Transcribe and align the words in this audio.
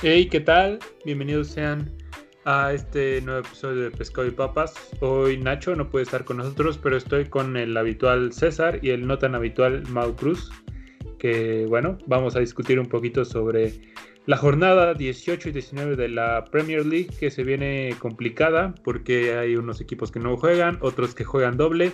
Hey, 0.00 0.28
¿qué 0.28 0.38
tal? 0.38 0.78
Bienvenidos 1.04 1.48
sean 1.48 1.92
a 2.44 2.72
este 2.72 3.20
nuevo 3.20 3.40
episodio 3.40 3.82
de 3.82 3.90
Pescado 3.90 4.28
y 4.28 4.30
Papas. 4.30 4.72
Hoy 5.00 5.38
Nacho 5.38 5.74
no 5.74 5.90
puede 5.90 6.04
estar 6.04 6.24
con 6.24 6.36
nosotros, 6.36 6.78
pero 6.80 6.96
estoy 6.96 7.24
con 7.24 7.56
el 7.56 7.76
habitual 7.76 8.32
César 8.32 8.78
y 8.80 8.90
el 8.90 9.08
no 9.08 9.18
tan 9.18 9.34
habitual 9.34 9.82
Mau 9.88 10.14
Cruz, 10.14 10.52
que 11.18 11.66
bueno, 11.68 11.98
vamos 12.06 12.36
a 12.36 12.38
discutir 12.38 12.78
un 12.78 12.86
poquito 12.86 13.24
sobre 13.24 13.72
la 14.26 14.36
jornada 14.36 14.94
18 14.94 15.48
y 15.48 15.52
19 15.52 15.96
de 15.96 16.08
la 16.10 16.44
Premier 16.44 16.86
League 16.86 17.10
que 17.18 17.32
se 17.32 17.42
viene 17.42 17.96
complicada 17.98 18.76
porque 18.84 19.36
hay 19.36 19.56
unos 19.56 19.80
equipos 19.80 20.12
que 20.12 20.20
no 20.20 20.36
juegan, 20.36 20.78
otros 20.80 21.12
que 21.12 21.24
juegan 21.24 21.56
doble 21.56 21.90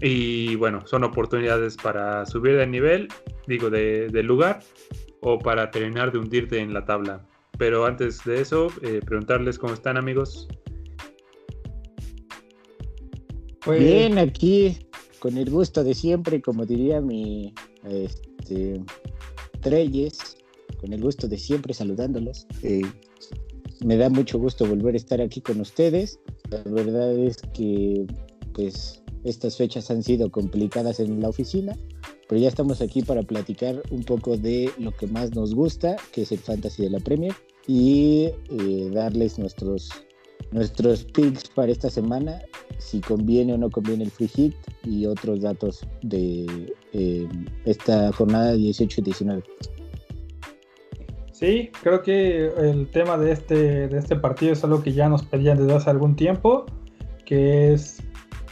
y 0.00 0.56
bueno, 0.56 0.86
son 0.86 1.04
oportunidades 1.04 1.76
para 1.76 2.24
subir 2.24 2.56
de 2.56 2.66
nivel, 2.66 3.08
digo, 3.46 3.68
de, 3.68 4.08
de 4.08 4.22
lugar 4.22 4.60
o 5.20 5.38
para 5.38 5.70
terminar 5.70 6.12
de 6.12 6.18
hundirte 6.18 6.58
en 6.58 6.72
la 6.72 6.84
tabla. 6.84 7.26
Pero 7.58 7.84
antes 7.86 8.24
de 8.24 8.40
eso, 8.40 8.68
eh, 8.82 9.00
preguntarles 9.04 9.58
cómo 9.58 9.74
están 9.74 9.96
amigos. 9.96 10.48
Pues... 13.64 13.80
Bien, 13.80 14.18
aquí 14.18 14.78
con 15.18 15.36
el 15.36 15.50
gusto 15.50 15.82
de 15.84 15.94
siempre, 15.94 16.40
como 16.40 16.64
diría 16.64 17.00
mi 17.00 17.52
este, 17.84 18.80
Treyes, 19.60 20.36
con 20.80 20.92
el 20.92 21.02
gusto 21.02 21.28
de 21.28 21.36
siempre 21.36 21.74
saludándolos. 21.74 22.46
Eh, 22.62 22.82
me 23.84 23.96
da 23.96 24.08
mucho 24.08 24.38
gusto 24.38 24.66
volver 24.66 24.94
a 24.94 24.98
estar 24.98 25.20
aquí 25.20 25.40
con 25.40 25.60
ustedes. 25.60 26.20
La 26.50 26.62
verdad 26.64 27.16
es 27.18 27.38
que 27.54 28.06
pues 28.54 29.02
estas 29.24 29.56
fechas 29.56 29.90
han 29.90 30.02
sido 30.02 30.30
complicadas 30.30 31.00
en 31.00 31.20
la 31.20 31.28
oficina, 31.28 31.76
pero 32.28 32.40
ya 32.40 32.48
estamos 32.48 32.80
aquí 32.82 33.02
para 33.02 33.22
platicar 33.22 33.82
un 33.90 34.04
poco 34.04 34.36
de 34.36 34.70
lo 34.78 34.92
que 34.92 35.06
más 35.06 35.34
nos 35.34 35.54
gusta, 35.54 35.96
que 36.12 36.22
es 36.22 36.32
el 36.32 36.38
fantasy 36.38 36.82
de 36.82 36.90
la 36.90 37.00
Premier, 37.00 37.34
y 37.66 38.30
eh, 38.50 38.90
darles 38.92 39.38
nuestros, 39.38 39.90
nuestros 40.52 41.04
picks 41.04 41.48
para 41.48 41.72
esta 41.72 41.88
semana, 41.88 42.42
si 42.78 43.00
conviene 43.00 43.54
o 43.54 43.58
no 43.58 43.70
conviene 43.70 44.04
el 44.04 44.10
free 44.10 44.28
hit 44.28 44.54
y 44.84 45.06
otros 45.06 45.40
datos 45.40 45.86
de 46.02 46.74
eh, 46.92 47.26
esta 47.64 48.12
jornada 48.12 48.52
18 48.52 49.00
y 49.00 49.04
19. 49.04 49.42
Sí, 51.32 51.70
creo 51.82 52.02
que 52.02 52.46
el 52.46 52.90
tema 52.90 53.16
de 53.16 53.32
este, 53.32 53.88
de 53.88 53.98
este 53.98 54.16
partido 54.16 54.52
es 54.52 54.64
algo 54.64 54.82
que 54.82 54.92
ya 54.92 55.08
nos 55.08 55.22
pedían 55.22 55.56
desde 55.56 55.74
hace 55.74 55.88
algún 55.88 56.16
tiempo, 56.16 56.66
que 57.24 57.72
es 57.72 58.00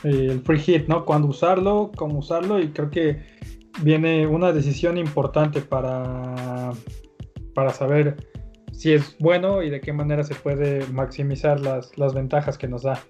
eh, 0.04 0.28
el 0.30 0.40
free 0.42 0.60
hit, 0.60 0.86
¿no? 0.86 1.04
Cuándo 1.04 1.28
usarlo, 1.28 1.90
cómo 1.96 2.20
usarlo, 2.20 2.60
y 2.60 2.68
creo 2.68 2.90
que 2.90 3.36
viene 3.82 4.26
una 4.26 4.52
decisión 4.52 4.98
importante 4.98 5.60
para, 5.60 6.72
para 7.54 7.70
saber 7.70 8.16
si 8.72 8.92
es 8.92 9.16
bueno 9.18 9.62
y 9.62 9.70
de 9.70 9.80
qué 9.80 9.92
manera 9.92 10.22
se 10.22 10.34
puede 10.34 10.86
maximizar 10.88 11.60
las, 11.60 12.14
ventajas 12.14 12.58
que 12.58 12.68
nos 12.68 12.82
da. 12.82 13.02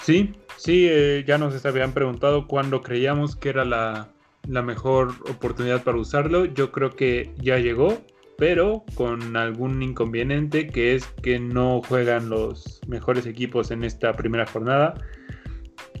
Sí, 0.00 0.32
sí, 0.56 0.86
eh, 0.88 1.24
ya 1.26 1.36
nos 1.38 1.64
habían 1.66 1.92
preguntado 1.92 2.46
cuándo 2.46 2.80
creíamos 2.80 3.36
que 3.36 3.50
era 3.50 3.64
la, 3.64 4.08
la 4.46 4.62
mejor 4.62 5.10
oportunidad 5.28 5.82
para 5.82 5.98
usarlo. 5.98 6.44
Yo 6.44 6.70
creo 6.70 6.90
que 6.90 7.34
ya 7.38 7.58
llegó, 7.58 7.98
pero 8.38 8.84
con 8.94 9.36
algún 9.36 9.82
inconveniente 9.82 10.68
que 10.68 10.94
es 10.94 11.04
que 11.22 11.40
no 11.40 11.82
juegan 11.82 12.30
los 12.30 12.80
mejores 12.86 13.26
equipos 13.26 13.70
en 13.70 13.84
esta 13.84 14.14
primera 14.14 14.46
jornada 14.46 14.94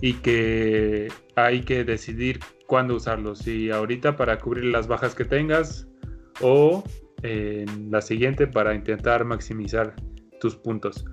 y 0.00 0.14
que 0.14 1.08
hay 1.36 1.62
que 1.62 1.84
decidir 1.84 2.40
cuándo 2.66 2.94
usarlo, 2.94 3.34
si 3.34 3.70
ahorita 3.70 4.16
para 4.16 4.38
cubrir 4.38 4.66
las 4.66 4.86
bajas 4.86 5.14
que 5.14 5.24
tengas 5.24 5.88
o 6.40 6.84
en 7.22 7.90
la 7.90 8.00
siguiente 8.00 8.46
para 8.46 8.74
intentar 8.74 9.24
maximizar 9.24 9.94
tus 10.40 10.56
puntos. 10.56 11.04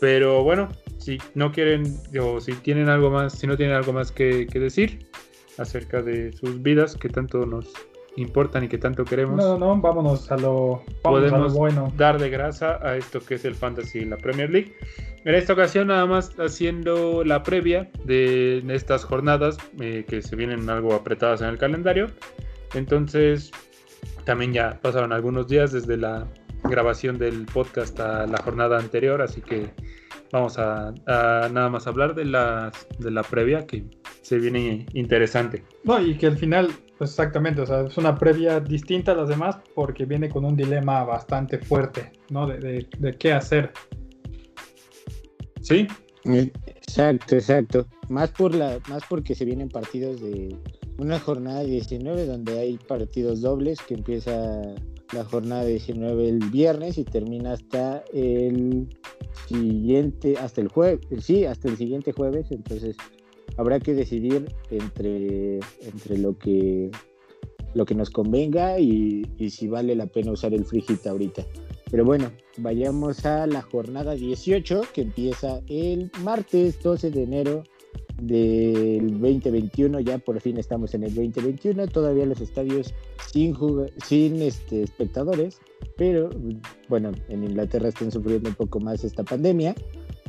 Pero 0.00 0.42
bueno, 0.42 0.68
si 0.98 1.18
no 1.34 1.52
quieren 1.52 1.84
o 2.20 2.40
si 2.40 2.52
tienen 2.54 2.88
algo 2.88 3.10
más, 3.10 3.38
si 3.38 3.46
no 3.46 3.56
tienen 3.56 3.76
algo 3.76 3.92
más 3.92 4.10
que, 4.10 4.46
decir 4.52 5.06
acerca 5.58 6.02
de 6.02 6.32
sus 6.32 6.62
vidas 6.62 6.96
que 6.96 7.08
tanto 7.08 7.46
nos 7.46 7.72
importan 8.16 8.64
y 8.64 8.68
que 8.68 8.78
tanto 8.78 9.04
queremos. 9.04 9.36
No, 9.36 9.58
no, 9.58 9.80
vámonos 9.80 10.30
a 10.30 10.36
lo, 10.36 10.82
podemos 11.02 11.54
bueno. 11.54 11.92
dar 11.96 12.18
de 12.18 12.30
grasa 12.30 12.78
a 12.82 12.96
esto 12.96 13.20
que 13.20 13.34
es 13.34 13.44
el 13.44 13.54
fantasy 13.54 14.00
en 14.00 14.10
la 14.10 14.16
Premier 14.16 14.50
League. 14.50 14.74
En 15.24 15.34
esta 15.34 15.54
ocasión 15.54 15.88
nada 15.88 16.04
más 16.06 16.38
haciendo 16.38 17.24
la 17.24 17.42
previa 17.42 17.90
de 18.04 18.62
estas 18.68 19.04
jornadas 19.04 19.56
eh, 19.80 20.04
que 20.06 20.20
se 20.20 20.36
vienen 20.36 20.68
algo 20.68 20.94
apretadas 20.94 21.40
en 21.40 21.48
el 21.48 21.58
calendario. 21.58 22.08
Entonces 22.74 23.50
también 24.24 24.52
ya 24.52 24.78
pasaron 24.82 25.12
algunos 25.12 25.48
días 25.48 25.72
desde 25.72 25.96
la 25.96 26.26
grabación 26.64 27.18
del 27.18 27.46
podcast 27.46 27.98
a 28.00 28.26
la 28.26 28.38
jornada 28.38 28.78
anterior, 28.78 29.20
así 29.22 29.40
que 29.40 29.70
vamos 30.32 30.58
a, 30.58 30.92
nada 31.06 31.68
más 31.68 31.86
hablar 31.86 32.14
de 32.14 32.24
la, 32.24 32.72
de 32.98 33.10
la 33.10 33.22
previa 33.22 33.66
que 33.66 33.84
se 34.22 34.38
viene 34.38 34.86
interesante. 34.94 35.62
No, 35.84 36.00
y 36.00 36.16
que 36.16 36.26
al 36.26 36.36
final, 36.36 36.70
pues 36.98 37.10
exactamente, 37.10 37.60
o 37.60 37.66
sea, 37.66 37.82
es 37.82 37.96
una 37.96 38.16
previa 38.16 38.60
distinta 38.60 39.12
a 39.12 39.14
las 39.14 39.28
demás 39.28 39.58
porque 39.74 40.04
viene 40.04 40.28
con 40.28 40.44
un 40.44 40.56
dilema 40.56 41.04
bastante 41.04 41.58
fuerte, 41.58 42.12
¿no? 42.30 42.46
de, 42.46 42.86
de 42.98 43.16
qué 43.16 43.32
hacer 43.32 43.72
Sí. 45.64 45.86
Exacto, 46.24 47.36
exacto. 47.36 47.86
Más 48.08 48.30
por 48.30 48.54
la, 48.54 48.78
más 48.88 49.02
porque 49.08 49.34
se 49.34 49.46
vienen 49.46 49.68
partidos 49.68 50.20
de 50.20 50.54
una 50.98 51.18
jornada 51.18 51.64
19 51.64 52.26
donde 52.26 52.58
hay 52.58 52.76
partidos 52.76 53.40
dobles 53.40 53.78
que 53.80 53.94
empieza 53.94 54.60
la 55.12 55.24
jornada 55.24 55.64
19 55.64 56.28
el 56.28 56.38
viernes 56.50 56.98
y 56.98 57.04
termina 57.04 57.54
hasta 57.54 58.04
el 58.12 58.88
siguiente, 59.48 60.36
hasta 60.38 60.60
el 60.60 60.68
jueves, 60.68 61.00
sí, 61.20 61.46
hasta 61.46 61.68
el 61.68 61.76
siguiente 61.76 62.12
jueves, 62.12 62.46
entonces 62.50 62.96
habrá 63.56 63.80
que 63.80 63.94
decidir 63.94 64.46
entre, 64.70 65.60
entre 65.82 66.18
lo 66.18 66.38
que 66.38 66.90
lo 67.74 67.84
que 67.84 67.94
nos 67.94 68.10
convenga 68.10 68.78
y, 68.78 69.24
si 69.50 69.68
vale 69.68 69.94
la 69.94 70.06
pena 70.06 70.32
usar 70.32 70.54
el 70.54 70.64
free 70.64 70.84
ahorita. 71.04 71.44
Pero 71.90 72.04
bueno, 72.04 72.30
vayamos 72.56 73.26
a 73.26 73.46
la 73.46 73.62
jornada 73.62 74.14
18 74.14 74.82
que 74.92 75.02
empieza 75.02 75.60
el 75.68 76.10
martes 76.22 76.80
12 76.82 77.10
de 77.10 77.22
enero 77.22 77.64
del 78.20 79.20
2021. 79.20 80.00
Ya 80.00 80.18
por 80.18 80.40
fin 80.40 80.58
estamos 80.58 80.94
en 80.94 81.04
el 81.04 81.14
2021. 81.14 81.86
Todavía 81.88 82.26
los 82.26 82.40
estadios 82.40 82.94
sin, 83.30 83.56
sin 84.04 84.42
este, 84.42 84.82
espectadores. 84.82 85.58
Pero 85.96 86.30
bueno, 86.88 87.12
en 87.28 87.44
Inglaterra 87.44 87.88
están 87.88 88.10
sufriendo 88.10 88.48
un 88.48 88.54
poco 88.54 88.80
más 88.80 89.04
esta 89.04 89.22
pandemia. 89.22 89.74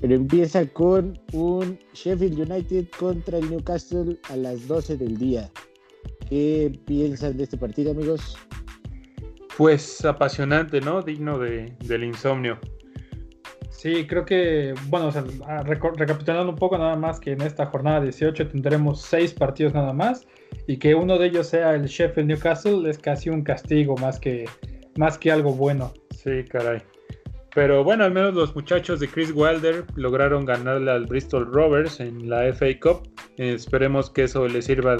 Pero 0.02 0.16
empieza 0.16 0.66
con 0.68 1.20
un 1.34 1.80
Sheffield 1.94 2.52
United 2.52 2.88
contra 3.00 3.38
el 3.38 3.50
Newcastle 3.50 4.18
a 4.30 4.36
las 4.36 4.68
12 4.68 4.98
del 4.98 5.18
día. 5.18 5.50
¿Qué 6.30 6.78
piensan 6.86 7.38
de 7.38 7.44
este 7.44 7.58
partido, 7.58 7.92
amigos? 7.92 8.38
Pues 9.58 10.04
apasionante, 10.04 10.82
¿no? 10.82 11.02
Digno 11.02 11.40
de, 11.40 11.74
del 11.86 12.04
insomnio. 12.04 12.60
Sí, 13.70 14.08
creo 14.08 14.26
que, 14.26 14.74
bueno, 14.88 15.12
recapitulando 15.64 16.50
un 16.50 16.56
poco 16.56 16.78
nada 16.78 16.96
más 16.96 17.20
que 17.20 17.34
en 17.34 17.42
esta 17.42 17.68
jornada 17.68 18.02
18 18.02 18.48
tendremos 18.48 19.02
seis 19.02 19.34
partidos 19.34 19.74
nada 19.74 19.94
más 19.94 20.26
y 20.66 20.78
que 20.78 20.96
uno 20.96 21.20
de 21.20 21.28
ellos 21.28 21.48
sea 21.48 21.76
el 21.76 21.86
Sheffield 21.86 22.30
Newcastle 22.30 22.90
es 22.90 22.98
casi 22.98 23.30
un 23.30 23.44
castigo 23.44 23.96
más 23.98 24.20
que, 24.20 24.46
más 24.98 25.18
que 25.18 25.32
algo 25.32 25.54
bueno. 25.54 25.94
Sí, 26.10 26.44
caray. 26.50 26.82
Pero 27.56 27.86
bueno, 27.86 28.04
al 28.04 28.12
menos 28.12 28.34
los 28.34 28.54
muchachos 28.54 29.00
de 29.00 29.08
Chris 29.08 29.32
Wilder 29.34 29.86
lograron 29.96 30.46
ganarle 30.46 30.92
al 30.92 31.06
Bristol 31.06 31.50
Rovers 31.52 32.02
en 32.02 32.30
la 32.30 32.54
FA 32.54 32.78
Cup. 32.82 33.10
esperemos 33.38 34.10
que 34.10 34.24
eso 34.24 34.46
les 34.46 34.66
sirva 34.66 34.98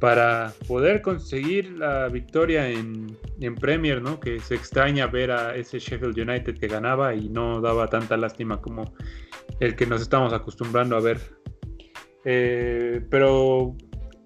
para 0.00 0.52
poder 0.66 1.00
conseguir 1.00 1.78
la 1.78 2.08
victoria 2.08 2.68
en, 2.68 3.16
Premier, 3.60 4.02
¿no? 4.02 4.18
Que 4.18 4.40
se 4.40 4.56
extraña 4.56 5.06
ver 5.06 5.30
a 5.30 5.54
ese 5.54 5.78
Sheffield 5.78 6.18
United 6.18 6.58
que 6.58 6.66
ganaba 6.66 7.14
y 7.14 7.28
no 7.28 7.60
daba 7.60 7.86
tanta 7.86 8.16
lástima 8.16 8.60
como 8.60 8.92
el 9.60 9.76
que 9.76 9.86
nos 9.86 10.02
estamos 10.02 10.32
acostumbrando 10.32 10.96
a 10.96 11.00
ver. 11.00 11.20
Eh, 12.24 13.00
pero 13.10 13.76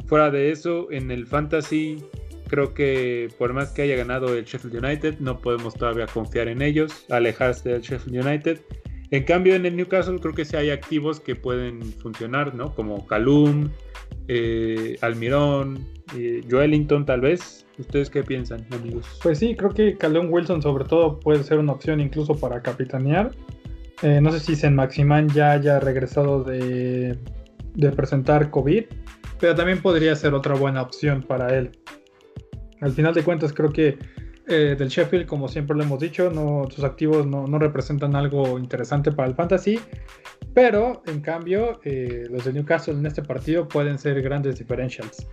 fuera 0.06 0.30
de 0.30 0.50
eso, 0.50 0.90
en 0.90 1.10
el 1.10 1.26
Fantasy, 1.26 2.02
creo 2.50 2.74
que 2.74 3.28
por 3.38 3.52
más 3.52 3.70
que 3.70 3.82
haya 3.82 3.94
ganado 3.94 4.36
el 4.36 4.44
Sheffield 4.44 4.84
United, 4.84 5.20
no 5.20 5.38
podemos 5.38 5.74
todavía 5.74 6.06
confiar 6.06 6.48
en 6.48 6.62
ellos, 6.62 7.06
alejarse 7.08 7.68
del 7.70 7.80
Sheffield 7.80 8.26
United. 8.26 8.60
En 9.12 9.24
cambio, 9.24 9.54
en 9.54 9.66
el 9.66 9.76
Newcastle 9.76 10.18
creo 10.18 10.34
que 10.34 10.44
sí 10.44 10.56
hay 10.56 10.70
activos 10.70 11.20
que 11.20 11.36
pueden 11.36 11.80
funcionar, 11.82 12.54
¿no? 12.54 12.74
Como 12.74 13.06
Calum, 13.06 13.70
eh, 14.26 14.96
Almirón, 15.00 15.86
eh, 16.16 16.42
Joelinton 16.50 17.06
tal 17.06 17.20
vez. 17.20 17.66
¿Ustedes 17.78 18.10
qué 18.10 18.24
piensan, 18.24 18.66
amigos? 18.72 19.06
Pues 19.22 19.38
sí, 19.38 19.54
creo 19.54 19.70
que 19.70 19.96
Calum 19.96 20.26
Wilson 20.30 20.60
sobre 20.60 20.84
todo 20.84 21.20
puede 21.20 21.44
ser 21.44 21.58
una 21.58 21.72
opción 21.72 22.00
incluso 22.00 22.34
para 22.34 22.60
capitanear. 22.62 23.30
Eh, 24.02 24.20
no 24.20 24.32
sé 24.32 24.40
si 24.40 24.56
Sen 24.56 24.74
Maximán 24.74 25.28
ya 25.28 25.52
haya 25.52 25.78
regresado 25.78 26.42
de 26.42 27.16
presentar 27.94 28.50
COVID, 28.50 28.84
pero 29.38 29.54
también 29.54 29.80
podría 29.80 30.14
ser 30.16 30.34
otra 30.34 30.54
buena 30.54 30.82
opción 30.82 31.22
para 31.22 31.56
él. 31.56 31.70
Al 32.80 32.92
final 32.92 33.14
de 33.14 33.22
cuentas 33.22 33.52
creo 33.52 33.70
que 33.70 33.98
eh, 34.48 34.74
del 34.76 34.88
Sheffield, 34.88 35.26
como 35.26 35.48
siempre 35.48 35.76
lo 35.76 35.82
hemos 35.82 36.00
dicho, 36.00 36.30
sus 36.70 36.82
activos 36.82 37.26
no, 37.26 37.46
representan 37.58 38.16
algo 38.16 38.58
interesante 38.58 39.12
para 39.12 39.28
el 39.28 39.34
fantasy, 39.34 39.78
pero 40.54 41.02
en 41.06 41.20
cambio 41.20 41.80
eh, 41.84 42.26
los 42.30 42.44
de 42.44 42.52
Newcastle 42.54 42.94
en 42.94 43.06
este 43.06 43.22
partido 43.22 43.68
pueden 43.68 43.98
ser 43.98 44.20
grandes 44.22 44.58
differentials. 44.58 45.26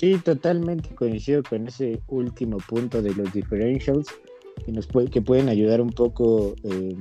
Sí, 0.00 0.16
totalmente 0.24 0.94
coincido 0.94 1.42
con 1.42 1.66
ese 1.66 2.00
último 2.08 2.58
punto 2.68 3.02
de 3.02 3.14
los 3.14 3.32
differentials 3.32 4.08
que 4.64 4.72
nos 4.72 4.88
que 5.10 5.22
pueden 5.22 5.48
ayudar 5.48 5.80
un 5.80 5.90
poco 5.90 6.54
eh, 6.64 6.96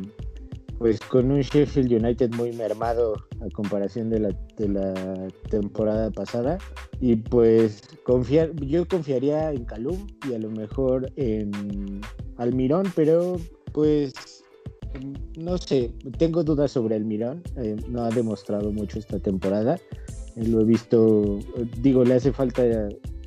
pues 0.77 1.00
con 1.00 1.31
un 1.31 1.41
Sheffield 1.41 1.91
United 1.91 2.33
muy 2.35 2.51
mermado 2.53 3.15
a 3.41 3.50
comparación 3.53 4.09
de 4.09 4.19
la, 4.19 4.29
de 4.57 4.69
la 4.69 5.27
temporada 5.50 6.12
pasada. 6.12 6.57
Y 7.01 7.15
pues 7.15 7.81
confiar, 8.03 8.53
yo 8.56 8.88
confiaría 8.88 9.51
en 9.51 9.65
Calum 9.65 10.07
y 10.29 10.33
a 10.33 10.39
lo 10.39 10.50
mejor 10.50 11.12
en 11.15 12.01
Almirón, 12.38 12.91
pero 12.95 13.38
pues 13.74 14.13
no 15.38 15.57
sé, 15.57 15.91
tengo 16.18 16.44
dudas 16.44 16.71
sobre 16.71 16.95
Almirón. 16.95 17.44
Eh, 17.57 17.75
no 17.88 18.03
ha 18.03 18.09
demostrado 18.09 18.71
mucho 18.71 19.00
esta 19.00 19.19
temporada. 19.19 19.77
Lo 20.45 20.62
he 20.62 20.66
visto, 20.66 21.39
digo, 21.81 22.04
le 22.04 22.16
hace 22.16 22.31
falta 22.31 22.63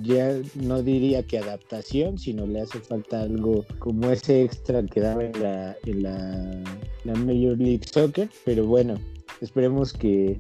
ya 0.02 0.34
no 0.54 0.82
diría 0.82 1.22
que 1.22 1.38
adaptación, 1.38 2.18
sino 2.18 2.46
le 2.46 2.62
hace 2.62 2.78
falta 2.80 3.22
algo 3.22 3.64
como 3.78 4.10
ese 4.10 4.42
extra 4.42 4.82
que 4.84 5.00
daba 5.00 5.24
en 5.24 5.42
la, 5.42 5.76
en 5.84 6.02
la, 6.02 6.62
Major 7.04 7.58
League 7.58 7.82
Soccer, 7.84 8.28
pero 8.44 8.64
bueno, 8.64 8.94
esperemos 9.40 9.92
que, 9.92 10.38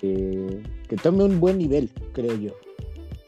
que, 0.00 0.60
tome 1.02 1.24
un 1.24 1.38
buen 1.40 1.58
nivel, 1.58 1.90
creo 2.12 2.36
yo. 2.36 2.52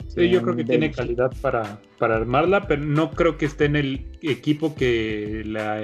Sí, 0.09 0.29
yo 0.31 0.43
creo 0.43 0.57
que 0.57 0.65
tiene 0.65 0.91
calidad 0.91 1.33
para, 1.41 1.81
para 1.99 2.17
armarla, 2.17 2.67
pero 2.67 2.83
no 2.85 3.11
creo 3.11 3.37
que 3.37 3.45
esté 3.45 3.67
en 3.67 3.77
el 3.77 4.07
equipo 4.23 4.75
que 4.75 5.43
la, 5.47 5.79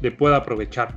le 0.00 0.10
pueda 0.12 0.36
aprovechar. 0.36 0.96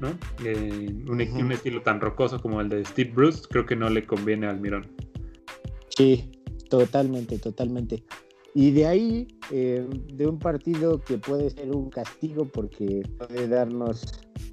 ¿No? 0.00 0.10
Eh, 0.44 0.88
un, 1.08 1.20
un, 1.20 1.52
estilo 1.52 1.82
tan 1.82 2.00
rocoso 2.00 2.40
como 2.40 2.60
el 2.60 2.68
de 2.68 2.84
Steve 2.84 3.12
Bruce, 3.14 3.42
creo 3.50 3.66
que 3.66 3.76
no 3.76 3.88
le 3.88 4.06
conviene 4.06 4.46
al 4.46 4.60
Mirón. 4.60 4.86
Sí, 5.96 6.30
Totalmente, 6.68 7.38
totalmente. 7.38 8.04
Y 8.54 8.70
de 8.72 8.86
ahí, 8.86 9.28
eh, 9.50 9.86
de 10.12 10.26
un 10.26 10.38
partido 10.38 11.00
que 11.00 11.18
puede 11.18 11.50
ser 11.50 11.74
un 11.74 11.90
castigo 11.90 12.46
porque 12.46 13.02
puede 13.18 13.48
darnos 13.48 14.04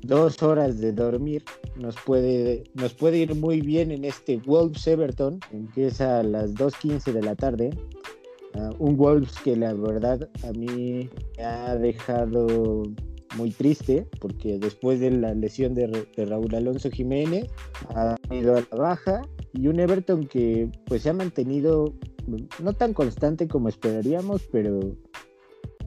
dos 0.03 0.41
horas 0.43 0.79
de 0.79 0.91
dormir, 0.91 1.43
nos 1.75 1.95
puede, 1.95 2.63
nos 2.73 2.93
puede 2.93 3.19
ir 3.19 3.35
muy 3.35 3.61
bien 3.61 3.91
en 3.91 4.05
este 4.05 4.37
Wolves 4.37 4.85
Everton, 4.85 5.39
empieza 5.51 6.19
a 6.19 6.23
las 6.23 6.53
2.15 6.53 7.13
de 7.13 7.21
la 7.21 7.35
tarde. 7.35 7.69
Ah, 8.53 8.69
un 8.79 8.95
Wolves 8.95 9.33
que 9.43 9.55
la 9.55 9.73
verdad 9.73 10.29
a 10.43 10.51
mí 10.51 11.09
me 11.37 11.43
ha 11.43 11.75
dejado 11.75 12.83
muy 13.35 13.51
triste 13.51 14.07
porque 14.19 14.57
después 14.59 14.99
de 14.99 15.11
la 15.11 15.33
lesión 15.33 15.73
de, 15.73 16.07
Raúl 16.17 16.53
Alonso 16.55 16.89
Jiménez 16.89 17.49
ha 17.95 18.15
ido 18.31 18.55
a 18.55 18.61
la 18.61 18.77
baja 18.77 19.21
y 19.53 19.67
un 19.67 19.79
Everton 19.79 20.27
que 20.27 20.69
pues 20.85 21.03
se 21.03 21.09
ha 21.09 21.13
mantenido 21.13 21.93
no 22.61 22.73
tan 22.73 22.93
constante 22.93 23.47
como 23.47 23.69
esperaríamos, 23.69 24.43
pero 24.51 24.79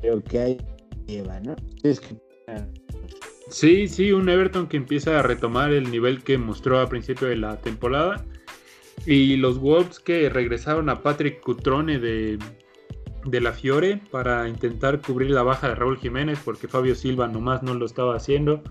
creo 0.01 0.23
que 0.23 0.39
hay 0.39 0.59
lleva, 1.07 1.41
¿no? 1.41 1.57
Sí, 3.51 3.89
sí, 3.89 4.13
un 4.13 4.29
Everton 4.29 4.69
que 4.69 4.77
empieza 4.77 5.19
a 5.19 5.23
retomar 5.23 5.73
el 5.73 5.91
nivel 5.91 6.23
que 6.23 6.39
mostró 6.39 6.81
a 6.81 6.89
principio 6.89 7.29
de 7.29 7.37
la 7.37 7.57
temporada. 7.61 8.25
Y 9.07 9.37
los 9.37 9.59
Wolves 9.59 10.01
que 10.01 10.29
regresaron 10.29 10.91
a 10.91 11.03
Patrick 11.03 11.41
Cutrone 11.41 11.99
de, 11.99 12.39
de 13.31 13.41
la 13.41 13.53
Fiore 13.53 14.01
para 14.11 14.49
intentar 14.49 15.01
cubrir 15.01 15.31
la 15.31 15.43
baja 15.43 15.69
de 15.69 15.75
Raúl 15.75 15.99
Jiménez 15.99 16.39
porque 16.45 16.69
Fabio 16.69 16.95
Silva 16.95 17.29
nomás 17.29 17.63
no 17.63 17.75
lo 17.75 17.87
estaba 17.87 18.17
haciendo. 18.17 18.63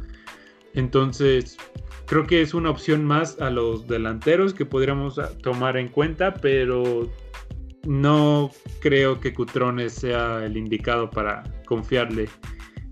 Entonces, 0.74 1.58
creo 2.06 2.26
que 2.26 2.42
es 2.42 2.54
una 2.54 2.70
opción 2.70 3.06
más 3.06 3.40
a 3.42 3.50
los 3.50 3.88
delanteros 3.88 4.54
que 4.54 4.66
podríamos 4.66 5.20
tomar 5.42 5.78
en 5.78 5.90
cuenta, 5.90 6.34
pero 6.34 7.10
no 7.86 8.52
creo 8.80 9.20
que 9.20 9.34
Cutrones 9.34 9.94
sea 9.94 10.46
el 10.46 10.58
indicado 10.58 11.10
para 11.10 11.44
confiarle 11.66 12.30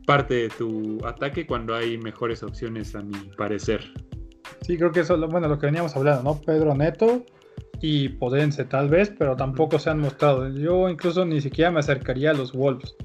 parte 0.06 0.35
de 0.35 0.50
tu 0.50 1.06
ataque 1.06 1.45
cuando 1.45 1.75
hay 1.75 1.97
mejores 1.97 2.44
opciones 2.44 2.95
a 2.95 3.01
mi 3.01 3.17
parecer. 3.38 3.81
Sí, 4.62 4.77
creo 4.77 4.91
que 4.91 5.01
eso 5.01 5.15
es 5.15 5.31
bueno, 5.31 5.47
lo 5.47 5.59
que 5.59 5.67
veníamos 5.67 5.95
hablando, 5.95 6.23
¿no? 6.23 6.41
Pedro 6.41 6.73
Neto 6.75 7.23
y 7.81 8.10
Podense 8.10 8.66
tal 8.66 8.89
vez, 8.89 9.12
pero 9.18 9.36
tampoco 9.36 9.80
se 9.80 9.89
han 9.89 10.00
mostrado. 10.00 10.50
Yo 10.50 10.89
incluso 10.89 11.25
ni 11.25 11.42
siquiera 11.42 11.72
me 11.72 11.80
acercaría 11.80 12.31
a 12.31 12.33
los 12.33 12.54
Wolves. 12.54 12.95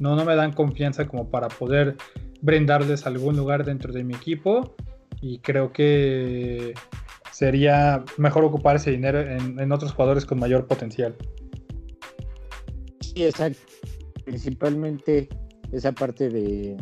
No, 0.00 0.14
no 0.16 0.24
me 0.24 0.36
dan 0.36 0.52
confianza 0.52 1.06
como 1.06 1.30
para 1.30 1.48
poder 1.48 1.96
brindarles 2.40 3.06
algún 3.06 3.36
lugar 3.36 3.64
dentro 3.64 3.92
de 3.92 4.04
mi 4.04 4.14
equipo 4.14 4.76
y 5.20 5.38
creo 5.38 5.72
que 5.72 6.74
sería 7.32 8.04
mejor 8.16 8.44
ocupar 8.44 8.76
ese 8.76 8.90
dinero 8.90 9.20
en, 9.20 9.72
otros 9.72 9.92
jugadores 9.92 10.24
con 10.24 10.38
mayor 10.38 10.66
potencial. 10.66 11.16
Sí, 13.00 13.24
exacto. 13.24 13.60
Principalmente 14.24 15.28
esa 15.72 15.92
parte 15.92 16.28
de 16.28 16.76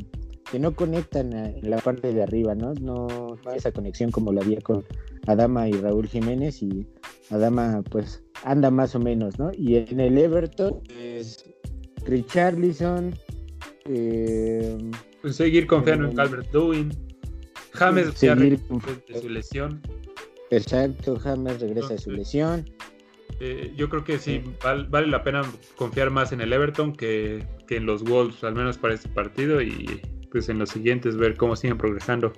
que 0.50 0.58
no 0.58 0.74
conectan 0.74 1.32
en 1.32 1.70
la 1.70 1.78
parte 1.78 2.12
de 2.12 2.22
arriba, 2.22 2.54
¿no? 2.54 2.72
¿no? 2.74 3.36
esa 3.54 3.72
conexión 3.72 4.10
como 4.10 4.32
la 4.32 4.42
había 4.42 4.60
con 4.60 4.84
Adama 5.26 5.68
y 5.68 5.72
Raúl 5.72 6.06
Jiménez 6.06 6.62
y 6.62 6.86
Adama 7.30 7.82
pues 7.90 8.22
anda 8.44 8.70
más 8.70 8.94
o 8.94 9.00
menos, 9.00 9.38
¿no? 9.38 9.50
Y 9.52 9.76
en 9.76 10.00
el 10.00 10.18
Everton 10.18 10.80
es 10.98 11.44
Richarlison. 12.04 13.14
Eh, 13.86 14.78
pues 15.22 15.36
seguir 15.36 15.66
confiando 15.66 16.08
en 16.08 16.16
Calvert 16.16 16.52
Lewin. 16.52 16.92
James 17.72 18.20
ya 18.20 18.34
de 18.34 18.58
su 19.20 19.28
lesión. 19.28 19.80
Exacto, 20.50 21.18
James 21.18 21.60
regresa 21.60 21.88
de 21.88 21.98
su 21.98 22.10
lesión. 22.10 22.64
Eh, 23.40 23.72
yo 23.76 23.88
creo 23.88 24.04
que 24.04 24.18
sí, 24.18 24.42
vale 24.62 25.06
la 25.08 25.22
pena 25.22 25.42
confiar 25.76 26.10
más 26.10 26.32
en 26.32 26.40
el 26.40 26.52
Everton 26.52 26.94
que, 26.94 27.44
en 27.68 27.86
los 27.86 28.02
Wolves, 28.04 28.42
al 28.44 28.54
menos 28.54 28.78
para 28.78 28.94
este 28.94 29.08
partido, 29.10 29.60
y 29.60 30.00
pues 30.30 30.48
en 30.48 30.58
los 30.58 30.70
siguientes 30.70 31.16
ver 31.16 31.36
cómo 31.36 31.54
siguen 31.56 31.76
progresando 31.76 32.32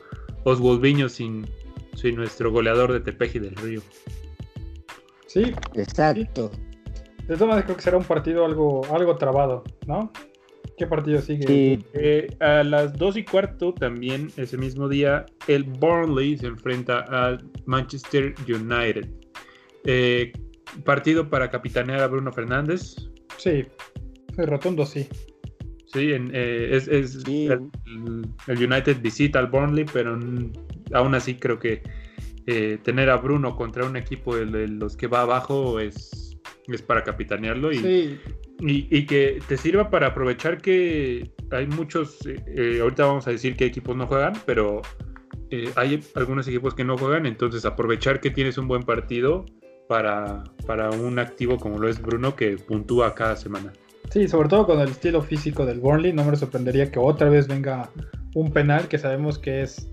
los 0.44 0.60
Wolviños 0.60 1.12
sin, 1.12 1.46
sin 1.94 2.16
nuestro 2.16 2.50
goleador 2.50 2.92
de 2.92 3.00
Tepeji 3.00 3.38
del 3.38 3.54
Río. 3.56 3.82
Sí, 5.28 5.54
exacto. 5.74 6.50
De 7.26 7.34
todas 7.34 7.40
maneras, 7.40 7.64
creo 7.64 7.76
que 7.76 7.82
será 7.82 7.98
un 7.98 8.04
partido 8.04 8.44
algo, 8.44 8.82
algo 8.90 9.16
trabado, 9.16 9.62
¿no? 9.86 10.10
¿Qué 10.78 10.86
partido 10.86 11.20
sigue? 11.20 11.80
Eh, 11.92 12.28
a 12.40 12.62
las 12.62 12.94
2 12.94 13.18
y 13.18 13.24
cuarto 13.24 13.74
también 13.74 14.30
ese 14.36 14.56
mismo 14.56 14.88
día 14.88 15.26
el 15.46 15.64
Burnley 15.64 16.38
se 16.38 16.46
enfrenta 16.46 17.00
al 17.00 17.44
Manchester 17.66 18.34
United. 18.48 19.08
Eh, 19.84 20.32
partido 20.84 21.28
para 21.28 21.50
capitanear 21.50 22.00
a 22.00 22.06
Bruno 22.06 22.32
Fernández. 22.32 22.96
Sí, 23.36 23.66
el 24.38 24.46
rotundo 24.46 24.86
sí. 24.86 25.06
Sí, 25.92 26.12
eh, 26.12 26.68
es, 26.72 26.88
El, 26.88 27.70
United 28.46 29.00
visita 29.02 29.38
al 29.38 29.48
Burnley, 29.48 29.84
pero 29.92 30.18
aún 30.92 31.14
así 31.14 31.34
creo 31.34 31.58
que 31.58 31.82
tener 32.82 33.10
a 33.10 33.16
Bruno 33.16 33.56
contra 33.56 33.84
un 33.84 33.96
equipo 33.96 34.34
de, 34.36 34.68
los 34.68 34.96
que 34.96 35.06
va 35.06 35.20
abajo 35.20 35.80
es, 35.80 36.36
es 36.66 36.80
para 36.80 37.04
capitanearlo 37.04 37.72
y 37.72 37.78
sí. 37.78 38.18
Y, 38.60 39.06
que 39.06 39.40
te 39.46 39.56
sirva 39.56 39.88
para 39.88 40.08
aprovechar 40.08 40.60
que 40.60 41.30
hay 41.52 41.66
muchos, 41.68 42.26
eh, 42.26 42.42
eh, 42.48 42.78
ahorita 42.80 43.06
vamos 43.06 43.28
a 43.28 43.30
decir 43.30 43.56
que 43.56 43.64
equipos 43.64 43.96
no 43.96 44.08
juegan, 44.08 44.32
pero 44.46 44.82
eh, 45.50 45.70
hay 45.76 46.00
algunos 46.16 46.48
equipos 46.48 46.74
que 46.74 46.82
no 46.82 46.98
juegan, 46.98 47.26
entonces 47.26 47.64
aprovechar 47.64 48.20
que 48.20 48.30
tienes 48.30 48.58
un 48.58 48.66
buen 48.66 48.82
partido 48.82 49.46
para, 49.88 50.42
para 50.66 50.90
un 50.90 51.20
activo 51.20 51.56
como 51.56 51.78
lo 51.78 51.88
es 51.88 52.02
Bruno 52.02 52.34
que 52.34 52.56
puntúa 52.56 53.14
cada 53.14 53.36
semana. 53.36 53.72
Sí, 54.10 54.26
sobre 54.26 54.48
todo 54.48 54.66
con 54.66 54.80
el 54.80 54.88
estilo 54.88 55.22
físico 55.22 55.64
del 55.64 55.78
Burnley, 55.78 56.12
no 56.12 56.24
me 56.24 56.34
sorprendería 56.34 56.90
que 56.90 56.98
otra 56.98 57.28
vez 57.28 57.46
venga 57.46 57.90
un 58.34 58.52
penal 58.52 58.88
que 58.88 58.98
sabemos 58.98 59.38
que 59.38 59.62
es 59.62 59.88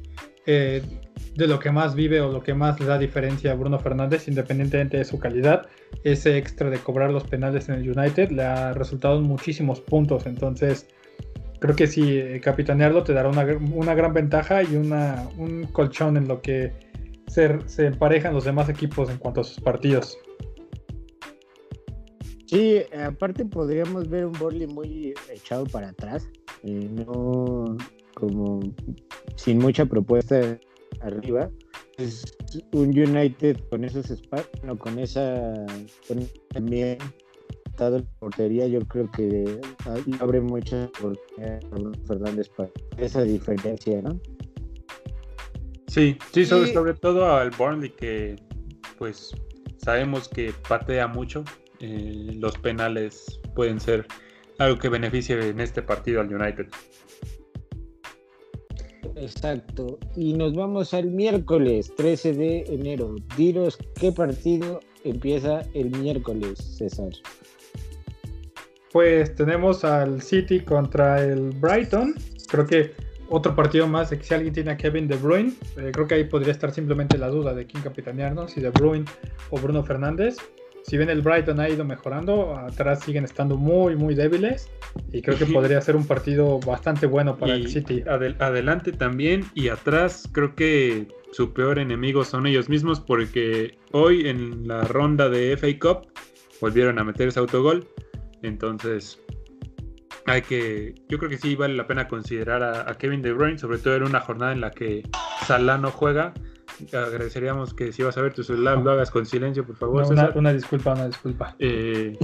de 1.36 1.48
lo 1.48 1.60
que 1.60 1.72
más 1.72 1.95
vive 1.95 2.22
o 2.22 2.31
lo 2.31 2.41
que 2.41 2.53
más 2.53 2.79
le 2.79 2.86
da 2.86 2.98
diferencia 2.98 3.51
a 3.51 3.55
Bruno 3.55 3.79
Fernández, 3.79 4.27
independientemente 4.27 4.98
de 4.98 5.05
su 5.05 5.19
calidad. 5.19 5.67
Ese 6.03 6.38
extra 6.38 6.69
de 6.69 6.77
cobrar 6.77 7.12
los 7.12 7.24
penales 7.25 7.69
en 7.69 7.75
el 7.75 7.98
United 7.98 8.29
le 8.31 8.43
ha 8.43 8.74
resultado 8.74 9.19
muchísimos 9.22 9.81
puntos. 9.81 10.25
Entonces, 10.25 10.88
creo 11.60 11.75
que 11.75 11.88
si 11.88 12.17
eh, 12.17 12.39
capitanearlo 12.41 13.03
te 13.03 13.13
dará 13.13 13.29
una, 13.29 13.43
gran 13.95 14.13
ventaja 14.13 14.63
y 14.63 14.75
una, 14.75 15.27
un 15.38 15.65
colchón 15.65 16.17
en 16.17 16.27
lo 16.27 16.41
que 16.41 16.74
se, 17.27 17.60
se 17.67 17.88
emparejan 17.88 18.34
los 18.34 18.45
demás 18.45 18.69
equipos 18.69 19.10
en 19.10 19.17
cuanto 19.17 19.41
a 19.41 19.43
sus 19.43 19.60
partidos. 19.60 20.17
Sí, 22.45 22.81
aparte 23.03 23.43
podríamos 23.43 24.07
ver 24.07 24.25
un 24.25 24.34
Borley 24.34 24.67
muy 24.67 25.13
echado 25.34 25.65
para 25.65 25.89
atrás, 25.89 26.29
eh, 26.63 26.89
no 26.89 27.75
como 28.13 28.60
sin 29.36 29.57
mucha 29.57 29.86
propuesta 29.86 30.57
arriba, 31.01 31.49
es 31.97 32.37
un 32.73 32.89
United 32.89 33.57
con 33.69 33.83
esos 33.83 34.09
espacios, 34.09 34.77
con 34.79 34.99
esa 34.99 35.53
también 36.49 36.97
acertado 37.65 37.97
en 37.97 38.07
portería, 38.19 38.67
yo 38.67 38.79
creo 38.81 39.09
que 39.11 39.59
abre 40.19 40.41
mucha 40.41 40.85
oportunidad 40.99 41.59
a 41.71 42.07
Fernández 42.07 42.49
para 42.49 42.69
esa 42.97 43.23
diferencia, 43.23 44.01
¿no? 44.01 44.19
Sí, 45.87 46.17
sí, 46.31 46.45
sobre, 46.45 46.73
sobre 46.73 46.93
todo 46.93 47.25
al 47.25 47.51
Burnley 47.51 47.89
que 47.91 48.35
pues 48.97 49.33
sabemos 49.77 50.27
que 50.27 50.53
patea 50.67 51.07
mucho. 51.07 51.43
Eh, 51.79 52.31
los 52.35 52.57
penales 52.57 53.39
pueden 53.53 53.79
ser 53.79 54.07
algo 54.57 54.77
que 54.79 54.89
beneficie 54.89 55.49
en 55.49 55.59
este 55.59 55.81
partido 55.81 56.21
al 56.21 56.33
United. 56.33 56.67
Exacto. 59.15 60.00
Y 60.15 60.33
nos 60.33 60.53
vamos 60.55 60.93
al 60.93 61.07
miércoles 61.07 61.91
13 61.95 62.33
de 62.33 62.59
enero. 62.67 63.15
Diros 63.38 63.77
qué 64.00 64.12
partido 64.12 64.79
empieza 65.03 65.62
el 65.74 65.91
miércoles, 65.91 66.57
César. 66.59 67.12
Pues 68.91 69.35
tenemos 69.35 69.83
al 69.83 70.21
City 70.21 70.62
contra 70.62 71.24
el 71.24 71.51
Brighton. 71.51 72.15
Creo 72.47 72.65
que 72.65 72.91
otro 73.29 73.55
partido 73.55 73.88
más 73.88 74.09
si 74.09 74.33
alguien 74.33 74.53
tiene 74.53 74.71
a 74.71 74.77
Kevin 74.77 75.07
De 75.07 75.17
Bruyne, 75.17 75.53
eh, 75.77 75.89
creo 75.91 76.07
que 76.07 76.15
ahí 76.15 76.24
podría 76.25 76.51
estar 76.51 76.71
simplemente 76.71 77.17
la 77.17 77.27
duda 77.27 77.53
de 77.53 77.65
quién 77.65 77.81
capitanearnos, 77.81 78.51
si 78.51 78.62
De 78.62 78.69
Bruyne 78.69 79.05
o 79.50 79.57
Bruno 79.57 79.83
Fernández. 79.83 80.38
Si 80.88 80.98
bien 80.98 81.10
el 81.10 81.22
Brighton 81.22 81.60
ha 81.60 81.68
ido 81.68 81.84
mejorando, 81.84 82.56
atrás 82.56 83.00
siguen 83.04 83.24
estando 83.24 83.58
muy, 83.58 83.96
muy 83.96 84.13
débiles. 84.13 84.70
Y 85.12 85.22
creo 85.24 85.38
que 85.38 85.48
podría 85.48 85.82
ser 85.82 85.96
un 85.96 86.06
partido 86.06 86.60
bastante 86.60 87.08
bueno 87.08 87.38
para 87.38 87.56
el 87.56 87.68
City. 87.68 88.04
adelante 88.08 88.92
también 88.92 89.46
y 89.56 89.70
atrás 89.70 90.30
creo 90.32 90.54
que 90.54 91.08
su 91.32 91.54
peor 91.54 91.80
enemigo 91.80 92.24
son 92.24 92.46
ellos 92.46 92.70
mismos 92.70 93.00
porque 93.00 93.77
hoy 93.92 94.30
en 94.30 94.68
la 94.68 94.84
ronda 94.84 95.27
de 95.27 95.58
FA 95.58 95.68
Cup 95.80 96.08
volvieron 96.62 97.00
a 97.00 97.04
meter 97.04 97.30
ese 97.30 97.39
autogol. 97.39 97.88
Entonces 98.44 99.20
hay 100.27 100.44
que, 100.44 100.94
yo 101.10 101.18
creo 101.18 101.32
que 101.32 101.38
sí 101.38 101.56
vale 101.56 101.75
la 101.75 101.88
pena 101.88 102.08
considerar 102.08 102.62
a, 102.62 102.94
Kevin 102.98 103.24
De 103.24 103.34
Bruyne, 103.34 103.58
sobre 103.58 103.80
todo 103.80 103.96
en 103.96 104.04
una 104.04 104.22
jornada 104.22 104.51
en 104.51 104.62
la 104.62 104.72
que 104.72 105.01
Salah 105.46 105.80
no 105.80 105.89
juega. 105.89 106.34
Agradeceríamos 106.91 107.74
que 107.74 107.91
si 107.91 108.03
vas 108.03 108.17
a 108.17 108.22
ver 108.22 108.34
tu 108.34 108.44
celular 108.44 108.77
lo 108.79 108.91
hagas 108.91 109.12
con 109.12 109.25
silencio, 109.25 109.65
por 109.65 109.75
favor. 109.75 110.05
una, 110.36 110.53
disculpa, 110.53 110.94
una 110.94 111.08
disculpa. 111.08 111.55
Eh, 111.60 112.17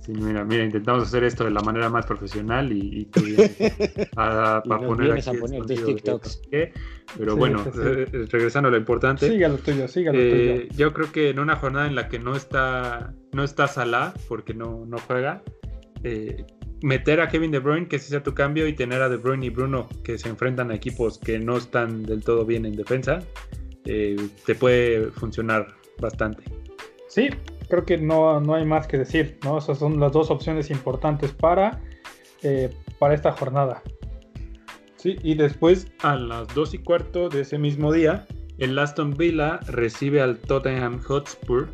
sí, 0.00 0.12
mira, 0.12 0.44
mira, 0.44 0.64
intentamos 0.64 1.04
hacer 1.04 1.24
esto 1.24 1.44
de 1.44 1.50
la 1.50 1.60
manera 1.60 1.88
más 1.88 2.06
profesional 2.06 2.72
y, 2.72 3.06
para 4.14 4.62
poner 4.62 5.12
aquí 5.12 5.30
a 5.30 5.32
poner 5.40 5.64
TikToks. 5.64 6.42
Pero 7.16 7.36
bueno, 7.36 7.64
eh, 7.82 8.06
regresando 8.30 8.68
a 8.68 8.72
lo 8.72 8.76
importante. 8.76 9.28
Sígalo 9.28 9.56
tuyo, 9.56 9.88
sígalo 9.88 10.18
tuyo. 10.18 10.30
Eh, 10.30 10.68
yo 10.76 10.92
creo 10.92 11.10
que 11.10 11.30
en 11.30 11.40
una 11.40 11.56
jornada 11.56 11.86
en 11.86 11.94
la 11.94 12.08
que 12.08 12.18
no 12.18 12.36
está, 12.36 13.14
no 13.32 13.44
está 13.44 13.66
Salah, 13.66 14.12
porque 14.28 14.52
no, 14.52 14.84
no 14.86 14.98
juega, 14.98 15.42
eh, 16.04 16.44
meter 16.82 17.20
a 17.20 17.28
Kevin 17.28 17.50
De 17.50 17.58
Bruyne, 17.58 17.88
que 17.88 17.96
ese 17.96 18.08
sea 18.08 18.22
tu 18.22 18.34
cambio, 18.34 18.66
y 18.66 18.72
tener 18.72 19.02
a 19.02 19.08
De 19.08 19.16
Bruyne 19.16 19.46
y 19.46 19.50
Bruno, 19.50 19.88
que 20.04 20.18
se 20.18 20.28
enfrentan 20.28 20.70
a 20.70 20.74
equipos 20.74 21.18
que 21.18 21.38
no 21.38 21.56
están 21.56 22.02
del 22.02 22.22
todo 22.22 22.44
bien 22.44 22.66
en 22.66 22.76
defensa, 22.76 23.20
eh, 23.84 24.16
te 24.44 24.54
puede 24.54 25.10
funcionar 25.10 25.74
bastante. 26.00 26.42
Sí, 27.08 27.30
creo 27.68 27.84
que 27.84 27.98
no, 27.98 28.40
no 28.40 28.54
hay 28.54 28.64
más 28.64 28.86
que 28.86 28.98
decir, 28.98 29.38
¿no? 29.44 29.58
Esas 29.58 29.78
son 29.78 29.98
las 29.98 30.12
dos 30.12 30.30
opciones 30.30 30.70
importantes 30.70 31.32
para, 31.32 31.80
eh, 32.42 32.70
para 32.98 33.14
esta 33.14 33.32
jornada. 33.32 33.82
Sí, 34.96 35.16
y 35.22 35.34
después 35.34 35.86
a 36.02 36.16
las 36.16 36.48
dos 36.54 36.74
y 36.74 36.78
cuarto 36.78 37.28
de 37.28 37.42
ese 37.42 37.56
mismo 37.56 37.92
día, 37.92 38.26
el 38.58 38.78
Aston 38.78 39.16
Villa 39.16 39.60
recibe 39.68 40.20
al 40.20 40.38
Tottenham 40.38 41.00
Hotspur, 41.00 41.68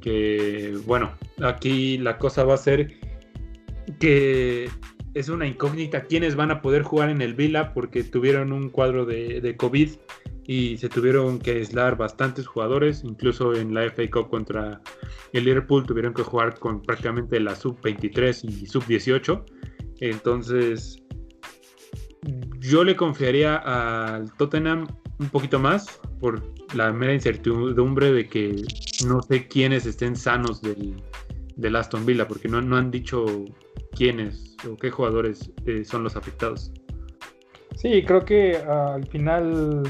que 0.00 0.74
bueno, 0.86 1.12
aquí 1.42 1.98
la 1.98 2.16
cosa 2.16 2.44
va 2.44 2.54
a 2.54 2.58
ser 2.58 2.99
que 4.00 4.68
es 5.14 5.28
una 5.28 5.46
incógnita 5.46 6.04
quiénes 6.04 6.34
van 6.34 6.50
a 6.50 6.62
poder 6.62 6.82
jugar 6.82 7.10
en 7.10 7.20
el 7.20 7.34
Vila 7.34 7.72
porque 7.72 8.02
tuvieron 8.02 8.52
un 8.52 8.70
cuadro 8.70 9.04
de, 9.04 9.54
COVID 9.56 9.90
y 10.46 10.76
se 10.78 10.88
tuvieron 10.88 11.38
que 11.38 11.52
aislar 11.52 11.96
bastantes 11.96 12.46
jugadores, 12.46 13.04
incluso 13.04 13.54
en 13.54 13.74
la 13.74 13.88
FA 13.90 14.10
Cup 14.10 14.30
contra 14.30 14.80
el 15.32 15.44
Liverpool 15.44 15.86
tuvieron 15.86 16.14
que 16.14 16.22
jugar 16.22 16.58
con 16.58 16.82
prácticamente 16.82 17.38
la 17.38 17.54
sub-23 17.54 18.44
y 18.44 18.66
sub-18. 18.66 19.44
Entonces, 20.00 21.02
yo 22.58 22.82
le 22.82 22.96
confiaría 22.96 23.56
al 23.56 24.32
Tottenham 24.36 24.86
un 25.18 25.28
poquito 25.28 25.60
más 25.60 26.00
por 26.20 26.42
la 26.74 26.92
mera 26.92 27.12
incertidumbre 27.12 28.12
de 28.12 28.26
que 28.26 28.64
no 29.06 29.22
sé 29.22 29.46
quiénes 29.46 29.86
estén 29.86 30.16
sanos 30.16 30.62
del, 30.62 30.96
del 31.56 31.76
Aston 31.76 32.06
Villa, 32.06 32.26
porque 32.26 32.48
no, 32.48 32.60
no 32.60 32.76
han 32.76 32.90
dicho 32.90 33.44
quiénes 33.92 34.56
o 34.70 34.76
qué 34.76 34.90
jugadores 34.90 35.50
eh, 35.66 35.84
son 35.84 36.04
los 36.04 36.16
afectados. 36.16 36.72
Sí, 37.76 38.02
creo 38.02 38.24
que 38.24 38.56
al 38.56 39.06
final, 39.06 39.82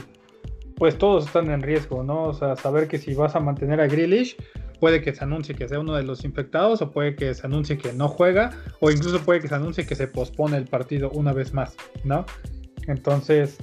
pues 0.76 0.97
todos 0.97 1.26
están 1.26 1.50
en 1.50 1.62
riesgo, 1.62 2.02
¿no? 2.02 2.25
O 2.25 2.33
sea, 2.33 2.57
saber 2.57 2.88
que 2.88 2.99
si 2.99 3.14
vas 3.14 3.35
a 3.35 3.40
mantener 3.40 3.80
a 3.80 3.87
Grealish, 3.87 4.37
puede 4.78 5.02
que 5.02 5.12
se 5.12 5.25
anuncie 5.25 5.54
que 5.54 5.69
sea 5.69 5.80
uno 5.80 5.95
de 5.95 6.02
los 6.02 6.25
infectados, 6.25 6.83
o 6.83 6.90
puede 6.90 7.16
que 7.16 7.35
se 7.35 7.47
anuncie 7.47 7.78
que 7.78 7.92
no 7.92 8.09
juega, 8.09 8.50
o 8.80 8.90
incluso 8.90 9.21
puede 9.21 9.40
que 9.40 9.49
se 9.49 9.54
anuncie 9.54 9.87
que 9.87 9.95
se 9.95 10.07
pospone 10.07 10.57
el 10.57 10.66
partido 10.66 11.11
una 11.11 11.33
vez 11.33 11.52
más, 11.52 11.76
¿no? 12.04 12.25
Entonces, 12.87 13.59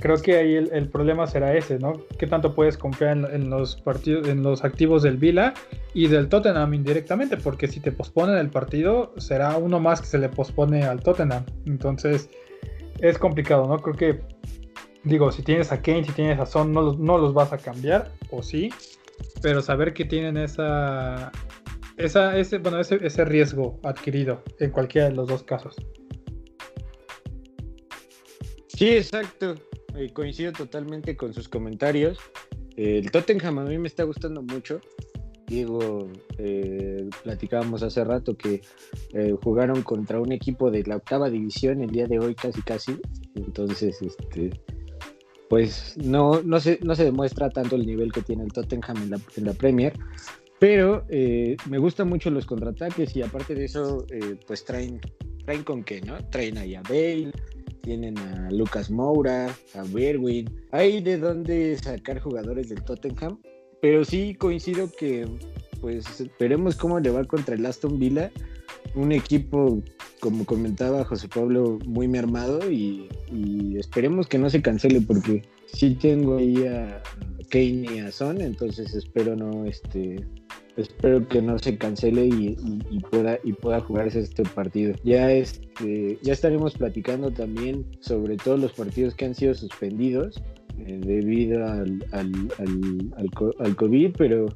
creo 0.00 0.16
que 0.16 0.36
ahí 0.36 0.54
el, 0.56 0.88
problema 0.88 1.26
será 1.26 1.54
ese, 1.56 1.78
¿no? 1.78 1.92
¿Qué 2.18 2.26
tanto 2.26 2.54
puedes 2.54 2.76
confiar 2.76 3.16
en, 3.32 3.50
los 3.50 3.76
partidos, 3.76 4.26
en 4.26 4.42
los 4.42 4.64
activos 4.64 5.02
del 5.02 5.16
Vila 5.16 5.54
y 5.94 6.08
del 6.08 6.28
Tottenham 6.28 6.74
indirectamente? 6.74 7.36
Porque 7.36 7.68
si 7.68 7.80
te 7.80 7.92
posponen 7.92 8.36
el 8.36 8.50
partido, 8.50 9.12
será 9.18 9.56
uno 9.58 9.78
más 9.78 10.00
que 10.00 10.06
se 10.06 10.18
le 10.18 10.28
pospone 10.28 10.84
al 10.84 11.02
Tottenham. 11.02 11.44
Entonces, 11.66 12.30
es 13.00 13.18
complicado, 13.18 13.66
¿no? 13.68 13.78
Creo 13.78 13.96
que, 13.96 14.20
digo, 15.04 15.30
si 15.30 15.42
tienes 15.42 15.70
a 15.70 15.80
Kane, 15.80 16.04
si 16.04 16.12
tienes 16.12 16.40
a 16.40 16.46
Son, 16.46 16.72
no 16.72 16.82
los, 16.82 16.98
no 16.98 17.18
los 17.18 17.34
vas 17.34 17.52
a 17.52 17.58
cambiar, 17.58 18.10
o 18.30 18.42
sí, 18.42 18.70
pero 19.42 19.60
saber 19.62 19.92
que 19.92 20.04
tienen 20.04 20.36
esa, 20.36 21.30
esa 21.96 22.36
ese, 22.38 22.58
bueno, 22.58 22.80
ese, 22.80 22.98
ese 23.02 23.24
riesgo 23.24 23.78
adquirido 23.82 24.42
en 24.58 24.70
cualquiera 24.70 25.08
de 25.08 25.14
los 25.14 25.28
dos 25.28 25.42
casos. 25.42 25.76
Sí, 28.68 28.96
exacto. 28.96 29.56
Eh, 29.96 30.10
coincido 30.12 30.52
totalmente 30.52 31.16
con 31.16 31.34
sus 31.34 31.48
comentarios. 31.48 32.18
el 32.76 33.10
Tottenham 33.10 33.58
a 33.58 33.64
mí 33.64 33.78
me 33.78 33.88
está 33.88 34.04
gustando 34.04 34.42
mucho. 34.42 34.80
Diego, 35.46 36.08
eh, 36.38 37.08
platicábamos 37.24 37.82
hace 37.82 38.04
rato 38.04 38.36
que 38.36 38.62
eh, 39.14 39.34
jugaron 39.42 39.82
contra 39.82 40.20
un 40.20 40.30
equipo 40.30 40.70
de 40.70 40.84
la 40.84 40.96
octava 40.96 41.28
división 41.28 41.82
el 41.82 41.90
día 41.90 42.06
de 42.06 42.20
hoy 42.20 42.36
casi 42.36 42.62
casi. 42.62 42.96
Entonces, 43.34 44.00
este, 44.00 44.50
pues 45.48 45.96
no, 45.98 46.40
no, 46.42 46.60
se, 46.60 46.78
no 46.82 46.94
se 46.94 47.04
demuestra 47.04 47.50
tanto 47.50 47.74
el 47.74 47.84
nivel 47.84 48.12
que 48.12 48.22
tiene 48.22 48.44
el 48.44 48.52
Tottenham 48.52 48.96
en 48.98 49.10
la, 49.10 49.20
en 49.36 49.44
la 49.44 49.52
Premier. 49.52 49.92
Pero 50.60 51.06
me 51.08 51.78
gustan 51.78 52.08
mucho 52.08 52.30
los 52.30 52.46
contraataques 52.46 53.16
y 53.16 53.22
aparte 53.22 53.54
de 53.54 53.64
eso, 53.64 54.06
pues 54.46 54.62
traen, 54.62 55.00
traen 55.46 55.64
con 55.64 55.82
qué, 55.82 56.02
¿no? 56.02 56.22
Traen 56.28 56.58
ahí 56.58 56.74
a 56.74 56.82
Bale, 56.82 57.32
tienen 57.82 58.18
a 58.18 58.50
Lucas 58.50 58.90
Moura, 58.90 59.54
a 59.74 59.82
Berwin. 59.92 60.50
Hay 60.72 61.00
de 61.00 61.18
dónde 61.18 61.76
sacar 61.78 62.20
jugadores 62.20 62.68
del 62.68 62.82
Tottenham, 62.82 63.38
pero 63.80 64.04
sí 64.04 64.34
coincido 64.34 64.90
que 64.90 65.26
pues 65.80 66.20
esperemos 66.20 66.76
cómo 66.76 67.00
le 67.00 67.10
va 67.10 67.24
contra 67.24 67.54
el 67.54 67.64
Aston 67.64 67.98
Villa, 67.98 68.30
un 68.94 69.12
equipo 69.12 69.82
como 70.20 70.44
comentaba 70.44 71.04
José 71.04 71.28
Pablo 71.28 71.78
muy 71.86 72.06
mermado 72.06 72.70
y, 72.70 73.08
y 73.32 73.78
esperemos 73.78 74.26
que 74.26 74.38
no 74.38 74.50
se 74.50 74.60
cancele 74.60 75.00
porque 75.00 75.42
sí 75.66 75.94
tengo 75.94 76.36
ahí 76.36 76.66
a 76.66 77.02
Kane 77.48 77.86
y 77.94 77.98
a 78.00 78.12
Son, 78.12 78.40
entonces 78.40 78.94
espero 78.94 79.34
no 79.36 79.64
este 79.64 80.24
espero 80.76 81.26
que 81.28 81.42
no 81.42 81.58
se 81.58 81.76
cancele 81.76 82.26
y, 82.26 82.56
pueda 83.10 83.38
y 83.44 83.52
pueda 83.52 83.80
jugarse 83.80 84.20
este 84.20 84.42
partido. 84.44 84.94
Ya 85.04 85.32
este, 85.32 86.18
ya 86.22 86.32
estaremos 86.32 86.74
platicando 86.74 87.30
también 87.30 87.84
sobre 88.00 88.36
todos 88.36 88.60
los 88.60 88.72
partidos 88.72 89.14
que 89.14 89.26
han 89.26 89.34
sido 89.34 89.54
suspendidos 89.54 90.42
eh, 90.78 91.00
debido 91.04 91.64
al, 91.66 92.04
al, 92.12 92.32
al, 93.58 93.76
COVID, 93.76 94.14
pero 94.16 94.46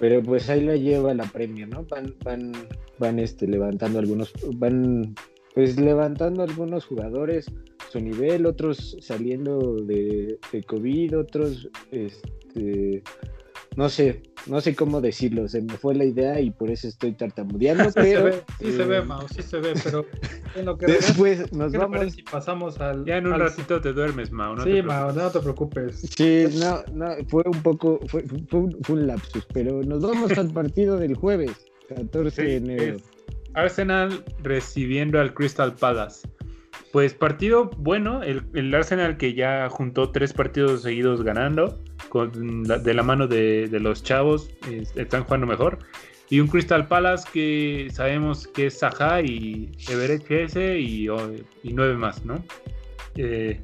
pero 0.00 0.22
pues 0.22 0.50
ahí 0.50 0.64
la 0.64 0.76
lleva 0.76 1.14
la 1.14 1.24
premia, 1.24 1.66
¿no? 1.66 1.84
Van 1.84 2.14
van 2.24 2.52
van 2.98 3.18
este 3.18 3.46
levantando 3.46 3.98
algunos 3.98 4.32
van 4.56 5.14
pues 5.54 5.78
levantando 5.78 6.42
algunos 6.42 6.84
jugadores 6.84 7.46
su 7.90 8.00
nivel, 8.00 8.44
otros 8.44 8.96
saliendo 9.00 9.76
de, 9.76 10.36
de 10.52 10.62
COVID, 10.64 11.18
otros 11.18 11.68
este 11.92 13.02
no 13.76 13.88
sé, 13.88 14.22
no 14.46 14.60
sé 14.60 14.74
cómo 14.74 15.00
decirlo, 15.00 15.48
se 15.48 15.62
me 15.62 15.74
fue 15.74 15.94
la 15.94 16.04
idea 16.04 16.40
y 16.40 16.50
por 16.50 16.70
eso 16.70 16.88
estoy 16.88 17.12
tartamudeando. 17.12 17.84
sí, 17.90 17.92
pero, 17.94 18.18
se 18.18 18.24
ve, 18.24 18.42
sí 18.60 18.72
se 18.72 18.84
ve, 18.84 19.02
Mao, 19.02 19.28
sí 19.28 19.42
se 19.42 19.60
ve, 19.60 19.72
pero 19.82 20.06
en 20.56 20.66
lo 20.66 20.78
que 20.78 20.86
después 20.86 21.52
nos 21.52 21.72
vamos. 21.72 22.12
Si 22.12 22.22
pasamos 22.22 22.80
al. 22.80 23.04
Ya 23.04 23.18
en 23.18 23.26
un 23.26 23.38
ratito 23.38 23.80
te 23.80 23.92
duermes, 23.92 24.30
Mao. 24.30 24.56
No 24.56 24.64
sí, 24.64 24.82
Mao, 24.82 25.12
no 25.12 25.30
te 25.30 25.40
preocupes. 25.40 26.00
Sí, 26.16 26.46
no, 26.58 26.82
no, 26.92 27.14
fue 27.28 27.42
un 27.46 27.62
poco, 27.62 28.00
fue, 28.08 28.24
fue, 28.48 28.60
un, 28.60 29.06
lapsus, 29.06 29.46
pero 29.52 29.82
nos 29.82 30.02
vamos 30.02 30.36
al 30.38 30.50
partido 30.52 30.98
del 30.98 31.14
jueves. 31.14 31.52
14 31.88 32.42
de 32.42 32.56
enero. 32.56 32.96
Arsenal 33.54 34.24
recibiendo 34.42 35.20
al 35.20 35.32
Crystal 35.32 35.74
Palace. 35.74 36.28
Pues 36.92 37.14
partido 37.14 37.70
bueno, 37.78 38.22
el, 38.22 38.74
Arsenal 38.74 39.16
que 39.16 39.34
ya 39.34 39.68
juntó 39.68 40.10
tres 40.10 40.32
partidos 40.32 40.82
seguidos 40.82 41.24
ganando, 41.24 41.80
con 42.08 42.64
de 42.64 42.94
la 42.94 43.02
mano 43.02 43.26
de, 43.26 43.68
los 43.80 44.02
chavos, 44.02 44.50
están 44.94 45.24
jugando 45.24 45.46
mejor. 45.46 45.78
Y 46.30 46.40
un 46.40 46.48
Crystal 46.48 46.88
Palace 46.88 47.28
que 47.32 47.88
sabemos 47.92 48.46
que 48.46 48.66
es 48.66 48.78
Saha 48.78 49.20
y 49.20 49.70
Everett 49.88 50.30
ese 50.30 50.78
y, 50.78 51.06
y, 51.62 51.72
nueve 51.72 51.94
más, 51.96 52.24
¿no? 52.24 52.42
Eh, 53.16 53.60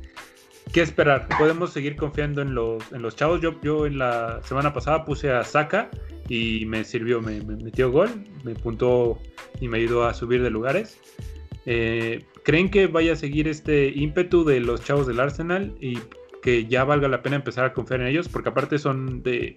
¿Qué 0.73 0.83
esperar? 0.83 1.27
Podemos 1.39 1.73
seguir 1.73 1.97
confiando 1.97 2.43
en 2.43 2.55
los, 2.55 2.93
en 2.93 3.03
los 3.03 3.17
chavos. 3.17 3.41
Yo, 3.41 3.61
yo 3.63 3.87
en 3.87 3.99
la 3.99 4.41
semana 4.45 4.73
pasada 4.73 5.05
puse 5.05 5.33
a 5.33 5.43
Saka 5.43 5.91
y 6.29 6.65
me 6.67 6.85
sirvió, 6.85 7.21
me, 7.21 7.41
me 7.41 7.57
metió 7.57 7.91
gol, 7.91 8.11
me 8.45 8.55
puntó 8.55 9.19
y 9.61 9.67
me 9.67 9.79
ayudó 9.79 10.05
a 10.05 10.15
subir 10.15 10.43
de 10.43 10.51
lugares. 10.51 11.01
Eh, 11.67 12.25
¿Creen 12.45 12.71
que 12.71 12.87
vaya 12.87 13.13
a 13.13 13.17
seguir 13.17 13.49
este 13.49 13.89
ímpetu 13.89 14.45
de 14.45 14.61
los 14.61 14.83
chavos 14.83 15.07
del 15.07 15.21
Arsenal 15.21 15.75
y 15.81 15.99
que 16.43 16.67
ya 16.67 16.85
valga 16.85 17.09
la 17.09 17.23
pena 17.23 17.37
empezar 17.37 17.65
a 17.65 17.73
confiar 17.73 18.01
en 18.01 18.09
ellos? 18.09 18.29
Porque 18.29 18.49
aparte 18.49 18.79
son 18.79 19.23
de 19.23 19.55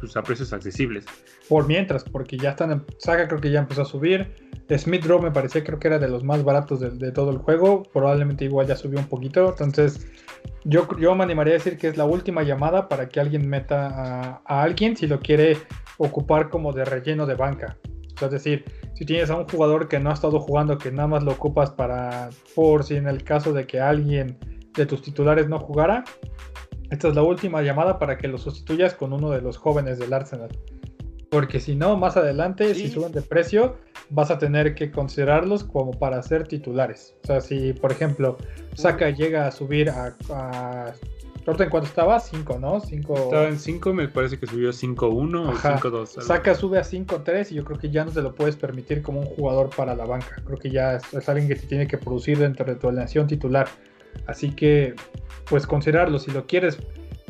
pues, 0.00 0.16
a 0.16 0.22
precios 0.22 0.52
accesibles. 0.52 1.04
Por 1.48 1.66
mientras, 1.66 2.04
porque 2.04 2.36
ya 2.36 2.50
están 2.50 2.72
en 2.72 2.84
saga, 2.98 3.28
creo 3.28 3.40
que 3.40 3.50
ya 3.50 3.60
empezó 3.60 3.82
a 3.82 3.86
subir. 3.86 4.32
Smith 4.76 5.04
Rowe 5.06 5.22
me 5.22 5.30
parecía, 5.30 5.62
creo 5.62 5.78
que 5.78 5.88
era 5.88 5.98
de 5.98 6.08
los 6.08 6.24
más 6.24 6.42
baratos 6.42 6.80
de, 6.80 7.12
todo 7.12 7.30
el 7.30 7.38
juego. 7.38 7.84
Probablemente 7.92 8.44
igual 8.44 8.66
ya 8.66 8.76
subió 8.76 8.98
un 8.98 9.06
poquito. 9.06 9.50
Entonces, 9.50 10.08
yo, 10.64 10.88
yo 10.98 11.14
me 11.14 11.24
animaría 11.24 11.54
a 11.54 11.58
decir 11.58 11.78
que 11.78 11.88
es 11.88 11.96
la 11.96 12.04
última 12.04 12.42
llamada 12.42 12.88
para 12.88 13.08
que 13.08 13.20
alguien 13.20 13.48
meta 13.48 13.88
a, 13.88 14.42
a 14.44 14.62
alguien 14.62 14.96
si 14.96 15.06
lo 15.06 15.20
quiere 15.20 15.56
ocupar 15.98 16.50
como 16.50 16.72
de 16.72 16.84
relleno 16.84 17.26
de 17.26 17.34
banca. 17.34 17.76
es 18.20 18.30
decir, 18.30 18.64
si 18.94 19.04
tienes 19.04 19.30
a 19.30 19.36
un 19.36 19.48
jugador 19.48 19.88
que 19.88 20.00
no 20.00 20.10
ha 20.10 20.14
estado 20.14 20.40
jugando, 20.40 20.78
que 20.78 20.90
nada 20.90 21.08
más 21.08 21.22
lo 21.22 21.32
ocupas 21.32 21.70
para, 21.70 22.30
por 22.54 22.82
si 22.82 22.96
en 22.96 23.06
el 23.06 23.22
caso 23.22 23.52
de 23.52 23.66
que 23.66 23.80
alguien 23.80 24.38
de 24.76 24.86
tus 24.86 25.02
titulares 25.02 25.48
no 25.48 25.58
jugara, 25.58 26.04
esta 26.90 27.08
es 27.08 27.14
la 27.14 27.22
última 27.22 27.62
llamada 27.62 27.98
para 27.98 28.16
que 28.16 28.28
lo 28.28 28.38
sustituyas 28.38 28.94
con 28.94 29.12
uno 29.12 29.30
de 29.30 29.40
los 29.40 29.56
jóvenes 29.56 29.98
del 29.98 30.12
Arsenal. 30.12 30.50
Porque 31.30 31.58
si 31.58 31.74
no, 31.74 31.96
más 31.96 32.16
adelante, 32.16 32.72
si 32.74 32.88
suben 32.88 33.12
de 33.12 33.20
precio, 33.20 33.76
vas 34.10 34.30
a 34.30 34.38
tener 34.38 34.74
que 34.74 34.92
considerarlos 34.92 35.64
como 35.64 35.90
para 35.90 36.22
ser 36.22 36.46
titulares. 36.46 37.16
O 37.24 37.26
sea, 37.26 37.40
si 37.40 37.72
por 37.72 37.90
ejemplo 37.90 38.36
Saka 38.74 39.10
llega 39.10 39.46
a 39.48 39.50
subir 39.50 39.90
a 39.90 40.94
en 41.46 41.70
cuánto 41.70 41.88
estaba? 41.88 42.18
5, 42.18 42.58
¿no? 42.58 42.78
Estaba 42.78 43.48
en 43.48 43.58
5, 43.58 43.92
me 43.92 44.08
parece 44.08 44.38
que 44.38 44.46
subió 44.46 44.70
a 44.70 44.72
5-1 44.72 45.48
o 45.48 45.52
5-2. 45.52 46.22
Saca 46.22 46.54
sube 46.54 46.78
a 46.78 46.82
5-3 46.82 47.52
y 47.52 47.54
yo 47.54 47.64
creo 47.64 47.78
que 47.78 47.90
ya 47.90 48.04
no 48.04 48.10
te 48.10 48.20
lo 48.20 48.34
puedes 48.34 48.56
permitir 48.56 49.02
como 49.02 49.20
un 49.20 49.26
jugador 49.26 49.70
para 49.70 49.94
la 49.94 50.04
banca. 50.04 50.42
Creo 50.44 50.58
que 50.58 50.70
ya 50.70 50.96
es, 50.96 51.28
alguien 51.28 51.48
que 51.48 51.54
te 51.54 51.66
tiene 51.66 51.86
que 51.86 51.98
producir 51.98 52.38
dentro 52.38 52.64
de 52.64 52.74
tu 52.74 52.88
alineación 52.88 53.26
titular. 53.26 53.68
Así 54.26 54.50
que, 54.50 54.94
pues 55.48 55.66
considerarlo. 55.66 56.18
Si 56.18 56.30
lo 56.30 56.46
quieres 56.46 56.78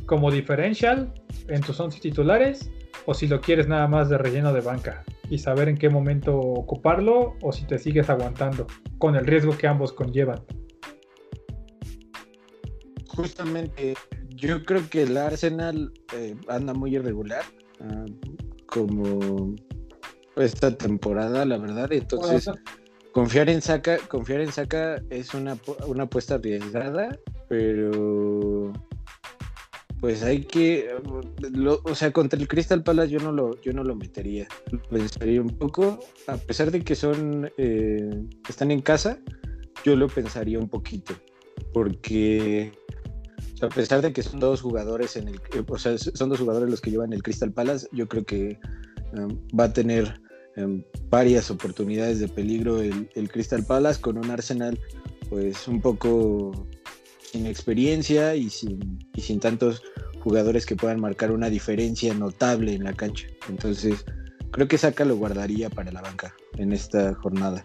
como 0.06 0.30
diferencial 0.30 1.12
en 1.48 1.60
tus 1.60 1.78
11 1.80 2.00
titulares 2.00 2.70
o 3.06 3.14
si 3.14 3.26
lo 3.26 3.40
quieres 3.40 3.68
nada 3.68 3.88
más 3.88 4.08
de 4.08 4.18
relleno 4.18 4.52
de 4.52 4.60
banca 4.60 5.04
y 5.28 5.38
saber 5.38 5.68
en 5.68 5.76
qué 5.76 5.88
momento 5.88 6.38
ocuparlo 6.38 7.34
o 7.42 7.52
si 7.52 7.64
te 7.66 7.78
sigues 7.78 8.08
aguantando 8.08 8.66
con 8.98 9.16
el 9.16 9.26
riesgo 9.26 9.56
que 9.56 9.66
ambos 9.66 9.92
conllevan 9.92 10.42
justamente 13.16 13.94
yo 14.36 14.62
creo 14.64 14.88
que 14.88 15.02
el 15.02 15.16
Arsenal 15.16 15.92
eh, 16.14 16.36
anda 16.48 16.74
muy 16.74 16.94
irregular, 16.94 17.42
ah, 17.80 18.04
como 18.66 19.54
esta 20.36 20.76
temporada, 20.76 21.46
la 21.46 21.56
verdad. 21.56 21.90
Entonces, 21.92 22.50
confiar 23.16 23.48
en 23.48 23.62
Saka, 23.62 23.96
confiar 24.08 24.42
en 24.42 24.50
es 25.08 25.32
una, 25.32 25.56
una 25.86 26.02
apuesta 26.02 26.34
arriesgada, 26.34 27.18
pero 27.48 28.74
pues 30.02 30.22
hay 30.22 30.44
que, 30.44 30.90
o 31.82 31.94
sea, 31.94 32.12
contra 32.12 32.38
el 32.38 32.46
Crystal 32.46 32.82
Palace 32.82 33.08
yo 33.08 33.18
no 33.20 33.32
lo, 33.32 33.58
yo 33.62 33.72
no 33.72 33.84
lo 33.84 33.96
metería, 33.96 34.46
pensaría 34.90 35.40
un 35.40 35.48
poco, 35.48 35.98
a 36.26 36.36
pesar 36.36 36.70
de 36.70 36.84
que 36.84 36.94
son, 36.94 37.50
eh, 37.56 38.22
están 38.50 38.70
en 38.70 38.82
casa, 38.82 39.18
yo 39.82 39.96
lo 39.96 40.08
pensaría 40.08 40.58
un 40.58 40.68
poquito, 40.68 41.14
porque 41.72 42.70
a 43.62 43.68
pesar 43.70 44.02
de 44.02 44.12
que 44.12 44.22
son 44.22 44.40
dos 44.40 44.60
jugadores 44.60 45.16
en 45.16 45.28
el, 45.28 45.36
eh, 45.36 45.64
o 45.66 45.78
sea, 45.78 45.96
son 45.96 46.28
dos 46.28 46.38
jugadores 46.38 46.68
los 46.68 46.82
que 46.82 46.90
llevan 46.90 47.14
el 47.14 47.22
Crystal 47.22 47.50
Palace, 47.50 47.88
yo 47.92 48.08
creo 48.08 48.26
que 48.26 48.60
um, 49.14 49.38
va 49.58 49.64
a 49.64 49.72
tener 49.72 50.20
um, 50.56 50.82
varias 51.08 51.50
oportunidades 51.50 52.20
de 52.20 52.28
peligro 52.28 52.80
el, 52.80 53.30
Crystal 53.30 53.64
Palace 53.64 54.00
con 54.00 54.18
un 54.18 54.30
Arsenal 54.30 54.78
pues 55.28 55.66
un 55.66 55.80
poco 55.80 56.66
sin 57.32 57.46
experiencia 57.46 58.34
y 58.34 58.50
sin, 58.50 58.98
y 59.14 59.20
sin 59.20 59.40
tantos 59.40 59.82
jugadores 60.20 60.66
que 60.66 60.76
puedan 60.76 61.00
marcar 61.00 61.32
una 61.32 61.50
diferencia 61.50 62.14
notable 62.14 62.74
en 62.74 62.84
la 62.84 62.92
cancha. 62.92 63.26
Entonces, 63.48 64.04
creo 64.50 64.68
que 64.68 64.78
Saka 64.78 65.04
lo 65.04 65.16
guardaría 65.16 65.70
para 65.70 65.92
la 65.92 66.02
banca 66.02 66.34
en 66.58 66.72
esta 66.72 67.14
jornada. 67.14 67.64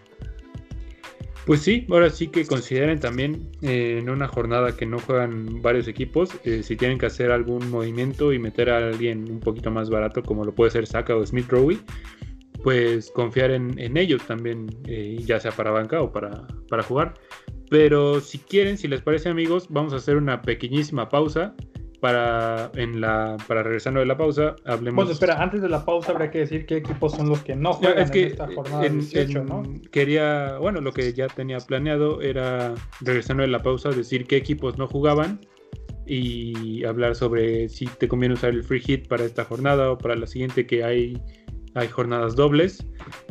Pues 1.44 1.62
sí, 1.62 1.86
ahora 1.90 2.08
sí 2.08 2.28
que 2.28 2.46
consideren 2.46 3.00
también 3.00 3.50
eh, 3.62 3.98
en 4.00 4.08
una 4.08 4.28
jornada 4.28 4.76
que 4.76 4.86
no 4.86 5.00
juegan 5.00 5.60
varios 5.60 5.88
equipos, 5.88 6.30
eh, 6.44 6.62
si 6.62 6.76
tienen 6.76 6.98
que 6.98 7.06
hacer 7.06 7.32
algún 7.32 7.68
movimiento 7.68 8.32
y 8.32 8.38
meter 8.38 8.70
a 8.70 8.76
alguien 8.76 9.28
un 9.28 9.40
poquito 9.40 9.72
más 9.72 9.90
barato, 9.90 10.22
como 10.22 10.44
lo 10.44 10.54
puede 10.54 10.70
ser 10.70 10.86
Saka 10.86 11.16
o 11.16 11.26
Smith 11.26 11.48
Rowe, 11.48 11.78
pues 12.62 13.10
confiar 13.10 13.50
en, 13.50 13.96
ellos 13.96 14.22
también, 14.26 14.66
eh, 14.86 15.18
ya 15.24 15.40
sea 15.40 15.52
para 15.52 15.70
banca 15.70 16.00
o 16.00 16.12
para, 16.12 16.46
para 16.68 16.82
jugar. 16.82 17.14
Pero 17.70 18.20
si 18.20 18.38
quieren, 18.38 18.76
si 18.78 18.88
les 18.88 19.00
parece 19.00 19.28
amigos, 19.28 19.66
vamos 19.70 19.92
a 19.92 19.96
hacer 19.96 20.16
una 20.16 20.42
pequeñísima 20.42 21.08
pausa 21.08 21.54
para, 22.02 22.72
en 22.74 23.00
la, 23.00 23.36
para 23.46 23.62
regresando 23.62 24.00
de 24.00 24.06
la 24.06 24.16
pausa, 24.16 24.56
hablemos. 24.64 24.96
Bueno, 24.96 25.12
espera, 25.12 25.40
antes 25.40 25.62
de 25.62 25.68
la 25.68 25.84
pausa 25.84 26.10
habría 26.10 26.32
que 26.32 26.40
decir 26.40 26.66
qué 26.66 26.78
equipos 26.78 27.12
son 27.12 27.28
los 27.28 27.42
que 27.42 27.54
no 27.54 27.74
juegan 27.74 28.10
en 28.12 28.26
esta 28.26 28.52
jornada 28.52 28.88
18, 28.88 29.44
¿no? 29.44 29.62
Quería, 29.92 30.58
bueno, 30.58 30.80
lo 30.80 30.92
que 30.92 31.12
ya 31.12 31.28
tenía 31.28 31.58
planeado 31.58 32.20
era, 32.20 32.74
regresando 33.00 33.42
de 33.42 33.48
la 33.50 33.62
pausa, 33.62 33.90
decir 33.90 34.26
qué 34.26 34.36
equipos 34.36 34.78
no 34.78 34.88
jugaban 34.88 35.46
y 36.04 36.82
hablar 36.84 37.14
sobre 37.14 37.68
si 37.68 37.86
te 37.86 38.08
conviene 38.08 38.34
usar 38.34 38.50
el 38.50 38.64
free 38.64 38.80
hit 38.80 39.06
para 39.06 39.24
esta 39.24 39.44
jornada 39.44 39.92
o 39.92 39.98
para 39.98 40.16
la 40.16 40.26
siguiente 40.26 40.66
que 40.66 40.82
hay 40.82 41.22
hay 41.74 41.88
jornadas 41.88 42.36
dobles, 42.36 42.84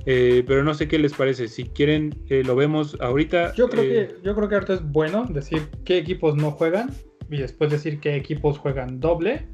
eh, 0.06 0.44
pero 0.48 0.64
no 0.64 0.74
sé 0.74 0.88
qué 0.88 0.98
les 0.98 1.14
parece. 1.14 1.48
Si 1.48 1.66
quieren, 1.66 2.16
eh, 2.30 2.44
lo 2.44 2.56
vemos 2.56 2.98
ahorita. 3.00 3.54
Yo 3.56 3.70
creo, 3.70 3.84
eh, 3.84 4.08
que, 4.08 4.16
yo 4.24 4.36
creo 4.36 4.50
que 4.50 4.56
ahorita 4.56 4.74
es 4.74 4.92
bueno 4.92 5.26
decir 5.30 5.68
qué 5.86 5.98
equipos 5.98 6.36
no 6.36 6.52
juegan 6.52 6.92
y 7.30 7.38
después 7.38 7.70
decir 7.70 8.00
qué 8.00 8.16
equipos 8.16 8.58
juegan 8.58 9.00
doble 9.00 9.48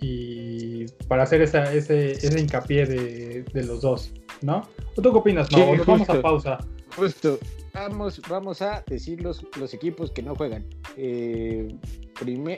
y 0.00 0.86
para 1.08 1.22
hacer 1.22 1.42
esa, 1.42 1.72
ese, 1.72 2.12
ese 2.12 2.40
hincapié 2.40 2.86
de, 2.86 3.44
de, 3.44 3.64
los 3.64 3.82
dos, 3.82 4.12
¿no? 4.42 4.68
¿Tú 4.96 5.02
qué 5.02 5.08
opinas, 5.08 5.50
no? 5.52 5.76
vamos 5.86 6.08
a 6.08 6.20
pausa. 6.20 6.58
Justo, 6.96 7.38
vamos, 7.74 8.20
vamos 8.28 8.62
a 8.62 8.82
decir 8.86 9.22
los, 9.22 9.44
los 9.58 9.74
equipos 9.74 10.10
que 10.10 10.22
no 10.22 10.34
juegan. 10.34 10.64
Eh, 10.96 11.74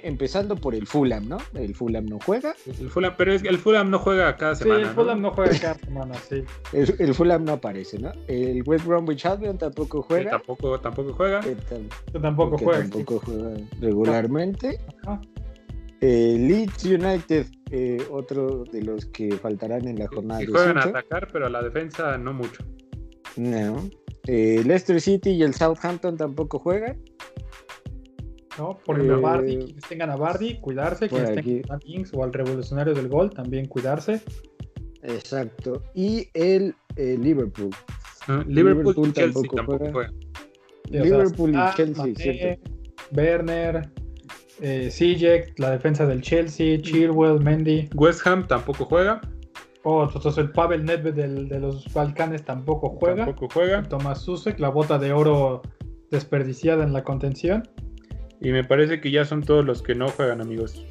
empezando 0.02 0.56
por 0.56 0.74
el 0.74 0.86
Fulham, 0.86 1.28
¿no? 1.28 1.38
El 1.54 1.74
Fulham 1.74 2.06
no 2.06 2.18
juega. 2.24 2.54
El 2.66 2.90
Fulham, 2.90 3.14
pero 3.16 3.32
es 3.32 3.42
que 3.42 3.48
el 3.48 3.58
Fulham 3.58 3.90
no 3.90 3.98
juega 3.98 4.36
cada 4.36 4.54
semana. 4.54 4.80
Sí, 4.80 4.88
el 4.88 4.94
Fulham 4.94 5.22
no, 5.22 5.30
juega 5.30 5.58
cada 5.58 5.74
semana, 5.74 6.14
sí. 6.14 6.44
El, 6.72 7.14
Fulham 7.14 7.44
no 7.44 7.52
aparece, 7.52 7.98
¿no? 7.98 8.12
El 8.26 8.62
West 8.66 8.84
Bromwich 8.84 9.24
Albion 9.24 9.56
tampoco 9.56 10.02
juega. 10.02 10.32
tampoco, 10.32 10.78
tampoco 10.80 11.12
juega. 11.14 11.40
tampoco 12.20 12.58
juega. 12.58 12.80
Tampoco 12.80 13.20
juega 13.24 13.56
regularmente. 13.80 14.78
Leeds 16.00 16.84
United, 16.84 17.46
eh, 17.70 18.06
otro 18.10 18.64
de 18.64 18.82
los 18.82 19.06
que 19.06 19.32
faltarán 19.38 19.88
en 19.88 19.98
la 19.98 20.06
jornada. 20.08 20.42
Y 20.42 20.46
juegan 20.46 20.78
a 20.78 20.82
atacar, 20.82 21.28
pero 21.32 21.46
a 21.46 21.50
la 21.50 21.62
defensa 21.62 22.18
no 22.18 22.34
mucho. 22.34 22.62
No. 23.36 23.88
Eh, 24.26 24.62
Leicester 24.64 25.00
City 25.00 25.30
y 25.30 25.42
el 25.42 25.54
Southampton 25.54 26.16
tampoco 26.16 26.58
juegan. 26.58 26.98
¿no? 28.58 28.78
Por 28.84 28.96
ejemplo, 28.96 29.16
a 29.16 29.20
Bardi, 29.20 29.58
quienes 29.58 29.84
tengan 29.88 30.10
a 30.10 30.16
Bardi, 30.16 30.60
cuidarse, 30.60 31.08
quienes 31.08 31.34
tengan 31.34 31.72
a 31.72 31.78
Kings 31.78 32.12
o 32.14 32.22
al 32.22 32.32
revolucionario 32.32 32.94
del 32.94 33.08
gol, 33.08 33.30
también 33.30 33.66
cuidarse. 33.66 34.20
Exacto. 35.02 35.82
Y 35.94 36.28
el 36.34 36.74
eh, 36.96 37.16
Liverpool. 37.20 37.70
Ah, 38.28 38.42
Liverpool, 38.46 38.94
y 39.08 39.12
Chelsea 39.12 39.42
tampoco, 39.54 39.90
juega. 39.92 40.12
Liverpool 40.88 41.54
y 41.54 41.76
Chelsea, 41.76 42.58
Werner, 43.12 43.90
eh, 44.60 45.50
la 45.56 45.70
defensa 45.70 46.06
del 46.06 46.22
Chelsea, 46.22 46.80
Chilwell, 46.80 47.40
Mendy. 47.40 47.90
West 47.94 48.26
Ham 48.26 48.46
tampoco 48.46 48.84
juega. 48.84 49.20
Oh, 49.84 50.02
entonces 50.02 50.38
el 50.38 50.50
Pavel 50.50 50.84
Nedved 50.84 51.14
de 51.14 51.60
los 51.60 51.92
Balcanes 51.92 52.42
tampoco 52.42 52.90
juega. 52.90 53.26
Tampoco 53.26 53.48
juega. 53.52 53.82
Tomás 53.82 54.22
Susek, 54.22 54.58
la 54.58 54.70
bota 54.70 54.98
de 54.98 55.12
oro 55.12 55.62
desperdiciada 56.10 56.84
en 56.84 56.92
la 56.92 57.04
contención. 57.04 57.68
Y 58.40 58.50
me 58.50 58.64
parece 58.64 59.00
que 59.00 59.10
ya 59.10 59.24
son 59.24 59.42
todos 59.42 59.64
los 59.64 59.82
que 59.82 59.94
no 59.94 60.08
juegan, 60.08 60.40
amigos. 60.40 60.84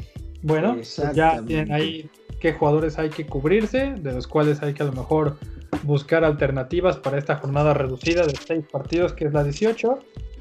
Bueno, 0.43 0.73
pues 0.75 1.01
ya 1.13 1.41
tienen 1.41 1.71
ahí 1.71 2.09
qué 2.39 2.53
jugadores 2.53 2.99
hay 2.99 3.09
que 3.09 3.25
cubrirse, 3.25 3.95
de 3.97 4.11
los 4.11 4.27
cuales 4.27 4.61
hay 4.61 4.73
que 4.73 4.83
a 4.83 4.85
lo 4.85 4.93
mejor 4.93 5.37
buscar 5.83 6.23
alternativas 6.23 6.97
para 6.97 7.17
esta 7.17 7.37
jornada 7.37 7.73
reducida 7.73 8.25
de 8.25 8.35
6 8.35 8.65
partidos, 8.71 9.13
que 9.13 9.25
es 9.25 9.33
la 9.33 9.43
18. 9.43 9.99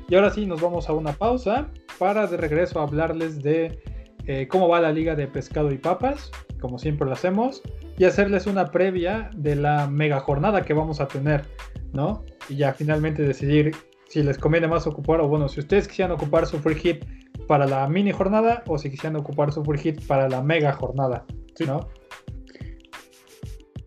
Y 0.09 0.15
ahora 0.15 0.31
sí, 0.31 0.45
nos 0.45 0.61
vamos 0.61 0.89
a 0.89 0.93
una 0.93 1.13
pausa 1.13 1.69
para 1.99 2.27
de 2.27 2.37
regreso 2.37 2.81
hablarles 2.81 3.43
de 3.43 3.79
eh, 4.27 4.47
cómo 4.49 4.69
va 4.69 4.81
la 4.81 4.93
liga 4.93 5.15
de 5.15 5.27
pescado 5.27 5.73
y 5.73 5.79
papas, 5.79 6.31
como 6.63 6.79
siempre 6.79 7.07
lo 7.07 7.13
hacemos, 7.13 7.61
y 7.99 8.05
hacerles 8.05 8.47
una 8.47 8.71
previa 8.71 9.31
de 9.35 9.57
la 9.57 9.89
mega 9.89 10.21
jornada 10.21 10.63
que 10.63 10.73
vamos 10.73 11.01
a 11.01 11.09
tener, 11.09 11.45
¿no? 11.93 12.25
Y 12.49 12.57
ya 12.57 12.73
finalmente 12.73 13.23
decidir 13.23 13.75
si 14.09 14.23
les 14.23 14.39
conviene 14.39 14.69
más 14.69 14.87
ocupar, 14.87 15.21
o 15.21 15.29
bueno, 15.29 15.49
si 15.49 15.61
ustedes 15.61 15.89
quisieran 15.89 16.13
ocupar 16.13 16.47
su 16.47 16.59
free 16.61 16.77
hit 16.77 17.05
para 17.49 17.67
la 17.67 17.89
mini 17.89 18.13
jornada, 18.13 18.63
o 18.67 18.79
si 18.79 18.91
quisieran 18.91 19.17
ocupar 19.17 19.53
su 19.53 19.65
free 19.65 19.79
hit 19.79 20.07
para 20.07 20.29
la 20.29 20.41
mega 20.41 20.73
jornada, 20.73 21.27
¿no? 21.67 21.89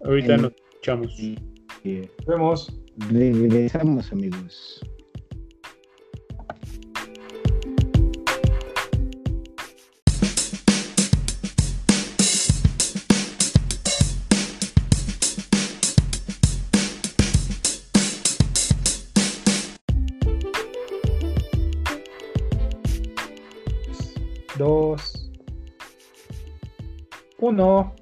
Ahorita 0.03 0.37
nos 0.37 0.51
escuchamos. 0.51 1.17
Nos 1.83 2.25
vemos. 2.27 2.81
Regresamos, 3.09 4.11
amigos. 4.11 4.81
Dos, 24.57 25.31
uno. 27.39 27.95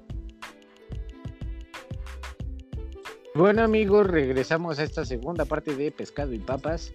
Bueno 3.34 3.62
amigos, 3.62 4.06
regresamos 4.06 4.78
a 4.78 4.84
esta 4.84 5.04
segunda 5.04 5.44
parte 5.44 5.74
de 5.74 5.90
Pescado 5.90 6.32
y 6.32 6.38
Papas 6.38 6.94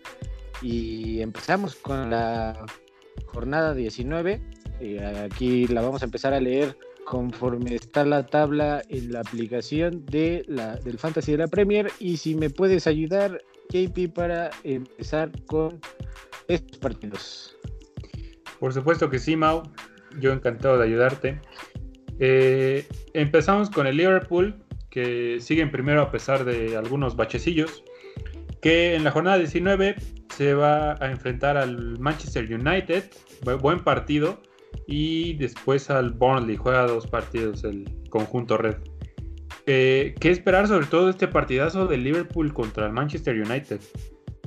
y 0.62 1.22
empezamos 1.22 1.76
con 1.76 2.10
la 2.10 2.66
jornada 3.26 3.74
19. 3.74 4.42
Eh, 4.80 5.30
aquí 5.30 5.68
la 5.68 5.82
vamos 5.82 6.02
a 6.02 6.06
empezar 6.06 6.34
a 6.34 6.40
leer 6.40 6.78
conforme 7.06 7.76
está 7.76 8.06
la 8.06 8.26
tabla 8.26 8.84
en 8.88 9.12
la 9.12 9.22
aplicación 9.22 10.06
de 10.06 10.46
la, 10.48 10.76
del 10.78 10.98
Fantasy 10.98 11.34
de 11.34 11.40
la 11.40 11.48
Premier 11.48 11.92
y 12.00 12.18
si 12.18 12.36
me 12.36 12.50
puedes 12.50 12.88
ayudar, 12.88 13.42
JP, 13.70 14.14
para 14.14 14.52
empezar 14.64 15.32
con 15.46 15.82
estos 16.48 16.78
partidos. 16.78 17.58
Por 18.60 18.74
supuesto 18.74 19.10
que 19.10 19.20
sí, 19.20 19.36
Mau. 19.36 19.64
Yo 20.20 20.34
encantado 20.34 20.78
de 20.78 20.86
ayudarte. 20.86 21.40
Eh, 22.20 22.88
empezamos 23.14 23.70
con 23.70 23.88
el 23.88 23.98
Liverpool, 23.98 24.56
que 24.90 25.38
sigue 25.40 25.62
en 25.62 25.72
primero 25.72 26.02
a 26.02 26.12
pesar 26.12 26.44
de 26.46 26.76
algunos 26.76 27.16
bachecillos. 27.16 27.84
Que 28.62 28.96
en 28.96 29.04
la 29.04 29.12
jornada 29.12 29.38
19 29.38 29.96
se 30.36 30.54
va 30.54 30.94
a 31.04 31.12
enfrentar 31.12 31.58
al 31.58 32.00
Manchester 32.00 32.54
United. 32.54 33.10
Buen 33.62 33.80
partido. 33.80 34.42
Y 34.88 35.34
después 35.34 35.90
al 35.90 36.12
Burnley. 36.12 36.58
Juega 36.58 36.88
dos 36.88 37.08
partidos 37.08 37.64
el 37.64 37.86
conjunto 38.10 38.58
red. 38.58 38.76
Eh, 39.72 40.16
¿Qué 40.20 40.32
esperar 40.32 40.68
sobre 40.68 40.88
todo 40.88 41.10
este 41.10 41.28
partidazo 41.28 41.86
del 41.86 42.04
Liverpool 42.04 42.52
contra 42.54 42.88
el 42.88 42.92
Manchester 42.92 43.40
United? 43.40 43.80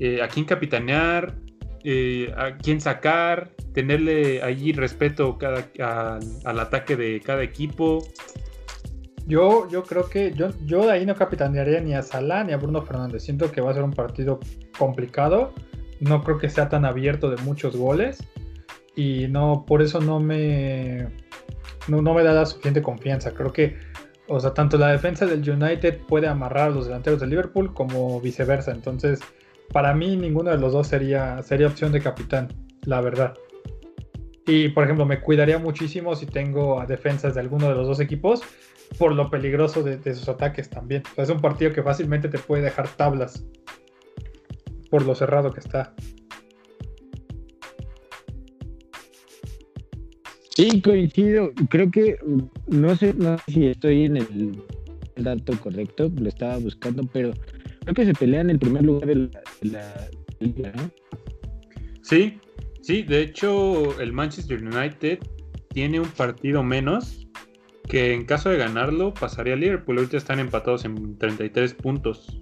Eh, 0.01 0.21
¿A 0.21 0.27
quién 0.27 0.45
capitanear? 0.45 1.37
Eh, 1.85 2.33
a 2.37 2.57
quién 2.59 2.81
sacar, 2.81 3.51
tenerle 3.75 4.41
allí 4.43 4.73
respeto 4.73 5.37
cada, 5.37 6.19
al 6.45 6.61
ataque 6.61 6.97
de 6.97 7.21
cada 7.21 7.43
equipo. 7.43 7.99
Yo, 9.27 9.69
yo 9.69 9.83
creo 9.83 10.09
que 10.09 10.33
yo, 10.33 10.51
yo 10.65 10.87
de 10.87 10.93
ahí 10.93 11.07
no 11.07 11.15
capitanearía 11.15 11.81
ni 11.81 11.95
a 11.95 12.03
Salah 12.03 12.45
ni 12.45 12.53
a 12.53 12.57
Bruno 12.57 12.83
Fernández. 12.83 13.25
Siento 13.25 13.51
que 13.51 13.61
va 13.61 13.71
a 13.71 13.75
ser 13.75 13.83
un 13.83 13.93
partido 13.93 14.39
complicado. 14.79 15.53
No 16.01 16.23
creo 16.23 16.39
que 16.39 16.49
sea 16.49 16.69
tan 16.69 16.85
abierto 16.85 17.31
de 17.31 17.43
muchos 17.43 17.77
goles. 17.77 18.19
Y 18.95 19.27
no, 19.29 19.65
por 19.67 19.83
eso 19.83 20.01
no 20.01 20.21
me, 20.21 21.09
no, 21.89 22.03
no 22.03 22.15
me 22.15 22.23
da 22.23 22.33
la 22.33 22.47
suficiente 22.47 22.83
confianza. 22.83 23.33
Creo 23.33 23.53
que, 23.53 23.77
o 24.29 24.39
sea, 24.39 24.55
tanto 24.55 24.77
la 24.77 24.89
defensa 24.89 25.27
del 25.27 25.49
United 25.49 26.01
puede 26.07 26.29
amarrar 26.29 26.69
a 26.69 26.71
los 26.71 26.87
delanteros 26.87 27.21
del 27.21 27.31
Liverpool 27.31 27.73
como 27.75 28.21
viceversa. 28.21 28.71
Entonces, 28.73 29.21
para 29.73 29.95
mí 29.95 30.17
ninguno 30.17 30.51
de 30.51 30.59
los 30.59 30.73
dos 30.73 30.87
sería, 30.87 31.43
sería 31.43 31.67
opción 31.67 31.93
de 31.93 32.01
capitán, 32.01 32.49
la 32.85 33.01
verdad. 33.01 33.35
Y 34.47 34.69
por 34.71 34.85
ejemplo, 34.85 35.07
me 35.07 35.21
cuidaría 35.21 35.59
muchísimo 35.59 36.17
si 36.17 36.27
tengo 36.27 36.85
defensas 36.87 37.35
de 37.35 37.41
alguno 37.41 37.69
de 37.69 37.75
los 37.75 37.87
dos 37.87 38.01
equipos 38.01 38.43
por 38.99 39.15
lo 39.15 39.31
peligroso 39.31 39.83
de, 39.83 40.15
sus 40.15 40.29
ataques 40.29 40.69
también. 40.69 41.03
es 41.17 41.31
un 41.31 41.41
partido 41.41 41.73
que 41.73 41.83
fácilmente 41.83 42.29
te 42.29 42.39
puede 42.39 42.63
dejar 42.63 42.89
tablas 42.89 43.45
por 44.91 45.07
lo 45.07 45.15
cerrado 45.15 45.53
que 45.53 45.61
está. 45.61 45.95
Sí, 50.55 50.83
coincido. 50.83 51.51
Creo 51.71 51.91
que 51.91 52.19
no 52.67 52.95
sé, 52.97 53.15
no 53.15 53.39
sé 53.39 53.45
si 53.53 53.67
estoy 53.69 54.05
en 54.05 54.19
el 54.19 54.63
dato 55.17 55.59
correcto, 55.59 56.11
lo 56.15 56.29
estaba 56.29 56.59
buscando, 56.59 57.05
pero 57.11 57.33
creo 57.83 57.95
que 57.95 58.05
se 58.07 58.15
pelean 58.15 58.51
el 58.51 58.59
primer 58.59 58.85
lugar 58.85 59.07
de 59.07 59.29
la, 59.63 60.09
liga, 60.41 60.73
¿no? 60.77 60.91
Sí, 62.03 62.39
sí, 62.81 63.03
de 63.03 63.23
hecho 63.23 64.01
el 64.01 64.13
Manchester 64.13 64.63
United 64.63 65.19
tiene 65.69 66.01
un 66.01 66.09
partido 66.09 66.63
menos 66.63 67.27
que 67.89 68.13
en 68.13 68.25
caso 68.25 68.49
de 68.51 68.57
ganarlo 68.57 69.13
pasaría 69.15 69.55
a 69.55 69.57
Liverpool. 69.57 69.99
Ahorita 69.99 70.17
están 70.17 70.39
empatados 70.39 70.85
en 70.85 71.17
33 71.19 71.75
puntos. 71.75 72.41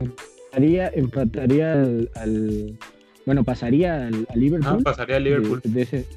Empataría, 0.00 0.88
empataría 0.94 1.72
al, 2.14 2.78
bueno, 3.24 3.44
pasaría 3.44 4.06
al, 4.06 4.26
Liverpool. 4.34 4.78
Ah, 4.78 4.84
pasaría 4.84 5.16
a 5.16 5.20
Liverpool. 5.20 5.62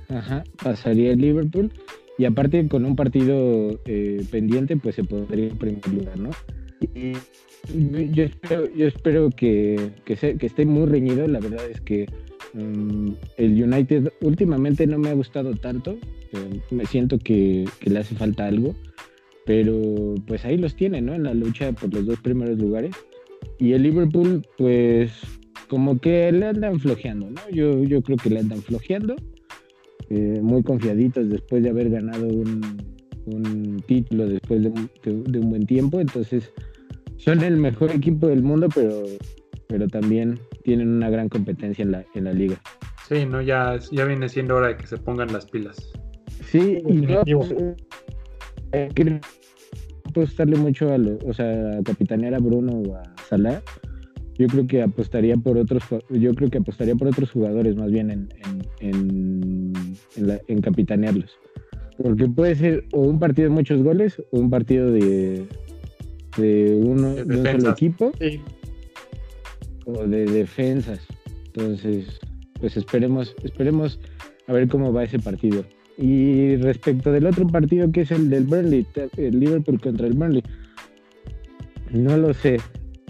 ajá, 0.10 0.44
pasaría 0.62 1.14
a 1.14 1.16
Liverpool 1.16 1.72
y 2.20 2.26
aparte 2.26 2.68
con 2.68 2.84
un 2.84 2.98
partido 2.98 3.80
eh, 3.86 4.22
pendiente, 4.30 4.76
pues 4.76 4.96
se 4.96 5.06
podría 5.06 5.48
en 5.48 5.58
primer 5.58 5.88
lugar, 5.88 6.20
¿no? 6.20 6.32
Yo 8.12 8.24
espero, 8.24 8.76
yo 8.76 8.88
espero 8.88 9.30
que, 9.30 9.92
que, 10.04 10.38
esté 10.46 10.66
muy 10.66 10.86
reñido. 10.86 11.26
La 11.30 11.40
verdad 11.40 11.66
es 11.72 11.80
que 11.80 12.08
mm, 12.54 13.12
el 13.38 13.64
United 13.64 14.12
últimamente 14.20 14.86
no 14.86 15.00
me 15.00 15.10
ha 15.10 15.14
gustado 15.14 15.54
tanto. 15.56 15.98
Eh, 16.34 16.60
me 16.72 16.86
siento 16.86 17.20
que, 17.20 17.64
que, 17.80 17.90
le 17.90 18.00
hace 18.00 18.16
falta 18.16 18.48
algo. 18.48 18.76
Pero 19.46 20.16
pues 20.28 20.44
ahí 20.44 20.58
los 20.58 20.76
tiene, 20.76 21.02
¿no? 21.02 21.14
En 21.14 21.24
la 21.24 21.34
lucha 21.34 21.72
por 21.72 21.94
los 21.94 22.06
dos 22.06 22.20
primeros 22.20 22.60
lugares. 22.60 22.94
Y 23.60 23.72
el 23.72 23.84
Liverpool, 23.84 24.46
pues 24.58 25.14
como 25.70 26.00
que 26.00 26.30
le 26.34 26.48
andan 26.48 26.82
flojeando, 26.82 27.30
¿no? 27.30 27.50
Yo, 27.50 27.82
yo 27.86 28.02
creo 28.02 28.18
que 28.18 28.30
le 28.30 28.40
andan 28.40 28.62
flojeando. 28.62 29.16
Eh, 30.10 30.40
muy 30.42 30.64
confiaditos 30.64 31.30
después 31.30 31.62
de 31.62 31.70
haber 31.70 31.90
ganado 31.92 32.28
un, 32.28 33.84
título 33.86 34.28
después 34.28 34.64
de, 34.64 35.40
un 35.40 35.50
buen 35.50 35.66
tiempo. 35.68 36.00
Entonces, 36.00 36.52
son 37.18 37.44
el 37.44 37.58
mejor 37.58 37.92
equipo 37.92 38.28
del 38.28 38.42
mundo, 38.42 38.70
pero, 38.74 39.04
pero 39.68 39.88
también 39.88 40.40
tienen 40.64 40.90
una 40.90 41.10
gran 41.10 41.30
competencia 41.30 41.84
en 41.84 41.92
la, 41.92 42.06
en 42.16 42.24
la 42.24 42.34
liga. 42.34 42.60
Sí, 43.08 43.26
no, 43.26 43.42
ya, 43.42 43.78
ya 43.92 44.06
viene 44.06 44.30
siendo 44.30 44.56
hora 44.56 44.70
de 44.70 44.78
que 44.78 44.88
se 44.88 44.98
pongan 44.98 45.32
las 45.32 45.46
pilas. 45.46 45.92
Sí, 46.46 46.82
y 46.88 46.94
no, 46.94 47.22
eh, 48.72 48.90
quiero 48.96 49.20
apostarle 50.06 50.58
mucho 50.58 50.92
a 50.92 50.98
los, 50.98 51.24
o 51.24 51.34
sea, 51.34 51.78
a 51.78 51.84
capitanear 51.84 52.34
a 52.34 52.40
Bruno 52.40 52.72
o 52.74 52.96
a 52.96 53.04
Salah 53.28 53.62
yo 54.40 54.48
creo 54.48 54.66
que 54.66 54.82
apostaría 54.82 55.36
por 55.36 55.58
otros 55.58 55.84
yo 56.10 56.34
creo 56.34 56.50
que 56.50 56.60
apostaría 56.60 56.96
por 56.96 57.10
otros 57.10 57.30
jugadores 57.30 57.76
más 57.76 57.92
bien 57.92 58.10
en, 58.10 58.30
en, 58.80 58.96
en, 58.96 59.74
capitanearlos. 60.62 61.32
Porque 62.02 62.28
puede 62.28 62.56
ser 62.56 62.86
o 62.92 63.02
un 63.02 63.20
partido 63.20 63.50
de 63.50 63.56
muchos 63.56 63.84
goles 63.84 64.22
o 64.32 64.40
un 64.40 64.50
partido 64.50 64.92
de 64.92 65.46
de 66.38 66.80
uno 66.82 67.16
de, 67.16 67.24
un 67.24 67.46
solo 67.46 67.72
equipo 67.72 68.12
o 69.86 70.08
de 70.08 70.26
defensas. 70.26 71.06
Entonces 71.48 72.20
pues 72.60 72.78
esperemos 72.78 73.36
esperemos 73.44 74.00
a 74.48 74.54
ver 74.54 74.68
cómo 74.68 74.94
va 74.94 75.04
ese 75.04 75.20
partido. 75.20 75.66
Y 75.98 76.56
respecto 76.58 77.12
del 77.12 77.26
otro 77.26 77.46
partido 77.48 77.92
que 77.92 78.02
es 78.02 78.12
el 78.12 78.30
del 78.30 78.46
Burnley 78.46 78.88
el 79.18 79.40
Liverpool 79.40 79.82
contra 79.82 80.08
el 80.08 80.14
Burnley. 80.14 80.44
No 81.92 82.16
lo 82.16 82.34
sé 82.34 82.60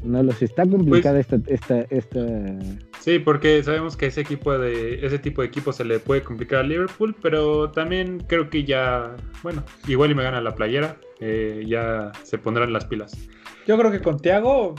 no 0.03 0.23
los 0.23 0.41
está 0.41 0.65
complicada 0.65 1.21
pues 1.23 1.43
esta, 1.47 1.81
esta, 1.89 2.57
Sí, 3.09 3.17
porque 3.17 3.63
sabemos 3.63 3.97
que 3.97 4.05
ese 4.05 4.21
equipo 4.21 4.55
de 4.55 5.03
ese 5.03 5.17
tipo 5.17 5.41
de 5.41 5.47
equipo 5.47 5.73
se 5.73 5.83
le 5.83 5.97
puede 5.97 6.21
complicar 6.21 6.59
a 6.59 6.63
Liverpool, 6.63 7.15
pero 7.19 7.71
también 7.71 8.19
creo 8.27 8.51
que 8.51 8.65
ya, 8.65 9.15
bueno, 9.41 9.63
igual 9.87 10.11
y 10.11 10.13
me 10.13 10.21
gana 10.21 10.39
la 10.41 10.53
playera, 10.53 10.95
eh, 11.19 11.63
ya 11.65 12.11
se 12.21 12.37
pondrán 12.37 12.71
las 12.71 12.85
pilas. 12.85 13.17
Yo 13.65 13.79
creo 13.79 13.89
que 13.89 13.99
con 13.99 14.19
Thiago 14.19 14.75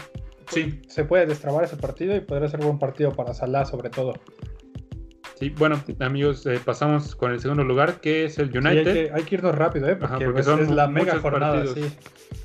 sí. 0.47 0.81
se 0.87 1.05
puede 1.05 1.27
destrabar 1.27 1.65
ese 1.65 1.77
partido 1.77 2.15
y 2.15 2.21
podría 2.21 2.49
ser 2.49 2.61
buen 2.61 2.79
partido 2.79 3.11
para 3.11 3.35
Salah 3.35 3.65
sobre 3.65 3.91
todo. 3.91 4.15
Sí, 5.35 5.51
bueno, 5.59 5.83
amigos, 5.99 6.47
eh, 6.47 6.61
pasamos 6.65 7.17
con 7.17 7.33
el 7.33 7.41
segundo 7.41 7.65
lugar, 7.65 8.01
que 8.01 8.27
es 8.27 8.39
el 8.39 8.57
United. 8.57 9.11
hay, 9.13 9.25
que, 9.25 9.35
irnos 9.35 9.57
rápido, 9.57 9.89
¿eh? 9.89 9.97
Porque, 9.97 10.45
son 10.45 10.61
es 10.61 10.71
la 10.71 10.87
mega 10.87 11.19
jornada. 11.19 11.67
Sí. 11.67 11.83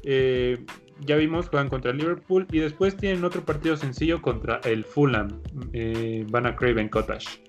Eh, 0.03 0.65
ya 1.01 1.15
vimos, 1.15 1.49
juegan 1.49 1.69
contra 1.69 1.91
el 1.91 1.97
Liverpool 1.97 2.47
y 2.51 2.59
después 2.59 2.95
tienen 2.95 3.23
otro 3.23 3.43
partido 3.43 3.75
sencillo 3.75 4.21
contra 4.21 4.59
el 4.63 4.83
Fulham. 4.83 5.41
Eh, 5.73 6.25
van 6.29 6.45
a 6.45 6.55
Craven 6.55 6.89
Cottage. 6.89 7.41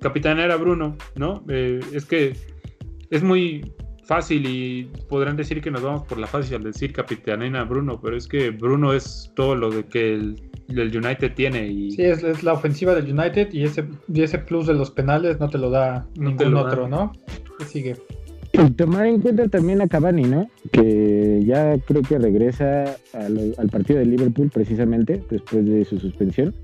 Capitán 0.00 0.38
era 0.38 0.56
Bruno, 0.56 0.96
¿no? 1.16 1.44
Eh, 1.48 1.80
es 1.92 2.04
que 2.04 2.36
es 3.10 3.22
muy 3.22 3.72
fácil 4.04 4.46
y 4.46 4.84
podrán 5.08 5.36
decir 5.36 5.60
que 5.60 5.70
nos 5.70 5.82
vamos 5.82 6.04
por 6.04 6.18
la 6.18 6.26
fácil 6.26 6.56
al 6.56 6.62
decir 6.62 6.92
capitanena 6.94 7.64
Bruno, 7.64 8.00
pero 8.00 8.16
es 8.16 8.26
que 8.26 8.50
Bruno 8.50 8.94
es 8.94 9.30
todo 9.36 9.54
lo 9.54 9.70
de 9.70 9.84
que 9.84 10.14
el, 10.14 10.36
United 10.68 11.34
tiene. 11.34 11.66
Y... 11.68 11.90
Sí, 11.90 12.02
es, 12.02 12.42
la 12.42 12.54
ofensiva 12.54 12.94
del 12.94 13.12
United 13.12 13.52
y 13.52 13.64
ese, 13.64 13.84
y 14.12 14.22
ese 14.22 14.38
plus 14.38 14.66
de 14.66 14.74
los 14.74 14.90
penales 14.90 15.38
no 15.40 15.50
te 15.50 15.58
lo 15.58 15.68
da 15.68 16.06
ningún 16.16 16.56
otro, 16.56 16.88
¿no? 16.88 17.12
sigue? 17.66 17.96
Tomar 18.76 19.06
en 19.06 19.20
cuenta 19.20 19.48
también 19.48 19.80
a 19.80 19.88
Cavani, 19.88 20.24
¿no? 20.24 20.50
Que 20.72 21.42
ya 21.44 21.78
creo 21.78 22.02
que 22.02 22.18
regresa 22.18 22.96
al, 23.12 23.68
partido 23.70 23.98
de 23.98 24.06
Liverpool 24.06 24.50
precisamente 24.52 25.22
después 25.30 25.64
de 25.64 25.84
su 25.84 25.98
suspensión. 25.98 26.54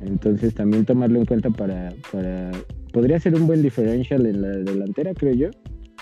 Entonces 0.00 0.54
también 0.54 0.84
tomarlo 0.84 1.18
en 1.18 1.26
cuenta 1.26 1.50
para, 1.50 1.92
para... 2.10 2.50
Podría 2.92 3.20
ser 3.20 3.34
un 3.34 3.46
buen 3.46 3.62
differential 3.62 4.26
en 4.26 4.42
la 4.42 4.48
delantera, 4.48 5.12
creo 5.14 5.34
yo. 5.34 5.50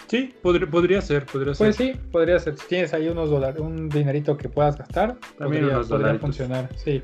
Sí, 0.07 0.33
podría, 0.41 1.01
ser, 1.03 1.27
podría 1.27 1.55
ser. 1.55 1.67
Pues 1.67 1.77
sí, 1.77 1.93
podría 2.11 2.39
ser. 2.39 2.57
Si 2.57 2.67
tienes 2.67 2.95
ahí 2.95 3.09
unos 3.09 3.29
dólares, 3.29 3.61
un 3.61 3.89
dinerito 3.89 4.37
que 4.37 4.49
puedas 4.49 4.79
gastar, 4.79 5.19
también 5.37 5.65
podría, 5.65 5.81
podría 5.83 6.15
funcionar, 6.15 6.69
sí. 6.77 7.03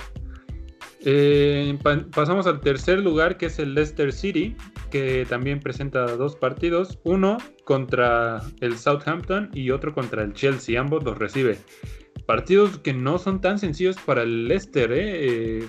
Eh, 1.04 1.78
pasamos 2.14 2.46
al 2.46 2.60
tercer 2.60 3.00
lugar, 3.00 3.36
que 3.36 3.46
es 3.46 3.58
el 3.58 3.74
Leicester 3.74 4.10
City, 4.10 4.56
que 4.94 5.26
también 5.28 5.58
presenta 5.58 6.06
dos 6.14 6.36
partidos, 6.36 7.00
uno 7.02 7.38
contra 7.64 8.40
el 8.60 8.78
Southampton 8.78 9.50
y 9.52 9.72
otro 9.72 9.92
contra 9.92 10.22
el 10.22 10.34
Chelsea, 10.34 10.80
ambos 10.80 11.02
los 11.02 11.18
recibe. 11.18 11.58
Partidos 12.26 12.78
que 12.78 12.94
no 12.94 13.18
son 13.18 13.40
tan 13.40 13.58
sencillos 13.58 13.96
para 14.06 14.22
el 14.22 14.46
Leicester. 14.46 14.92
¿eh? 14.92 14.98
Eh, 15.02 15.68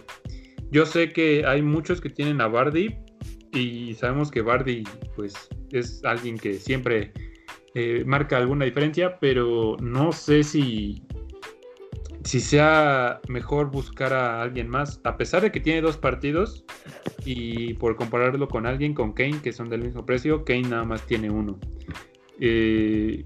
yo 0.70 0.86
sé 0.86 1.12
que 1.12 1.44
hay 1.44 1.64
muchos 1.64 2.02
que 2.02 2.12
tienen 2.12 2.40
a 2.40 2.48
Bardi 2.48 2.96
y 3.52 3.96
sabemos 3.96 4.30
que 4.30 4.44
Bardi 4.44 4.84
pues, 5.16 5.34
es 5.72 6.06
alguien 6.06 6.38
que 6.38 6.54
siempre 6.54 7.12
marca 8.06 8.38
alguna 8.38 8.66
diferencia, 8.66 9.18
pero 9.20 9.76
no 9.82 10.12
sé 10.12 10.44
si 10.44 11.02
si 12.26 12.40
sea 12.40 13.22
mejor 13.28 13.70
buscar 13.70 14.12
a 14.12 14.42
alguien 14.42 14.68
más, 14.68 15.00
a 15.04 15.16
pesar 15.16 15.44
de 15.44 15.52
que 15.52 15.60
tiene 15.60 15.82
dos 15.82 15.96
partidos 15.96 16.66
y 17.24 17.76
por 17.76 17.96
compararlo 17.96 18.48
con 18.48 18.66
alguien, 18.66 18.96
con 18.96 19.14
Kane, 19.14 19.42
que 19.44 19.54
son 19.54 19.70
del 19.70 19.84
mismo 19.84 20.06
precio, 20.08 20.44
Kane 20.44 20.64
nada 20.64 20.84
más 20.84 21.04
tiene 21.04 21.30
uno. 21.30 21.60
Eh, 22.40 23.24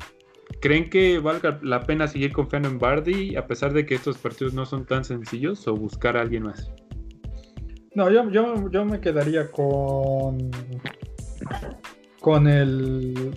¿Creen 0.61 0.89
que 0.89 1.19
valga 1.19 1.59
la 1.63 1.79
pena 1.85 2.09
seguir 2.09 2.33
confiando 2.33 2.67
en 2.67 2.77
Bardi 2.77 3.37
a 3.37 3.47
pesar 3.47 3.73
de 3.73 3.85
que 3.85 3.95
estos 3.95 4.17
partidos 4.17 4.53
no 4.53 4.65
son 4.65 4.85
tan 4.85 5.05
sencillos 5.05 5.65
o 5.69 5.75
buscar 5.75 6.17
a 6.17 6.21
alguien 6.21 6.43
más? 6.43 6.69
No, 7.95 8.11
yo, 8.11 8.29
yo, 8.29 8.69
yo 8.69 8.83
me 8.83 8.99
quedaría 8.99 9.49
con 9.49 10.51
con 12.19 12.47
el 12.47 13.33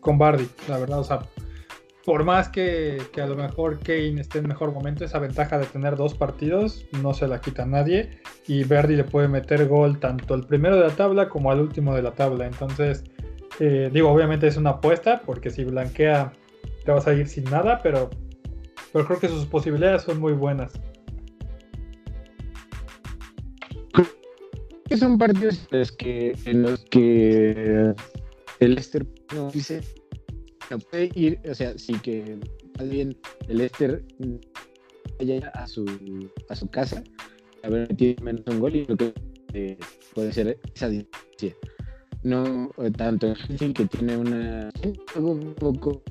con 0.00 0.18
Bardi, 0.18 0.48
la 0.68 0.78
verdad, 0.78 0.98
o 0.98 1.04
sea, 1.04 1.20
por 2.04 2.24
más 2.24 2.48
que, 2.48 3.02
a 3.16 3.26
lo 3.26 3.36
mejor 3.36 3.78
Kane 3.80 4.20
esté 4.20 4.38
en 4.38 4.48
mejor 4.48 4.72
momento, 4.72 5.04
esa 5.04 5.18
ventaja 5.18 5.58
de 5.58 5.66
tener 5.66 5.96
dos 5.96 6.14
partidos 6.14 6.86
no 7.02 7.12
se 7.12 7.28
la 7.28 7.40
quita 7.40 7.64
a 7.64 7.66
nadie. 7.66 8.20
Y 8.46 8.64
Verdi 8.64 8.96
le 8.96 9.04
puede 9.04 9.28
meter 9.28 9.68
gol 9.68 9.98
tanto 10.00 10.34
al 10.34 10.46
primero 10.46 10.76
de 10.76 10.88
la 10.88 10.96
tabla 10.96 11.28
como 11.28 11.50
al 11.50 11.60
último 11.60 11.94
de 11.94 12.02
la 12.02 12.12
tabla. 12.12 12.46
Entonces, 12.46 13.04
eh, 13.58 13.90
digo, 13.92 14.10
obviamente 14.10 14.46
es 14.46 14.56
una 14.56 14.70
apuesta, 14.70 15.20
porque 15.26 15.50
si 15.50 15.64
blanquea 15.64 16.32
te 16.84 16.90
vas 16.90 17.06
a 17.06 17.12
ir 17.12 17.28
sin 17.28 17.44
nada, 17.44 17.80
pero, 17.82 18.08
creo 18.92 19.20
que 19.20 19.28
sus 19.28 19.44
posibilidades 19.46 20.02
son 20.02 20.20
muy 20.20 20.32
buenas. 20.32 20.72
Son 24.98 25.18
partidos 25.18 25.68
que, 25.98 26.34
en 26.46 26.62
los 26.62 26.84
que 26.86 27.94
el 28.58 28.74
Leicester 28.74 29.06
dice 29.52 29.80
puede 30.78 31.10
ir, 31.14 31.40
o 31.48 31.54
sea, 31.54 31.76
sí 31.78 31.94
que 32.02 32.38
bien 32.84 33.16
el 33.48 33.60
Esther 33.60 34.02
vaya 35.18 35.48
a 35.54 35.66
su, 35.66 35.84
a 36.48 36.56
su 36.56 36.68
casa, 36.68 37.02
a 37.62 37.68
ver, 37.68 37.94
tiene 37.96 38.16
menos 38.22 38.42
un 38.46 38.60
gol 38.60 38.76
y 38.76 38.86
lo 38.86 38.96
que 38.96 39.12
eh, 39.52 39.78
puede 40.14 40.32
ser 40.32 40.58
esa 40.74 40.88
distancia. 40.88 41.56
No 42.22 42.70
tanto 42.96 43.34
en 43.48 43.72
que 43.72 43.86
tiene 43.86 44.16
una 44.16 44.70
algo 45.14 45.32
un 45.32 45.54
poco 45.54 46.02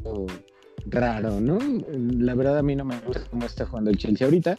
raro, 0.87 1.39
¿no? 1.39 1.59
La 1.91 2.33
verdad 2.33 2.57
a 2.57 2.63
mí 2.63 2.75
no 2.75 2.85
me 2.85 2.99
gusta 3.01 3.25
cómo 3.29 3.45
está 3.45 3.65
jugando 3.65 3.91
el 3.91 3.97
Chelsea 3.97 4.25
ahorita. 4.25 4.57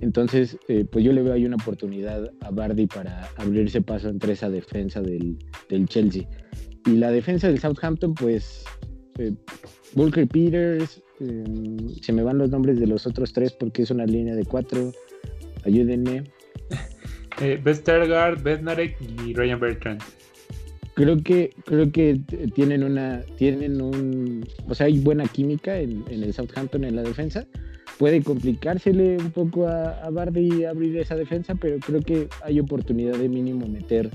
Entonces, 0.00 0.58
eh, 0.66 0.84
pues 0.84 1.04
yo 1.04 1.12
le 1.12 1.22
veo 1.22 1.34
ahí 1.34 1.46
una 1.46 1.54
oportunidad 1.54 2.32
a 2.40 2.50
Bardi 2.50 2.88
para 2.88 3.28
abrirse 3.36 3.80
paso 3.80 4.08
entre 4.08 4.32
esa 4.32 4.50
defensa 4.50 5.00
del, 5.00 5.38
del 5.68 5.86
Chelsea. 5.86 6.28
Y 6.86 6.96
la 6.96 7.12
defensa 7.12 7.46
del 7.46 7.60
Southampton, 7.60 8.14
pues 8.14 8.64
eh, 9.18 10.26
Peters, 10.30 11.02
eh, 11.20 11.44
se 12.00 12.12
me 12.12 12.22
van 12.22 12.38
los 12.38 12.50
nombres 12.50 12.78
de 12.80 12.86
los 12.86 13.06
otros 13.06 13.32
tres 13.32 13.52
porque 13.52 13.82
es 13.82 13.90
una 13.90 14.06
línea 14.06 14.34
de 14.34 14.44
cuatro. 14.44 14.92
Ayúdenme. 15.64 16.24
Eh, 17.40 17.58
Vestergaard, 17.60 18.42
Bednarek 18.42 18.94
y 19.00 19.32
Ryan 19.32 19.58
Bertrand. 19.58 20.02
Creo 20.94 21.16
que, 21.22 21.50
creo 21.64 21.90
que 21.90 22.20
tienen 22.54 22.84
una, 22.84 23.22
tienen 23.38 23.80
un, 23.80 24.46
o 24.68 24.74
sea, 24.74 24.86
hay 24.86 24.98
buena 24.98 25.24
química 25.24 25.78
en, 25.78 26.04
el 26.10 26.32
Southampton 26.34 26.84
en 26.84 26.94
la 26.94 27.02
defensa. 27.02 27.46
Puede 27.98 28.22
complicársele 28.22 29.16
un 29.16 29.30
poco 29.30 29.66
a, 29.66 29.92
a 30.04 30.10
Bardi 30.10 30.64
abrir 30.64 30.98
esa 30.98 31.16
defensa, 31.16 31.54
pero 31.54 31.78
creo 31.78 32.02
que 32.02 32.28
hay 32.44 32.60
oportunidad 32.60 33.16
de 33.16 33.30
mínimo 33.30 33.66
meter 33.66 34.10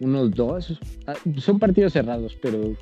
unos 0.00 0.30
dos. 0.30 0.78
Ah, 1.06 1.14
son 1.38 1.58
partidos 1.58 1.92
cerrados, 1.92 2.36
pero 2.40 2.76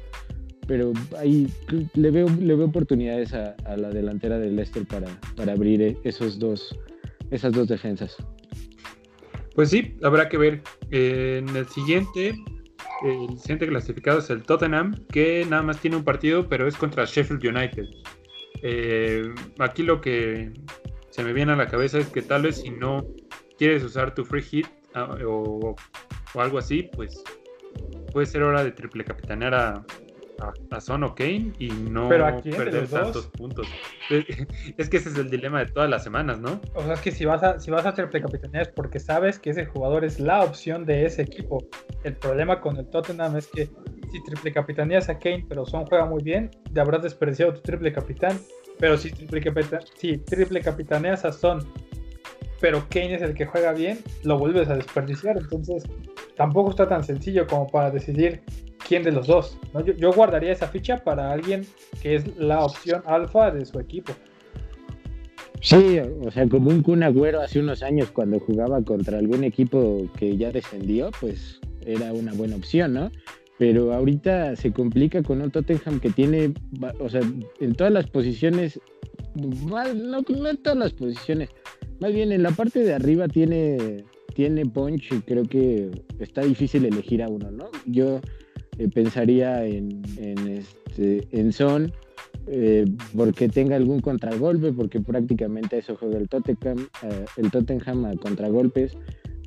pero 0.68 0.92
ahí 1.16 1.48
le 1.94 2.10
veo, 2.10 2.28
le 2.28 2.54
veo 2.54 2.66
oportunidades 2.66 3.32
a, 3.32 3.56
la 3.76 3.88
delantera 3.88 4.38
del 4.38 4.54
Leicester 4.54 4.86
para, 4.86 5.08
para 5.34 5.52
abrir 5.52 5.80
eh, 5.80 5.96
esos 6.04 6.38
dos, 6.38 6.78
esas 7.30 7.52
dos 7.52 7.66
defensas. 7.68 8.14
Pues 9.54 9.70
sí, 9.70 9.96
habrá 10.02 10.28
que 10.28 10.36
ver. 10.36 10.62
en 10.90 11.48
el 11.56 11.66
siguiente, 11.68 12.34
el 13.02 13.38
siguiente 13.38 13.66
clasificado 13.66 14.18
es 14.18 14.28
el 14.28 14.42
Tottenham, 14.42 14.94
que 15.10 15.44
nada 15.48 15.62
más 15.62 15.80
tiene 15.80 15.96
un 15.96 16.04
partido, 16.04 16.48
pero 16.48 16.68
es 16.68 16.76
contra 16.76 17.06
Sheffield 17.06 17.44
United. 17.44 17.86
Eh, 18.62 19.22
aquí 19.58 19.82
lo 19.82 20.02
que 20.02 20.52
se 21.10 21.24
me 21.24 21.32
viene 21.32 21.52
a 21.52 21.56
la 21.56 21.66
cabeza 21.66 21.98
es 21.98 22.08
que 22.08 22.20
tal 22.20 22.42
vez 22.42 22.56
si 22.56 22.70
no 22.70 23.06
quieres 23.56 23.82
usar 23.82 24.14
tu 24.14 24.24
free 24.24 24.42
hit 24.42 24.66
ah, 24.94 25.16
o, 25.26 25.74
o 26.34 26.40
algo 26.40 26.58
así, 26.58 26.90
pues 26.94 27.24
puede 28.12 28.26
ser 28.26 28.42
hora 28.42 28.62
de 28.62 28.72
triple 28.72 29.04
capitanear 29.04 29.54
a, 29.54 29.84
a, 30.70 30.80
Son 30.80 31.04
o 31.04 31.14
Kane 31.14 31.52
y 31.58 31.68
no 31.68 32.08
perder 32.08 32.86
tantos 32.88 33.26
puntos. 33.26 33.66
Es 34.78 34.88
que 34.88 34.96
ese 34.96 35.10
es 35.10 35.18
el 35.18 35.30
dilema 35.30 35.60
de 35.60 35.66
todas 35.66 35.90
las 35.90 36.02
semanas, 36.02 36.40
¿no? 36.40 36.60
O 36.74 36.82
sea, 36.82 36.94
es 36.94 37.00
que 37.00 37.10
si 37.10 37.24
vas 37.24 37.42
a, 37.42 37.60
si 37.60 37.70
vas 37.70 37.84
a 37.84 37.94
triple 37.94 38.22
capitanear 38.22 38.72
porque 38.74 38.98
sabes 38.98 39.38
que 39.38 39.50
ese 39.50 39.66
jugador 39.66 40.04
es 40.04 40.18
la 40.18 40.42
opción 40.42 40.86
de 40.86 41.04
ese 41.04 41.22
equipo. 41.22 41.66
El 42.04 42.16
problema 42.16 42.60
con 42.60 42.76
el 42.76 42.86
Tottenham 42.86 43.36
es 43.36 43.48
que 43.48 43.66
si 44.10 44.24
triple 44.24 44.52
capitaneas 44.52 45.08
a 45.08 45.18
Kane, 45.18 45.44
pero 45.48 45.66
Son 45.66 45.84
juega 45.84 46.06
muy 46.06 46.22
bien, 46.22 46.50
te 46.72 46.80
habrás 46.80 47.02
desperdiciado 47.02 47.54
tu 47.54 47.60
triple 47.60 47.92
capitán. 47.92 48.38
Pero 48.78 48.96
si 48.96 49.10
triple, 49.10 49.42
si 49.96 50.18
triple 50.18 50.60
capitaneas 50.60 51.24
a 51.24 51.32
Son, 51.32 51.60
pero 52.60 52.86
Kane 52.88 53.14
es 53.14 53.22
el 53.22 53.34
que 53.34 53.44
juega 53.44 53.72
bien, 53.72 53.98
lo 54.22 54.38
vuelves 54.38 54.68
a 54.68 54.76
desperdiciar. 54.76 55.36
Entonces, 55.36 55.84
tampoco 56.36 56.70
está 56.70 56.88
tan 56.88 57.04
sencillo 57.04 57.46
como 57.46 57.66
para 57.66 57.90
decidir 57.90 58.42
quién 58.88 59.02
de 59.04 59.12
los 59.12 59.26
dos. 59.26 59.58
Yo, 59.98 60.12
guardaría 60.12 60.50
esa 60.50 60.66
ficha 60.66 61.04
para 61.04 61.30
alguien 61.30 61.66
que 62.02 62.16
es 62.16 62.36
la 62.38 62.64
opción 62.64 63.02
alfa 63.06 63.50
de 63.50 63.64
su 63.66 63.78
equipo. 63.78 64.12
Sí, 65.60 65.98
o 66.24 66.30
sea, 66.30 66.48
como 66.48 66.70
un 66.70 66.82
Kun 66.82 67.02
Agüero 67.02 67.40
hace 67.40 67.58
unos 67.60 67.82
años 67.82 68.10
cuando 68.12 68.40
jugaba 68.40 68.82
contra 68.82 69.18
algún 69.18 69.44
equipo 69.44 70.08
que 70.16 70.36
ya 70.36 70.50
descendió, 70.50 71.10
pues 71.20 71.60
era 71.84 72.12
una 72.12 72.32
buena 72.32 72.56
opción, 72.56 72.94
¿no? 72.94 73.10
Pero 73.58 73.92
ahorita 73.92 74.54
se 74.54 74.72
complica 74.72 75.22
con 75.22 75.42
un 75.42 75.50
Tottenham 75.50 75.98
que 76.00 76.10
tiene, 76.10 76.54
o 77.00 77.08
sea, 77.08 77.22
en 77.58 77.74
todas 77.74 77.92
las 77.92 78.08
posiciones, 78.08 78.80
no, 79.34 80.22
no 80.22 80.48
en 80.48 80.56
todas 80.58 80.78
las 80.78 80.92
posiciones, 80.92 81.50
más 82.00 82.12
bien 82.12 82.30
en 82.30 82.44
la 82.44 82.52
parte 82.52 82.78
de 82.78 82.94
arriba 82.94 83.26
tiene, 83.26 84.04
tiene 84.34 84.64
punch 84.64 85.12
y 85.12 85.20
creo 85.22 85.42
que 85.42 85.90
está 86.20 86.42
difícil 86.42 86.84
elegir 86.84 87.20
a 87.20 87.28
uno, 87.28 87.50
¿no? 87.50 87.68
Yo 87.86 88.20
eh, 88.78 88.88
pensaría 88.88 89.64
en, 89.66 90.02
en, 90.18 90.48
este, 90.48 91.26
en 91.32 91.52
Son, 91.52 91.92
eh, 92.46 92.84
porque 93.16 93.48
tenga 93.48 93.76
algún 93.76 94.00
contragolpe, 94.00 94.72
porque 94.72 95.00
prácticamente 95.00 95.78
eso 95.78 95.96
juega 95.96 96.18
el 96.18 96.28
Tottenham, 96.28 96.86
eh, 97.02 97.24
el 97.36 97.50
Tottenham 97.50 98.04
a 98.04 98.16
contragolpes. 98.16 98.96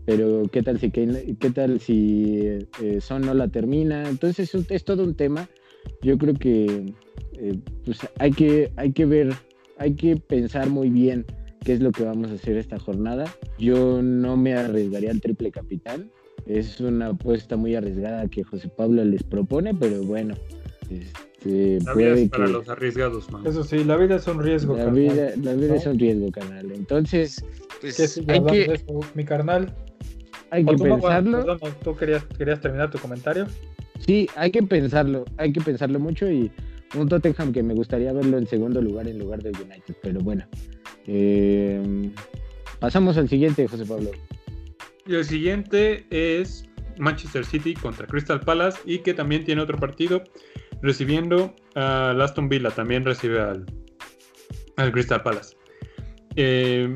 pero 0.06 0.44
qué 0.52 0.64
tal 0.64 0.80
si 0.80 0.90
qué 0.90 1.50
tal 1.54 1.80
si 1.80 2.60
Son 3.00 3.22
no 3.22 3.34
la 3.34 3.48
termina. 3.48 4.10
Entonces 4.10 4.54
es, 4.70 4.84
todo 4.84 5.04
un 5.04 5.16
tema. 5.16 5.48
Yo 6.02 6.18
creo 6.18 6.34
que 6.34 6.94
pues 7.86 8.00
hay 8.20 8.32
que 8.32 8.72
hay 8.76 8.92
que 8.92 9.06
ver, 9.06 9.34
hay 9.78 9.94
que 9.94 10.18
pensar 10.18 10.70
muy 10.70 10.90
bien 10.90 11.26
qué 11.64 11.74
es 11.74 11.82
lo 11.82 11.92
que 11.92 12.04
vamos 12.04 12.32
a 12.32 12.34
hacer 12.34 12.58
esta 12.58 12.80
jornada. 12.80 13.26
Yo 13.58 14.02
no 14.02 14.36
me 14.38 14.54
arriesgaría 14.54 15.12
al 15.12 15.22
triple 15.22 15.52
capitán. 15.52 16.12
Es 16.46 16.80
una 16.80 17.08
apuesta 17.10 17.56
muy 17.56 17.76
arriesgada 17.76 18.28
que 18.28 18.44
José 18.44 18.70
Pablo 18.70 19.04
les 19.04 19.24
propone, 19.24 19.74
pero 19.74 20.04
bueno. 20.04 20.36
Este, 20.90 21.80
la 21.86 21.94
vida 21.94 22.14
es 22.14 22.30
para 22.30 22.48
los 22.48 22.68
arriesgados, 22.68 23.32
man. 23.32 23.46
Eso 23.46 23.64
sí, 23.64 23.84
la 23.84 23.98
vida 23.98 24.16
es 24.16 24.28
un 24.28 24.42
riesgo, 24.42 24.76
la 24.76 24.86
Vida, 24.88 25.32
la 25.42 25.54
vida 25.54 25.76
es 25.76 25.86
un 25.86 25.98
riesgo, 25.98 26.32
carnal. 26.32 26.72
Entonces, 26.72 27.44
pues, 27.80 28.22
hay 28.28 28.44
que, 28.44 28.82
mi 29.16 29.24
carnal? 29.24 29.74
Hay 30.50 30.66
que 30.66 30.76
pensarlo. 30.76 31.58
¿Tú 31.84 31.96
querías, 31.96 32.26
querías 32.38 32.60
terminar 32.60 32.92
tu 32.92 33.00
comentario? 33.00 33.48
Sí, 34.06 34.28
hay 34.36 34.52
que 34.52 34.64
pensarlo, 34.64 35.26
hay 35.38 35.54
que 35.54 35.62
pensarlo 35.62 36.00
mucho 36.00 36.30
y 36.30 36.52
un 36.98 37.08
Tottenham 37.08 37.54
que 37.54 37.64
me 37.64 37.74
gustaría 37.74 38.12
verlo 38.12 38.38
en 38.38 38.48
segundo 38.48 38.82
lugar 38.82 39.08
en 39.08 39.20
lugar 39.20 39.42
del 39.42 39.56
United, 39.56 39.96
pero 40.02 40.20
bueno, 40.22 40.46
eh, 41.08 42.12
pasamos 42.80 43.18
al 43.18 43.30
siguiente, 43.30 43.68
José 43.68 43.86
Pablo. 43.86 44.12
Y 45.08 45.16
el 45.16 45.26
siguiente 45.26 46.06
es 46.10 46.70
Manchester 46.98 47.46
City 47.46 47.74
contra 47.74 48.08
Crystal 48.08 48.40
Palace 48.40 48.80
y 48.86 49.00
que 49.00 49.14
también 49.14 49.44
tiene 49.44 49.62
otro 49.62 49.78
partido 49.78 50.24
recibiendo 50.82 51.56
a 51.76 52.12
Aston 52.12 52.50
Villa, 52.50 52.70
también 52.72 53.06
recibe 53.06 53.40
al, 53.40 53.66
al 54.78 54.92
Crystal 54.92 55.22
Palace. 55.22 55.56
Eh, 56.36 56.96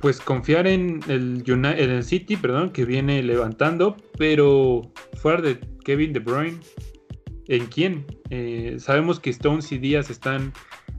pues 0.00 0.20
confiar 0.20 0.66
en 0.66 1.00
el, 1.08 1.42
en 1.46 1.90
el 1.90 2.04
City, 2.04 2.36
perdón, 2.36 2.70
que 2.70 2.84
viene 2.84 3.22
levantando, 3.22 3.96
pero 4.18 4.82
fuera 5.14 5.40
de 5.40 5.58
Kevin 5.84 6.12
De 6.12 6.20
Bruyne, 6.20 6.58
¿en 7.48 7.66
quién? 7.66 8.04
Eh, 8.30 8.76
sabemos 8.78 9.18
que 9.18 9.30
Stones 9.30 9.72
y 9.72 9.78
Díaz 9.78 10.10
están 10.10 10.52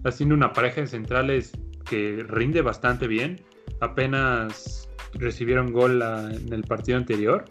haciendo 0.04 0.36
una 0.36 0.54
pareja 0.54 0.82
de 0.82 0.88
centrales 0.88 1.52
que 1.90 2.26
rinde 2.28 2.62
bastante 2.62 3.08
bien. 3.08 3.40
Apenas 3.80 4.87
recibieron 5.14 5.72
gol 5.72 6.02
en 6.02 6.54
el 6.54 6.64
partido 6.64 6.98
anterior, 6.98 7.46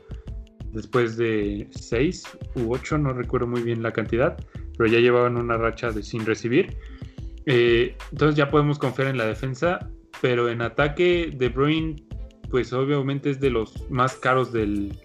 después 0.73 1.17
de 1.17 1.69
6 1.71 2.25
u 2.57 2.73
8, 2.73 2.99
no 2.99 3.13
recuerdo 3.13 3.47
muy 3.47 3.63
bien 3.63 3.83
la 3.83 3.93
cantidad, 3.93 4.37
pero 4.77 4.91
ya 4.91 5.01
llevaban 5.01 5.37
una 5.37 5.57
racha 5.57 5.91
de 5.91 6.03
sin 6.03 6.25
recibir. 6.27 6.77
Eh, 7.47 7.97
entonces 8.13 8.37
ya 8.37 8.51
podemos 8.51 8.79
confiar 8.79 9.09
en 9.09 9.19
la 9.19 9.27
defensa, 9.27 9.91
pero 10.21 10.49
en 10.49 10.63
ataque 10.63 11.33
De 11.37 11.49
Bruyne, 11.49 11.97
pues 12.51 12.73
obviamente 12.73 13.31
es 13.31 13.41
de 13.41 13.51
los 13.51 13.89
más 13.91 14.17
caros 14.17 14.53
del, 14.53 14.99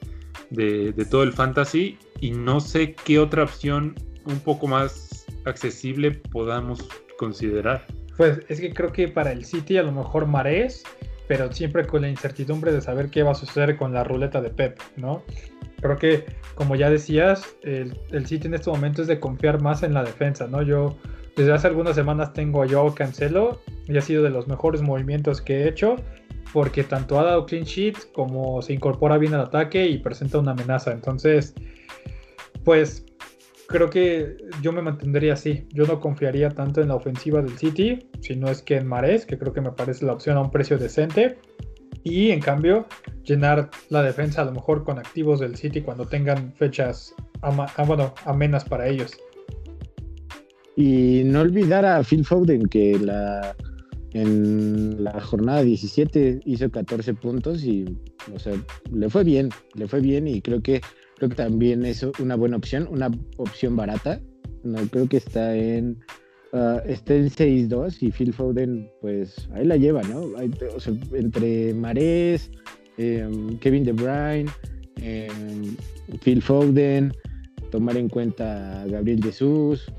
de, 0.50 0.92
de 0.92 1.06
todo 1.06 1.24
el 1.24 1.34
fantasy 1.34 1.98
y 2.20 2.32
no 2.32 2.60
sé 2.60 2.94
qué 2.94 3.20
otra 3.20 3.44
opción 3.44 3.96
un 4.26 4.40
poco 4.40 4.68
más 4.68 5.26
accesible 5.46 6.12
podamos 6.12 6.88
considerar. 7.18 7.86
Pues 8.18 8.40
es 8.50 8.60
que 8.60 8.74
creo 8.74 8.92
que 8.92 9.08
para 9.08 9.32
el 9.32 9.46
City 9.46 9.78
a 9.78 9.84
lo 9.84 9.92
mejor 9.92 10.28
Marés, 10.28 10.84
pero 11.28 11.52
siempre 11.52 11.86
con 11.86 12.02
la 12.02 12.10
incertidumbre 12.10 12.72
de 12.72 12.82
saber 12.82 13.10
qué 13.10 13.24
va 13.24 13.32
a 13.32 13.36
suceder 13.36 13.78
con 13.78 13.94
la 13.94 14.04
ruleta 14.04 14.42
de 14.42 14.50
Pep, 14.50 14.80
¿no? 14.98 15.24
Creo 15.82 15.98
que, 15.98 16.26
como 16.56 16.76
ya 16.76 16.90
decías, 16.90 17.56
el, 17.64 17.98
el 18.12 18.26
City 18.28 18.48
en 18.48 18.54
este 18.54 18.70
momento 18.70 19.02
es 19.02 19.08
de 19.08 19.20
confiar 19.20 19.62
más 19.62 19.84
en 19.84 19.94
la 19.94 20.04
defensa, 20.04 20.48
¿no? 20.48 20.62
Yo 20.62 20.96
desde 21.36 21.54
hace 21.54 21.68
algunas 21.68 21.96
semanas 21.96 22.34
tengo 22.34 22.62
a 22.62 22.68
Joao 22.68 22.94
Cancelo 22.94 23.62
y 23.88 23.98
ha 23.98 24.02
sido 24.02 24.24
de 24.24 24.30
los 24.30 24.48
mejores 24.48 24.82
movimientos 24.82 25.42
que 25.42 25.62
he 25.62 25.68
hecho 25.68 25.96
porque 26.54 26.84
tanto 26.84 27.20
ha 27.20 27.24
dado 27.24 27.46
clean 27.46 27.64
sheets 27.64 28.06
como 28.06 28.62
se 28.62 28.74
incorpora 28.74 29.18
bien 29.18 29.34
al 29.34 29.42
ataque 29.42 29.88
y 29.88 29.98
presenta 30.00 30.38
una 30.38 30.52
amenaza. 30.52 30.92
Entonces, 30.92 31.54
pues 32.64 33.06
creo 33.72 33.90
que 33.90 34.38
yo 34.62 34.72
me 34.72 34.82
mantendría 34.82 35.34
así. 35.34 35.68
Yo 35.72 35.86
no 35.86 36.00
confiaría 36.00 36.50
tanto 36.50 36.82
en 36.82 36.90
la 36.90 36.96
ofensiva 36.96 37.42
del 37.42 37.58
City, 37.58 38.08
si 38.20 38.36
no 38.36 38.50
es 38.50 38.62
que 38.62 38.78
en 38.78 38.88
Mares, 38.88 39.26
que 39.26 39.38
creo 39.38 39.54
que 39.54 39.62
me 39.62 39.72
parece 39.72 40.06
la 40.06 40.14
opción 40.14 40.38
a 40.38 40.42
un 40.42 40.52
precio 40.52 40.78
decente. 40.78 41.38
Y 42.04 42.32
en 42.32 42.40
cambio, 42.40 42.88
llenar 43.24 43.70
la 43.90 44.02
defensa 44.02 44.42
a 44.42 44.46
lo 44.46 44.52
mejor 44.52 44.84
con 44.84 44.98
activos 44.98 45.40
del 45.40 45.56
City 45.56 45.82
cuando 45.82 46.06
tengan 46.06 46.54
fechas 46.54 47.14
ah, 47.42 47.84
bueno, 47.86 48.14
amenas 48.26 48.66
para 48.66 48.88
ellos. 48.88 49.12
Y 50.76 51.24
no 51.26 51.42
olvidar 51.42 51.86
a 51.86 52.04
Phil 52.04 52.26
Foden, 52.26 52.66
que 52.68 52.98
la, 52.98 53.56
en 54.14 55.04
la 55.04 55.20
jornada 55.22 55.64
17 55.64 56.42
hizo 56.46 56.70
14 56.70 57.14
puntos 57.14 57.64
y, 57.64 57.86
o 58.34 58.40
sea, 58.40 58.54
le 58.92 59.10
fue 59.10 59.24
bien, 59.24 59.50
le 59.76 59.88
fue 59.88 60.02
bien 60.02 60.28
y 60.28 60.42
creo 60.42 60.62
que 60.62 60.82
Creo 61.22 61.30
que 61.30 61.36
también 61.36 61.86
es 61.86 62.02
una 62.18 62.36
buena 62.36 62.58
opción, 62.58 62.88
una 62.90 63.12
opción 63.38 63.76
barata. 63.76 64.20
No, 64.64 64.80
creo 64.88 65.08
que 65.08 65.18
está 65.18 65.56
en 65.56 66.00
uh, 66.52 66.80
está 66.88 67.14
en 67.14 67.30
6-2 67.30 67.98
y 68.02 68.12
Phil 68.12 68.34
Foden, 68.34 68.90
pues 69.02 69.48
ahí 69.54 69.66
la 69.66 69.78
lleva, 69.78 70.02
¿no? 70.02 70.32
entre 71.14 71.76
Marés, 71.76 72.50
em, 72.98 73.56
Kevin 73.60 73.84
De 73.84 73.92
Bruyne, 73.92 74.50
em, 74.96 75.76
Phil 76.24 76.42
Foden, 76.42 77.14
tomar 77.70 77.98
en 77.98 78.10
cuenta 78.10 78.82
a 78.82 78.88
Gabriel 78.88 79.24
Jesús. 79.24 79.94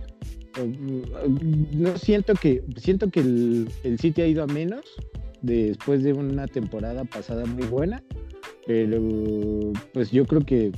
No 1.71 1.97
siento 1.99 2.35
que 2.35 2.65
siento 2.79 3.13
que 3.13 3.21
el, 3.21 3.69
el 3.85 3.97
City 4.01 4.23
ha 4.23 4.27
ido 4.27 4.43
a 4.43 4.49
menos 4.49 4.85
después 5.41 6.03
de 6.03 6.15
una 6.15 6.49
temporada 6.49 7.05
pasada 7.05 7.45
muy 7.47 7.69
buena, 7.69 8.03
pero 8.67 9.73
pues 9.95 10.11
yo 10.11 10.27
creo 10.27 10.41
que 10.41 10.73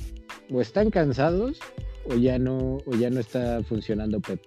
o 0.51 0.61
están 0.61 0.89
cansados 0.89 1.59
o 2.05 2.15
ya 2.15 2.37
no, 2.37 2.77
o 2.85 2.95
ya 2.95 3.09
no 3.09 3.19
está 3.19 3.63
funcionando 3.63 4.19
Pep. 4.19 4.39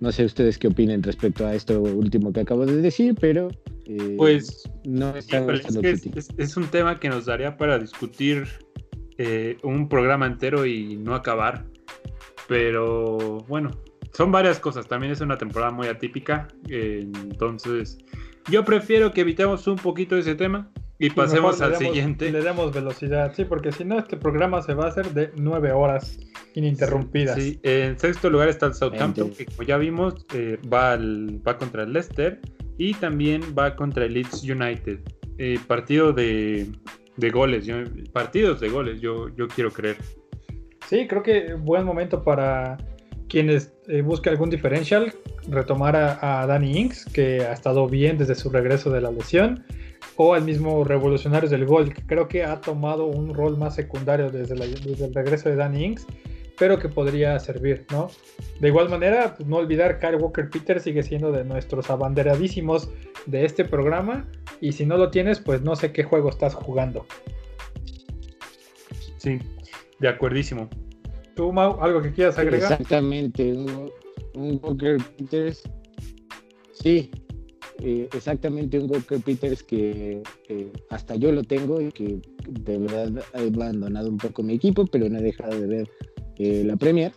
No 0.00 0.12
sé 0.12 0.24
ustedes 0.24 0.58
qué 0.58 0.68
opinen 0.68 1.02
respecto 1.02 1.46
a 1.46 1.54
esto 1.54 1.80
último 1.80 2.32
que 2.32 2.40
acabo 2.40 2.66
de 2.66 2.76
decir, 2.76 3.14
pero 3.20 3.48
eh, 3.86 4.14
pues 4.16 4.68
no 4.84 5.16
es, 5.16 5.28
es, 6.36 6.56
un 6.56 6.66
tema 6.68 6.98
que 7.00 7.08
nos 7.08 7.26
daría 7.26 7.56
para 7.56 7.78
discutir 7.78 8.46
eh, 9.18 9.56
un 9.62 9.88
programa 9.88 10.26
entero 10.26 10.66
y 10.66 10.96
no 10.96 11.14
acabar. 11.14 11.64
Pero 12.48 13.38
bueno, 13.48 13.70
son 14.12 14.30
varias 14.30 14.58
cosas. 14.58 14.86
También 14.86 15.12
es 15.12 15.20
una 15.20 15.38
temporada 15.38 15.72
muy 15.72 15.86
atípica. 15.86 16.48
entonces, 16.68 17.98
yo 18.50 18.64
prefiero 18.64 19.12
que 19.12 19.22
evitemos 19.22 19.66
un 19.66 19.76
poquito 19.76 20.16
ese 20.16 20.34
tema 20.34 20.70
y 20.98 21.10
pasemos 21.10 21.60
al 21.60 21.76
siguiente. 21.76 22.30
Le 22.30 22.40
demos 22.40 22.72
velocidad, 22.72 23.32
sí, 23.34 23.44
porque 23.44 23.72
si 23.72 23.84
no, 23.84 23.98
este 23.98 24.16
programa 24.16 24.62
se 24.62 24.74
va 24.74 24.86
a 24.86 24.88
hacer 24.88 25.10
de 25.10 25.30
nueve 25.36 25.72
horas 25.72 26.18
ininterrumpidas. 26.54 27.36
Sí, 27.36 27.58
en 27.62 27.98
sexto 27.98 28.30
lugar 28.30 28.48
está 28.48 28.66
el 28.66 28.74
Southampton, 28.74 29.30
que 29.30 29.46
como 29.46 29.62
ya 29.64 29.76
vimos, 29.76 30.24
eh, 30.34 30.58
va, 30.72 30.96
va 30.96 31.58
contra 31.58 31.82
el 31.82 31.92
Leicester 31.92 32.40
y 32.78 32.94
también 32.94 33.42
va 33.58 33.74
contra 33.74 34.04
el 34.04 34.14
Leeds 34.14 34.44
United. 34.44 35.00
Eh, 35.38 35.58
partido 35.66 36.12
de, 36.12 36.68
de 37.16 37.30
goles, 37.30 37.66
partidos 38.12 38.60
de 38.60 38.68
goles, 38.68 39.00
yo, 39.00 39.28
yo 39.36 39.48
quiero 39.48 39.70
creer. 39.72 39.96
Sí, 40.88 41.06
creo 41.08 41.22
que 41.22 41.54
buen 41.54 41.84
momento 41.84 42.22
para 42.22 42.76
quienes 43.28 43.72
eh, 43.88 44.02
busquen 44.02 44.32
algún 44.32 44.50
diferencial, 44.50 45.14
retomar 45.48 45.96
a, 45.96 46.46
Danny 46.46 46.78
Inks, 46.78 47.06
que 47.06 47.40
ha 47.42 47.52
estado 47.52 47.86
bien 47.88 48.18
desde 48.18 48.34
su 48.34 48.50
regreso 48.50 48.90
de 48.90 49.00
la 49.00 49.10
lesión 49.10 49.64
o 50.16 50.34
al 50.34 50.44
mismo 50.44 50.84
Revolucionarios 50.84 51.50
del 51.50 51.64
Gol, 51.64 51.92
que 51.92 52.02
creo 52.02 52.28
que 52.28 52.44
ha 52.44 52.60
tomado 52.60 53.06
un 53.06 53.34
rol 53.34 53.56
más 53.56 53.74
secundario 53.74 54.30
desde, 54.30 54.54
el 54.54 55.14
regreso 55.14 55.48
de 55.48 55.56
Danny 55.56 55.84
Inks, 55.84 56.06
pero 56.58 56.78
que 56.78 56.88
podría 56.88 57.38
servir, 57.40 57.84
¿no? 57.90 58.08
De 58.60 58.68
igual 58.68 58.88
manera, 58.88 59.34
pues, 59.36 59.48
no 59.48 59.56
olvidar, 59.56 59.98
Kyle 59.98 60.16
Walker 60.16 60.48
Peter 60.48 60.80
sigue 60.80 61.02
siendo 61.02 61.32
de 61.32 61.44
nuestros 61.44 61.90
abanderadísimos 61.90 62.90
de 63.26 63.44
este 63.44 63.64
programa, 63.64 64.28
y 64.60 64.72
si 64.72 64.86
no 64.86 64.96
lo 64.96 65.10
tienes, 65.10 65.40
pues 65.40 65.62
no 65.62 65.74
sé 65.74 65.92
qué 65.92 66.04
juego 66.04 66.28
estás 66.30 66.54
jugando. 66.54 67.06
Sí, 69.16 69.40
de 69.98 70.08
acuerdísimo. 70.08 70.68
¿Tú, 71.34 71.52
Mau, 71.52 71.80
algo 71.80 72.00
que 72.00 72.12
quieras 72.12 72.38
agregar? 72.38 72.72
Exactamente, 72.72 73.52
un 74.34 74.60
Walker 74.62 74.98
Peters. 75.16 75.62
Sí, 76.72 77.10
eh, 77.80 78.08
exactamente 78.14 78.78
un 78.78 78.90
Walker 78.90 79.20
Peters 79.20 79.62
que 79.62 80.22
hasta 80.90 81.16
yo 81.16 81.32
lo 81.32 81.42
tengo 81.42 81.80
y 81.80 81.90
que 81.90 82.20
de 82.48 82.78
verdad 82.78 83.24
he 83.34 83.48
abandonado 83.48 84.08
un 84.08 84.18
poco 84.18 84.42
mi 84.42 84.54
equipo, 84.54 84.86
pero 84.86 85.08
no 85.08 85.18
he 85.18 85.22
dejado 85.22 85.60
de 85.60 85.66
ver 85.66 85.90
eh, 86.36 86.62
la 86.64 86.76
Premier. 86.76 87.12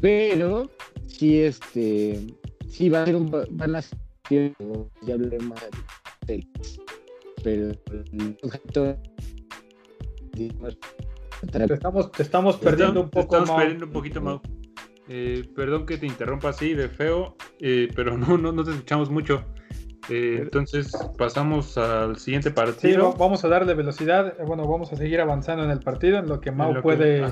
Pero 0.00 0.70
sí, 1.06 1.40
este, 1.40 2.20
sí 2.68 2.88
va 2.88 3.02
a 3.02 3.06
ser 3.06 3.16
un, 3.16 3.30
van 3.50 3.76
a 3.76 3.82
ser, 3.82 3.98
ya 4.28 5.14
hablé 5.14 5.38
más 5.40 5.60
de 6.26 6.46
pero 7.42 7.72
te 11.46 11.74
estamos, 11.74 12.12
te 12.12 12.22
estamos 12.22 12.56
perdiendo 12.56 13.00
un 13.00 13.10
poco. 13.10 13.36
Estamos 13.36 13.60
perdiendo 13.60 13.86
un 13.86 13.92
poquito, 13.92 14.20
más 14.20 14.40
eh, 15.08 15.44
perdón 15.56 15.86
que 15.86 15.98
te 15.98 16.06
interrumpa 16.06 16.50
así 16.50 16.74
de 16.74 16.88
feo, 16.88 17.36
pero 17.58 18.16
no, 18.16 18.38
no, 18.38 18.52
no 18.52 18.64
te 18.64 18.70
escuchamos 18.70 19.10
mucho. 19.10 19.44
Eh, 20.10 20.38
entonces 20.42 20.92
pasamos 21.16 21.78
al 21.78 22.16
siguiente 22.16 22.50
partido. 22.50 23.12
Sí, 23.12 23.18
vamos 23.18 23.44
a 23.44 23.48
darle 23.48 23.74
velocidad. 23.74 24.34
Eh, 24.38 24.44
bueno, 24.44 24.66
vamos 24.66 24.92
a 24.92 24.96
seguir 24.96 25.20
avanzando 25.20 25.64
en 25.64 25.70
el 25.70 25.80
partido, 25.80 26.18
en 26.18 26.28
lo 26.28 26.40
que 26.40 26.50
Mau 26.50 26.80
puede 26.82 27.24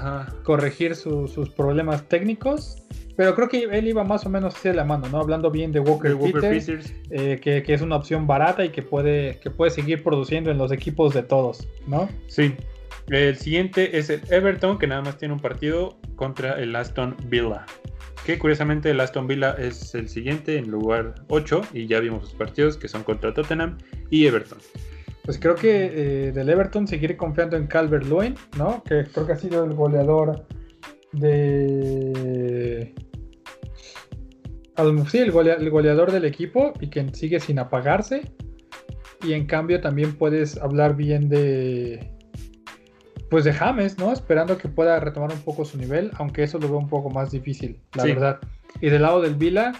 corregir 0.45 0.95
sus 0.95 1.51
problemas 1.51 2.09
técnicos. 2.09 2.85
Pero 3.17 3.35
creo 3.35 3.49
que 3.49 3.65
él 3.65 3.89
iba 3.89 4.05
más 4.05 4.27
o 4.27 4.31
menos 4.31 4.55
hacia 4.55 4.73
la 4.73 4.85
mano, 4.85 5.09
¿no? 5.09 5.19
Hablando 5.19 5.51
bien 5.51 5.73
de 5.73 5.81
Walker, 5.81 6.17
Peters, 6.17 6.95
eh, 7.11 7.41
que, 7.43 7.65
es 7.67 7.83
una 7.83 7.97
opción 7.97 8.29
barata 8.29 8.65
y 8.65 8.69
que 8.69 8.83
puede, 8.83 9.41
que 9.41 9.51
puede 9.51 9.73
seguir 9.73 10.05
produciendo 10.05 10.53
en 10.53 10.59
los 10.59 10.71
equipos 10.71 11.15
de 11.15 11.25
todos, 11.25 11.67
¿no? 11.89 12.09
Sí. 12.29 12.55
El 13.09 13.37
siguiente 13.37 13.99
es 13.99 14.11
el 14.11 14.21
Everton, 14.31 14.79
que 14.79 14.87
nada 14.87 15.03
más 15.03 15.17
tiene 15.17 15.35
un 15.35 15.41
partido 15.41 15.99
contra 16.17 16.61
el 16.61 16.75
Aston 16.77 17.17
Villa 17.25 17.65
que 18.29 18.39
curiosamente 18.39 18.91
el 18.91 19.01
Aston 19.01 19.27
Villa 19.27 19.57
es 19.59 19.95
el 19.95 20.07
siguiente 20.07 20.59
en 20.59 20.71
lugar 20.71 21.15
8 21.29 21.63
y 21.73 21.87
ya 21.87 21.99
vimos 21.99 22.25
sus 22.25 22.35
partidos 22.35 22.77
que 22.77 22.87
son 22.87 23.03
contra 23.03 23.33
Tottenham 23.33 23.79
y 24.11 24.27
Everton. 24.27 24.59
Pues 25.25 25.39
creo 25.39 25.55
que 25.55 25.87
eh, 26.27 26.33
del 26.33 26.51
Everton 26.51 26.87
seguir 26.87 27.17
confiando 27.17 27.57
en 27.57 27.67
Calvert 27.67 28.05
Lewin, 28.05 28.35
¿no? 28.59 28.83
Que 28.85 29.05
creo 29.05 29.27
que 29.27 29.33
ha 29.33 29.37
sido 29.37 29.65
el 29.65 29.73
goleador 29.73 30.45
de. 31.13 32.95
Sí, 35.11 35.19
el, 35.19 35.31
goleador 35.33 36.13
del 36.13 36.27
equipo 36.27 36.75
y 36.81 36.89
que 36.89 37.09
sigue 37.15 37.41
sin 37.41 37.59
apagarse. 37.59 38.31
Y 39.23 39.33
en 39.33 39.47
cambio 39.47 39.81
también 39.81 40.17
puedes 40.17 40.59
hablar 40.59 40.97
bien 40.97 41.31
de, 41.31 42.13
pues 43.31 43.45
de 43.45 43.53
James, 43.53 43.99
¿no? 43.99 44.13
Esperando 44.13 44.57
que 44.59 44.69
pueda 44.69 44.99
retomar 45.01 45.33
un 45.33 45.41
poco 45.41 45.65
su 45.65 45.79
nivel, 45.79 46.11
aunque 46.19 46.43
eso 46.43 46.59
lo 46.59 46.69
veo 46.69 46.79
un 46.79 46.89
poco 46.89 47.11
más 47.11 47.31
difícil, 47.31 47.79
la 47.95 48.05
verdad. 48.05 48.39
Y 48.81 48.91
del 48.91 49.03
lado 49.03 49.21
del 49.21 49.35
Vila, 49.35 49.73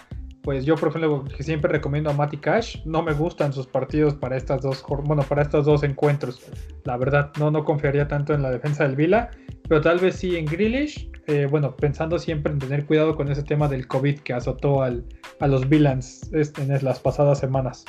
pues 0.43 0.65
yo 0.65 0.75
por 0.75 0.89
ejemplo 0.89 1.25
que 1.25 1.43
siempre 1.43 1.71
recomiendo 1.71 2.09
a 2.09 2.13
Matty 2.13 2.37
Cash, 2.37 2.83
no 2.85 3.03
me 3.03 3.13
gustan 3.13 3.53
sus 3.53 3.67
partidos 3.67 4.15
para 4.15 4.37
estas 4.37 4.61
dos, 4.61 4.83
bueno, 5.03 5.23
para 5.23 5.41
estos 5.41 5.65
dos 5.65 5.83
encuentros. 5.83 6.41
La 6.85 6.97
verdad, 6.97 7.31
no, 7.39 7.51
no 7.51 7.63
confiaría 7.63 8.07
tanto 8.07 8.33
en 8.33 8.41
la 8.41 8.51
defensa 8.51 8.83
del 8.83 8.95
Vila, 8.95 9.31
pero 9.67 9.81
tal 9.81 9.99
vez 9.99 10.15
sí 10.15 10.35
en 10.35 10.45
Grealish, 10.45 11.09
eh, 11.27 11.45
bueno, 11.45 11.75
pensando 11.75 12.17
siempre 12.17 12.51
en 12.51 12.57
tener 12.57 12.87
cuidado 12.87 13.15
con 13.15 13.31
ese 13.31 13.43
tema 13.43 13.67
del 13.67 13.85
COVID 13.85 14.19
que 14.21 14.33
azotó 14.33 14.81
al, 14.81 15.05
a 15.39 15.47
los 15.47 15.69
Villans 15.69 16.31
en 16.33 16.83
las 16.83 16.99
pasadas 16.99 17.39
semanas. 17.39 17.85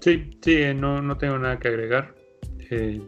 Sí, 0.00 0.30
sí, 0.40 0.62
no, 0.74 1.02
no 1.02 1.18
tengo 1.18 1.38
nada 1.38 1.58
que 1.58 1.68
agregar. 1.68 2.14
Eh, 2.70 3.02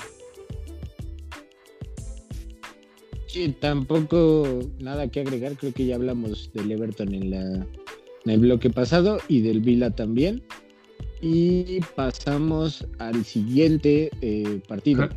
Sí, 3.38 3.54
tampoco 3.60 4.68
nada 4.80 5.06
que 5.06 5.20
agregar. 5.20 5.52
Creo 5.52 5.72
que 5.72 5.86
ya 5.86 5.94
hablamos 5.94 6.50
del 6.54 6.72
Everton 6.72 7.14
en, 7.14 7.30
la, 7.30 7.40
en 8.24 8.30
el 8.32 8.40
bloque 8.40 8.68
pasado 8.68 9.18
y 9.28 9.42
del 9.42 9.60
Vila 9.60 9.92
también. 9.92 10.42
Y 11.20 11.78
pasamos 11.94 12.84
al 12.98 13.24
siguiente 13.24 14.10
eh, 14.22 14.60
partido. 14.66 15.08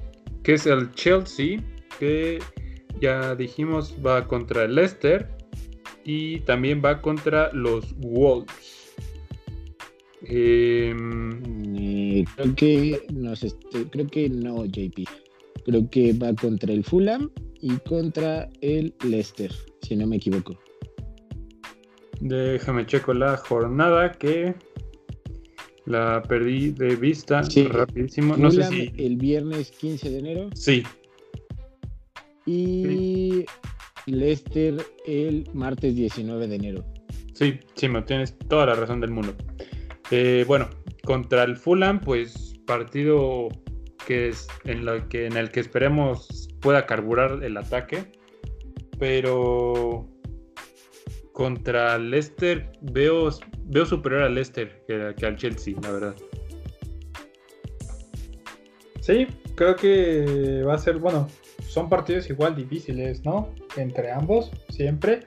Que 0.44 0.54
es 0.54 0.68
el 0.68 0.92
Chelsea, 0.92 1.64
que 2.00 2.38
ya 3.02 3.34
dijimos 3.34 3.96
va 4.06 4.28
contra 4.28 4.66
el 4.66 4.76
Leicester 4.76 5.28
y 6.06 6.42
también 6.42 6.80
va 6.86 7.02
contra 7.02 7.52
los 7.54 7.92
Wolves. 8.02 8.94
Em, 10.26 11.42
eh, 11.76 12.26
creo 12.36 12.56
que 12.56 13.02
no 13.12 13.34
creo 13.90 14.08
que 14.08 14.30
no, 14.30 14.66
JP. 14.66 15.08
Creo 15.66 15.90
que 15.90 16.14
va 16.14 16.34
contra 16.34 16.74
el 16.74 16.84
Fulham 16.84 17.30
y 17.60 17.76
contra 17.88 18.50
el 18.62 18.94
Leicester, 19.04 19.52
si 19.82 19.96
no 19.96 20.08
me 20.08 20.18
equivoco. 20.18 20.58
Déjame 22.20 22.86
checo 22.86 23.14
la 23.14 23.38
jornada 23.38 24.12
que 24.12 24.56
la 25.86 26.22
perdí 26.24 26.72
de 26.72 26.96
vista 26.96 27.42
rapidísimo. 27.70 28.38
No 28.38 28.52
sé 28.52 28.64
si 28.64 28.94
el 28.98 29.18
viernes 29.18 29.72
15 29.72 30.10
de 30.10 30.20
enero. 30.20 30.50
Sí. 30.54 30.84
Y 32.46 33.46
Leicester 34.06 34.76
el 35.06 35.50
martes 35.54 35.96
19 35.96 36.48
de 36.48 36.56
enero. 36.56 36.86
Sí, 37.34 37.60
sí, 37.76 37.88
me 37.88 38.02
tienes 38.04 38.38
toda 38.50 38.68
la 38.68 38.76
razón 38.76 39.02
del 39.02 39.12
mundo. 39.12 39.34
Eh, 40.12 40.46
bueno, 40.48 40.70
contra 41.04 41.44
el 41.44 41.56
Fulham, 41.56 42.00
pues 42.00 42.54
partido 42.68 43.50
que 44.06 44.30
es 44.30 44.48
en, 44.66 44.86
lo 44.86 45.08
que, 45.10 45.26
en 45.26 45.38
el 45.38 45.52
que 45.52 45.60
esperemos 45.60 46.50
pueda 46.62 46.86
carburar 46.86 47.44
el 47.44 47.58
ataque. 47.58 48.12
Pero 49.00 50.08
contra 51.34 51.98
Leicester 51.98 52.72
veo, 52.82 53.30
veo 53.66 53.86
superior 53.86 54.24
al 54.24 54.36
Leicester 54.36 54.84
que, 54.88 55.26
al 55.26 55.36
Chelsea, 55.36 55.76
la 55.82 55.92
verdad. 55.92 56.16
Sí, 59.00 59.26
creo 59.56 59.76
que 59.76 60.64
va 60.68 60.76
a 60.76 60.78
ser, 60.78 60.98
bueno, 60.98 61.28
son 61.68 61.90
partidos 61.90 62.30
igual 62.30 62.56
difíciles, 62.56 63.26
¿no? 63.26 63.54
Entre 63.78 64.12
ambos, 64.12 64.52
siempre. 64.70 65.22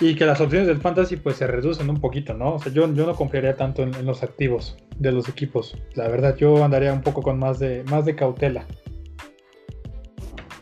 Y 0.00 0.14
que 0.14 0.26
las 0.26 0.40
opciones 0.40 0.68
del 0.68 0.78
fantasy 0.78 1.16
pues 1.16 1.36
se 1.36 1.46
reducen 1.46 1.88
un 1.88 2.00
poquito, 2.00 2.34
¿no? 2.34 2.54
O 2.54 2.58
sea, 2.58 2.70
yo, 2.70 2.92
yo 2.92 3.06
no 3.06 3.14
confiaría 3.14 3.56
tanto 3.56 3.82
en, 3.82 4.04
los 4.04 4.22
activos 4.22 4.76
de 4.98 5.10
los 5.10 5.28
equipos. 5.28 5.74
La 5.94 6.08
verdad, 6.08 6.36
yo 6.36 6.62
andaría 6.62 6.92
un 6.92 7.00
poco 7.00 7.22
con 7.22 7.38
más 7.38 7.58
de, 7.58 7.82
más 7.84 8.04
de 8.04 8.14
cautela. 8.14 8.66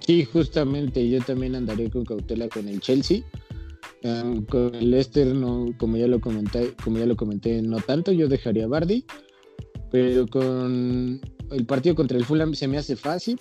Sí, 0.00 0.24
justamente, 0.24 1.08
yo 1.08 1.20
también 1.20 1.56
andaría 1.56 1.90
con 1.90 2.04
cautela 2.04 2.48
con 2.48 2.68
el 2.68 2.80
Chelsea. 2.80 3.22
con 4.48 4.74
el 4.74 4.90
Leicester, 4.92 5.26
no, 5.34 5.66
como 5.78 5.96
ya 5.96 6.06
lo 6.06 6.20
comenté, 6.20 6.72
como 6.84 6.98
ya 6.98 7.06
lo 7.06 7.16
comenté, 7.16 7.60
no 7.60 7.78
tanto, 7.78 8.12
yo 8.12 8.28
dejaría 8.28 8.66
a 8.66 8.68
Bardi. 8.68 9.04
Pero 9.90 10.28
con 10.28 11.20
el 11.50 11.66
partido 11.66 11.96
contra 11.96 12.18
el 12.18 12.24
Fulham 12.24 12.54
se 12.54 12.68
me 12.68 12.78
hace 12.78 12.94
fácil. 12.94 13.40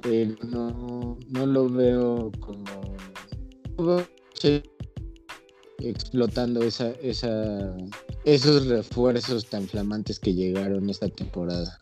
Pero 0.00 0.36
no, 0.44 1.18
no 1.28 1.46
lo 1.46 1.68
veo 1.68 2.30
como 2.38 2.64
explotando 5.78 6.62
esa, 6.62 6.92
esos 8.24 8.66
refuerzos 8.66 9.46
tan 9.46 9.66
flamantes 9.66 10.18
que 10.18 10.34
llegaron 10.34 10.88
esta 10.90 11.08
temporada. 11.08 11.78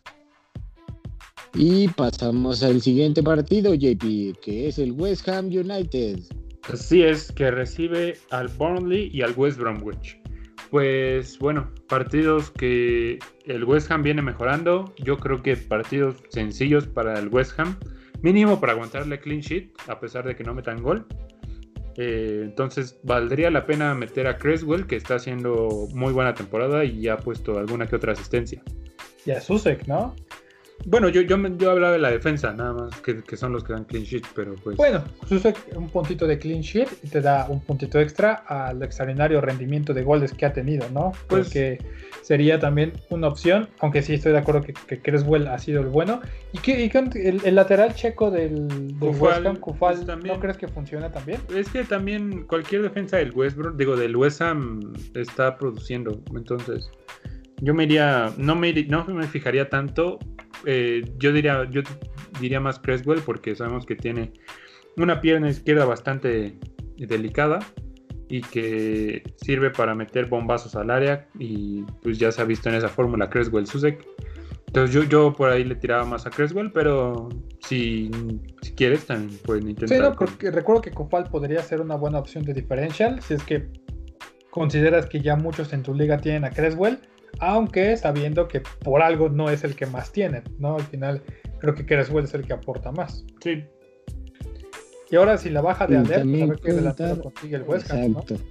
Y 1.53 1.89
pasamos 1.89 2.63
al 2.63 2.81
siguiente 2.81 3.21
partido, 3.21 3.73
JP, 3.73 4.39
que 4.41 4.67
es 4.67 4.79
el 4.79 4.93
West 4.93 5.27
Ham 5.27 5.47
United. 5.47 6.19
Así 6.71 7.03
es, 7.03 7.31
que 7.31 7.51
recibe 7.51 8.17
al 8.29 8.47
Burnley 8.47 9.09
y 9.11 9.21
al 9.21 9.33
West 9.35 9.57
Bromwich. 9.59 10.17
Pues 10.69 11.37
bueno, 11.39 11.69
partidos 11.89 12.51
que 12.51 13.19
el 13.45 13.65
West 13.65 13.91
Ham 13.91 14.03
viene 14.03 14.21
mejorando. 14.21 14.93
Yo 15.03 15.17
creo 15.17 15.43
que 15.43 15.57
partidos 15.57 16.15
sencillos 16.29 16.87
para 16.87 17.19
el 17.19 17.27
West 17.27 17.59
Ham. 17.59 17.77
Mínimo 18.21 18.61
para 18.61 18.73
aguantarle 18.73 19.19
clean 19.19 19.41
sheet, 19.41 19.71
a 19.87 19.99
pesar 19.99 20.25
de 20.25 20.35
que 20.35 20.45
no 20.45 20.53
metan 20.53 20.81
gol. 20.81 21.05
Eh, 21.97 22.41
entonces 22.43 22.99
valdría 23.03 23.51
la 23.51 23.65
pena 23.65 23.93
meter 23.93 24.27
a 24.27 24.37
Creswell, 24.37 24.87
que 24.87 24.95
está 24.95 25.15
haciendo 25.15 25.87
muy 25.93 26.13
buena 26.13 26.33
temporada 26.33 26.85
y 26.85 27.01
ya 27.01 27.13
ha 27.13 27.17
puesto 27.17 27.57
alguna 27.57 27.87
que 27.87 27.95
otra 27.95 28.13
asistencia. 28.13 28.63
Y 29.25 29.31
a 29.31 29.41
Susek, 29.41 29.87
¿no? 29.87 30.15
Bueno, 30.85 31.09
yo, 31.09 31.21
yo, 31.21 31.37
yo 31.57 31.71
hablaba 31.71 31.93
de 31.93 31.99
la 31.99 32.11
defensa, 32.11 32.53
nada 32.53 32.73
más, 32.73 33.01
que, 33.01 33.21
que, 33.23 33.37
son 33.37 33.53
los 33.53 33.63
que 33.63 33.73
dan 33.73 33.85
clean 33.85 34.03
sheet, 34.03 34.23
pero 34.35 34.55
pues. 34.55 34.77
Bueno, 34.77 35.03
Susek 35.27 35.57
un 35.75 35.89
puntito 35.89 36.25
de 36.25 36.39
clean 36.39 36.61
sheet 36.61 36.89
y 37.03 37.07
te 37.07 37.21
da 37.21 37.47
un 37.49 37.61
puntito 37.61 37.99
extra 37.99 38.33
al 38.47 38.81
extraordinario 38.81 39.41
rendimiento 39.41 39.93
de 39.93 40.03
goles 40.03 40.33
que 40.33 40.45
ha 40.45 40.53
tenido, 40.53 40.89
¿no? 40.89 41.11
Pues 41.27 41.49
que 41.49 41.77
sería 42.21 42.59
también 42.59 42.93
una 43.09 43.27
opción, 43.27 43.69
aunque 43.79 44.01
sí 44.01 44.13
estoy 44.13 44.31
de 44.31 44.39
acuerdo 44.39 44.61
que, 44.61 44.73
que 44.73 44.99
Creswell 44.99 45.47
ha 45.47 45.59
sido 45.59 45.81
el 45.81 45.87
bueno. 45.87 46.21
¿Y, 46.53 46.59
que, 46.59 46.91
el, 47.43 47.55
lateral 47.55 47.93
checo 47.93 48.31
del, 48.31 48.67
del 48.99 49.15
West 49.15 49.45
Ham, 49.45 49.57
Kufal, 49.57 50.05
pues 50.05 50.23
¿no 50.23 50.39
crees 50.39 50.57
que 50.57 50.67
funciona 50.67 51.11
también? 51.11 51.39
Es 51.55 51.69
que 51.69 51.83
también 51.83 52.45
cualquier 52.47 52.81
defensa 52.81 53.17
del 53.17 53.31
West 53.31 53.57
digo, 53.75 53.95
del 53.95 54.15
West 54.15 54.41
Ham 54.41 54.93
está 55.13 55.57
produciendo, 55.57 56.21
entonces. 56.35 56.89
Yo 57.63 57.75
me 57.75 57.83
iría, 57.83 58.33
no 58.37 58.55
me, 58.55 58.73
no 58.85 59.05
me 59.05 59.27
fijaría 59.27 59.69
tanto 59.69 60.17
eh, 60.65 61.03
yo 61.17 61.31
diría, 61.31 61.67
yo 61.69 61.81
diría 62.39 62.59
más 62.59 62.79
Creswell 62.79 63.21
porque 63.21 63.55
sabemos 63.55 63.85
que 63.85 63.95
tiene 63.95 64.33
una 64.97 65.21
pierna 65.21 65.49
izquierda 65.49 65.85
bastante 65.85 66.57
delicada 66.97 67.59
y 68.27 68.41
que 68.41 69.23
sirve 69.37 69.71
para 69.71 69.93
meter 69.95 70.27
bombazos 70.27 70.75
al 70.75 70.89
área 70.89 71.27
y 71.37 71.83
pues 72.01 72.17
ya 72.17 72.31
se 72.31 72.41
ha 72.41 72.45
visto 72.45 72.69
en 72.69 72.75
esa 72.75 72.87
fórmula 72.87 73.29
Creswell 73.29 73.67
Susek. 73.67 74.05
Entonces 74.67 74.95
yo, 74.95 75.03
yo 75.03 75.33
por 75.33 75.49
ahí 75.49 75.65
le 75.65 75.75
tiraba 75.75 76.05
más 76.05 76.25
a 76.25 76.29
Creswell, 76.29 76.71
pero 76.71 77.27
si, 77.59 78.09
si 78.61 78.71
quieres 78.73 79.05
también 79.05 79.37
pueden 79.43 79.67
intentar. 79.67 79.97
Sí, 79.97 80.01
no, 80.01 80.15
porque 80.15 80.49
recuerdo 80.49 80.81
que 80.81 80.91
Copal 80.91 81.25
podría 81.29 81.61
ser 81.61 81.81
una 81.81 81.95
buena 81.95 82.19
opción 82.19 82.45
de 82.45 82.53
diferencial 82.53 83.21
si 83.21 83.33
es 83.33 83.43
que 83.43 83.67
consideras 84.49 85.07
que 85.07 85.19
ya 85.19 85.35
muchos 85.35 85.73
en 85.73 85.83
tu 85.83 85.93
liga 85.93 86.17
tienen 86.17 86.45
a 86.45 86.51
Creswell 86.51 86.99
aunque 87.39 87.97
sabiendo 87.97 88.47
que 88.47 88.61
por 88.61 89.01
algo 89.01 89.29
no 89.29 89.49
es 89.49 89.63
el 89.63 89.75
que 89.75 89.85
más 89.85 90.11
tiene, 90.11 90.43
¿no? 90.59 90.75
Al 90.75 90.83
final 90.83 91.21
creo 91.59 91.73
que 91.73 91.85
Creswell 91.85 92.25
es 92.25 92.33
el 92.33 92.45
que 92.45 92.53
aporta 92.53 92.91
más. 92.91 93.25
Sí. 93.43 93.63
Y 95.09 95.15
ahora 95.15 95.37
si 95.37 95.49
la 95.49 95.61
baja 95.61 95.87
de 95.87 95.97
Aler, 95.97 96.23
pues 96.23 96.41
a 96.41 96.45
ver 96.45 96.59
qué 96.59 96.73
delantero 96.73 97.21
consigue 97.21 97.55
el 97.57 97.63
West 97.63 97.91
Ham, 97.91 97.99
Exacto. 97.99 98.35
¿no? 98.35 98.41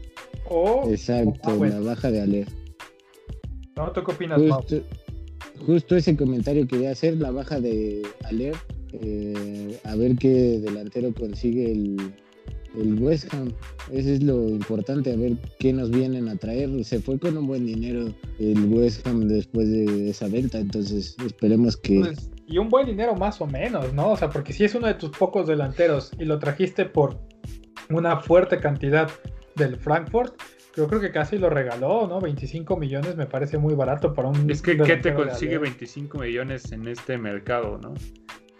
O, 0.48 0.90
Exacto, 0.90 1.64
la 1.64 1.80
baja 1.80 2.10
de 2.10 2.20
Aler. 2.20 2.48
¿No? 3.76 3.90
¿Tú 3.92 4.04
qué 4.04 4.12
opinas, 4.12 4.40
justo, 4.40 4.82
justo 5.64 5.96
ese 5.96 6.16
comentario 6.16 6.66
quería 6.66 6.90
hacer, 6.90 7.16
la 7.16 7.30
baja 7.30 7.60
de 7.60 8.02
Aler, 8.24 8.54
eh, 8.92 9.78
a 9.84 9.94
ver 9.96 10.16
qué 10.16 10.60
delantero 10.60 11.14
consigue 11.14 11.72
el, 11.72 11.96
el 12.76 13.02
West 13.02 13.32
Ham. 13.34 13.52
Eso 13.90 14.10
es 14.10 14.22
lo 14.22 14.48
importante, 14.48 15.12
a 15.12 15.16
ver 15.16 15.32
qué 15.58 15.72
nos 15.72 15.90
vienen 15.90 16.28
a 16.28 16.36
traer. 16.36 16.84
Se 16.84 17.00
fue 17.00 17.18
con 17.18 17.36
un 17.36 17.46
buen 17.46 17.66
dinero 17.66 18.12
el 18.38 18.64
West 18.72 19.06
Ham 19.06 19.28
después 19.28 19.70
de 19.70 20.10
esa 20.10 20.28
venta, 20.28 20.58
entonces 20.58 21.16
esperemos 21.24 21.76
que... 21.76 22.00
Pues, 22.00 22.30
y 22.46 22.58
un 22.58 22.68
buen 22.68 22.86
dinero 22.86 23.14
más 23.14 23.40
o 23.40 23.46
menos, 23.46 23.92
¿no? 23.94 24.10
O 24.10 24.16
sea, 24.16 24.28
porque 24.28 24.52
si 24.52 24.64
es 24.64 24.74
uno 24.74 24.88
de 24.88 24.94
tus 24.94 25.10
pocos 25.10 25.46
delanteros 25.46 26.10
y 26.18 26.24
lo 26.24 26.38
trajiste 26.38 26.84
por 26.84 27.18
una 27.90 28.16
fuerte 28.16 28.58
cantidad 28.58 29.08
del 29.54 29.76
Frankfurt, 29.76 30.34
yo 30.76 30.86
creo 30.88 31.00
que 31.00 31.10
casi 31.10 31.38
lo 31.38 31.50
regaló, 31.50 32.06
¿no? 32.06 32.20
25 32.20 32.76
millones 32.76 33.16
me 33.16 33.26
parece 33.26 33.58
muy 33.58 33.74
barato 33.74 34.14
para 34.14 34.28
un... 34.28 34.50
Es 34.50 34.62
que 34.62 34.76
¿qué 34.76 34.96
te 34.96 35.14
consigue 35.14 35.58
25 35.58 36.18
millones 36.18 36.72
en 36.72 36.88
este 36.88 37.18
mercado, 37.18 37.78
no? 37.78 37.94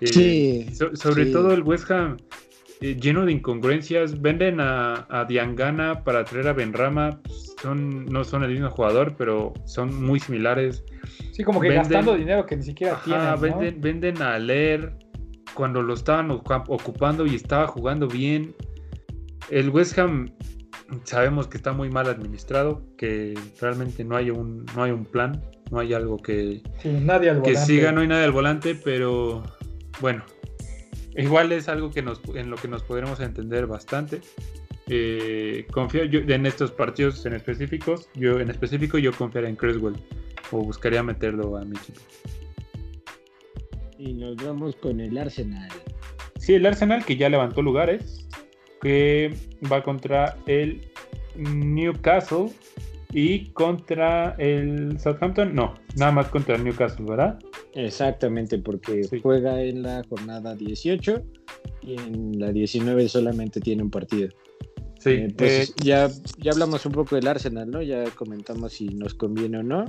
Eh, 0.01 0.07
sí. 0.07 0.69
sobre 0.95 1.27
todo 1.27 1.53
el 1.53 1.63
West 1.63 1.91
Ham 1.91 2.17
eh, 2.81 2.97
lleno 3.01 3.25
de 3.27 3.33
incongruencias. 3.33 4.21
Venden 4.21 4.59
a, 4.61 5.27
Diangana 5.29 6.03
para 6.05 6.25
traer 6.25 6.49
a 6.49 6.53
Benrama. 6.53 7.21
Son, 7.61 8.07
no 8.07 8.25
son 8.25 8.43
el 8.45 8.53
mismo 8.53 8.71
jugador, 8.71 9.15
pero 9.17 9.53
son 9.67 10.03
muy 10.03 10.21
similares. 10.21 10.85
Sí, 11.33 11.45
como 11.45 11.61
que 11.61 11.75
gastando 11.75 12.17
dinero 12.17 12.47
que 12.47 12.57
ni 12.57 12.63
siquiera 12.63 13.01
tienen. 13.05 13.41
Venden, 13.41 13.81
venden 13.81 14.23
a 14.23 14.39
Leer 14.39 14.95
cuando 15.55 15.83
lo 15.83 15.95
estaban 15.95 16.31
ocupando 16.31 17.27
y 17.27 17.35
estaba 17.35 17.67
jugando 17.67 18.09
bien. 18.09 18.55
El 19.51 19.71
West 19.71 19.99
Ham 19.99 20.31
sabemos 21.05 21.47
que 21.47 21.57
está 21.57 21.73
muy 21.73 21.91
mal 21.91 22.09
administrado, 22.09 22.83
que 22.97 23.39
realmente 23.61 24.05
no 24.05 24.17
hay 24.17 24.31
un, 24.31 24.65
no 24.75 24.83
hay 24.83 24.91
un 24.91 25.05
plan, 25.05 25.41
no 25.71 25.79
hay 25.79 25.95
algo 25.95 26.17
que, 26.17 26.63
nadie 26.85 27.33
que 27.43 27.57
siga, 27.57 27.93
no 27.93 28.01
hay 28.01 28.09
nadie 28.09 28.25
al 28.25 28.33
volante, 28.33 28.75
pero 28.75 29.43
bueno, 30.01 30.25
igual 31.23 31.53
es 31.53 31.69
algo 31.69 31.91
que 31.91 32.03
nos, 32.03 32.21
en 32.35 32.51
lo 32.51 32.57
que 32.57 32.69
nos 32.69 32.83
podremos 32.83 33.21
entender 33.21 33.67
bastante. 33.67 34.21
Eh, 34.89 35.67
confío 35.73 36.05
yo, 36.05 36.21
en 36.21 36.47
estos 36.47 36.73
partidos 36.73 37.25
en 37.25 37.35
específicos, 37.35 38.09
yo 38.15 38.41
en 38.41 38.51
específico 38.51 38.99
yo 38.99 39.13
confiaría 39.13 39.49
en 39.49 39.57
Creswell 39.57 39.95
o 40.51 40.59
buscaría 40.63 41.03
meterlo 41.03 41.57
a 41.57 41.65
mi 41.65 41.77
equipo. 41.77 42.01
Y 43.99 44.15
nos 44.15 44.37
vamos 44.37 44.75
con 44.77 45.01
el 45.01 45.17
Arsenal. 45.17 45.69
Sí, 46.39 46.55
el 46.55 46.67
Arsenal 46.67 47.05
que 47.05 47.17
ya 47.17 47.29
levantó 47.29 47.63
lugares, 47.63 48.27
que 48.81 49.35
va 49.71 49.83
contra 49.83 50.37
el 50.47 50.91
Newcastle 51.37 52.51
y 53.13 53.51
contra 53.53 54.37
el 54.39 54.99
Southampton, 55.01 55.55
no, 55.55 55.75
nada 55.97 56.13
más 56.13 56.29
contra 56.29 56.57
el 56.57 56.65
Newcastle, 56.65 57.07
¿verdad? 57.09 57.39
Exactamente, 57.75 58.59
porque 58.59 59.03
juega 59.23 59.63
en 59.63 59.83
la 59.83 60.03
jornada 60.09 60.55
18 60.55 61.23
y 61.83 61.95
en 61.95 62.39
la 62.39 62.53
19 62.53 63.09
solamente 63.09 63.61
tiene 63.61 63.83
un 63.83 63.91
partido. 63.91 64.29
Sí, 65.01 65.11
eh, 65.11 65.35
pues 65.37 65.71
eh, 65.71 65.75
ya, 65.83 66.09
ya 66.39 66.53
hablamos 66.53 66.85
un 66.87 66.93
poco 66.93 67.17
del 67.17 67.27
Arsenal, 67.27 67.69
¿no? 67.71 67.83
Ya 67.83 68.05
comentamos 68.11 68.75
si 68.75 68.89
nos 68.89 69.15
conviene 69.15 69.59
o 69.59 69.63
no. 69.63 69.87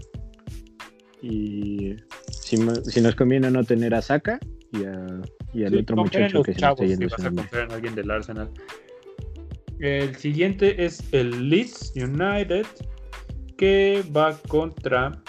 Y 1.22 1.96
si, 2.32 2.58
nos 2.58 3.16
conviene 3.16 3.48
o 3.48 3.52
no 3.52 3.64
tener 3.64 3.94
a 3.94 4.02
Saka 4.02 4.40
y, 4.72 4.84
al 5.64 5.78
otro 5.78 5.98
muchacho 5.98 6.42
que 6.42 6.54
se 6.54 6.60
está 6.60 6.74
yendo. 6.76 7.10
Si 7.10 7.16
vas 7.22 7.26
a 7.26 7.36
confiar 7.36 7.64
en 7.66 7.72
alguien 7.72 7.94
del 7.94 8.10
Arsenal. 8.10 8.50
El 9.80 10.16
siguiente 10.16 10.84
es 10.84 11.04
el 11.12 11.50
Leeds 11.50 11.94
United 11.96 12.66
que 13.62 14.04
va 14.18 14.36
contra 14.48 15.22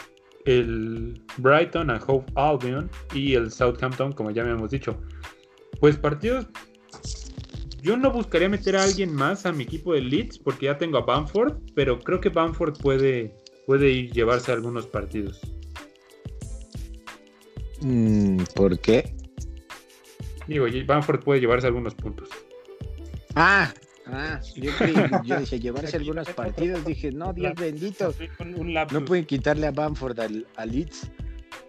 el 0.47 1.23
Brighton 1.37 1.91
and 1.91 2.03
Hove 2.07 2.25
Albion 2.35 2.91
y 3.13 3.35
el 3.35 3.53
Southampton, 3.53 4.13
como 4.13 4.31
ya 4.31 4.43
me 4.43 4.53
hemos 4.53 4.71
dicho. 4.71 4.99
Pues 5.81 5.99
partidos. 5.99 6.47
Yo 7.83 7.95
no 7.99 8.11
buscaría 8.11 8.49
meter 8.49 8.77
a 8.77 8.85
alguien 8.85 9.15
más 9.15 9.45
a 9.45 9.53
mi 9.53 9.65
equipo 9.65 9.93
de 9.93 10.01
Leeds 10.01 10.39
porque 10.39 10.65
ya 10.65 10.79
tengo 10.79 10.97
a 10.97 11.03
Bamford, 11.03 11.59
pero 11.75 12.01
creo 12.01 12.23
que 12.23 12.31
Bamford 12.31 12.79
puede, 12.81 13.35
puede 13.67 13.91
ir 13.91 14.13
llevarse 14.13 14.51
algunos 14.51 14.87
partidos. 14.87 15.39
Mm, 17.83 18.45
¿Por 18.55 18.79
qué? 18.79 19.15
Digo, 20.47 20.65
Bamford 20.87 21.23
puede 21.23 21.41
llevarse 21.41 21.67
algunos 21.67 21.95
puntos. 21.95 22.31
Ah, 23.35 23.75
Ah, 24.07 24.41
yo, 24.57 24.71
yo 25.25 25.39
dije, 25.39 25.61
llevarse 25.61 25.97
algunos 25.97 26.29
partidos, 26.31 26.85
dije, 26.85 27.13
no, 27.13 27.33
Dios 27.33 27.55
bendito, 27.55 28.13
no 28.91 29.05
pueden 29.05 29.25
quitarle 29.25 29.67
a 29.67 29.71
Bamford 29.71 30.19
al, 30.21 30.47
a 30.57 30.67
Leeds. 30.67 31.11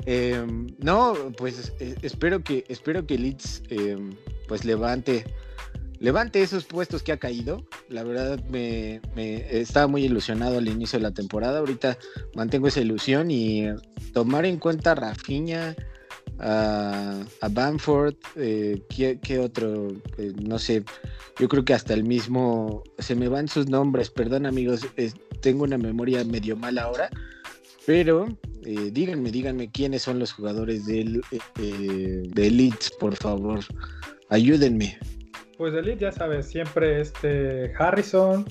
Em, 0.06 0.68
no, 0.80 1.14
pues 1.38 1.74
eh, 1.80 1.96
espero 2.02 2.44
que 2.44 2.66
espero 2.68 3.06
que 3.06 3.18
Leeds 3.18 3.64
em, 3.70 4.12
pues 4.48 4.66
levante 4.66 5.26
levante 6.00 6.42
esos 6.42 6.66
puestos 6.66 7.02
que 7.02 7.14
ha 7.14 7.18
caído. 7.18 7.66
La 7.88 8.04
verdad 8.04 8.44
me, 8.50 9.00
me, 9.16 9.60
estaba 9.60 9.88
muy 9.88 10.04
ilusionado 10.04 10.58
al 10.58 10.68
inicio 10.68 11.00
de 11.00 11.04
la 11.04 11.14
temporada. 11.14 11.60
Ahorita 11.60 11.98
mantengo 12.36 12.68
esa 12.68 12.82
ilusión 12.82 13.32
y 13.32 13.68
tomar 14.14 14.46
en 14.46 14.58
cuenta 14.58 14.92
a 14.92 14.96
Rafinha, 14.96 15.76
a, 16.40 17.24
a 17.42 17.48
Bamford, 17.50 18.16
eh, 18.36 18.82
¿qué, 18.90 19.40
otro? 19.40 19.90
Eh, 20.18 20.34
no 20.42 20.60
sé, 20.60 20.84
yo 21.40 21.48
creo 21.48 21.66
que 21.66 21.74
hasta 21.74 21.94
el 21.94 22.04
mismo, 22.04 22.84
se 23.00 23.16
me 23.16 23.28
van 23.28 23.48
sus 23.48 23.68
nombres, 23.68 24.10
perdón 24.10 24.46
amigos, 24.46 24.86
tengo 25.42 25.64
una 25.64 25.78
memoria 25.78 26.24
medio 26.24 26.56
mala 26.56 26.84
ahora, 26.84 27.10
pero 27.86 28.28
eh, 28.66 28.90
díganme, 28.92 29.32
díganme 29.32 29.72
quiénes 29.72 30.02
son 30.02 30.20
los 30.20 30.32
jugadores 30.32 30.86
del, 30.86 31.22
de 31.56 32.48
Elite, 32.48 32.88
por 33.00 33.16
favor, 33.16 33.60
ayúdenme. 34.30 34.98
Pues 35.58 35.74
de 35.74 35.80
Elite 35.80 36.02
ya 36.02 36.12
sabes, 36.12 36.48
siempre 36.48 37.02
este 37.02 37.74
Harrison, 37.78 38.46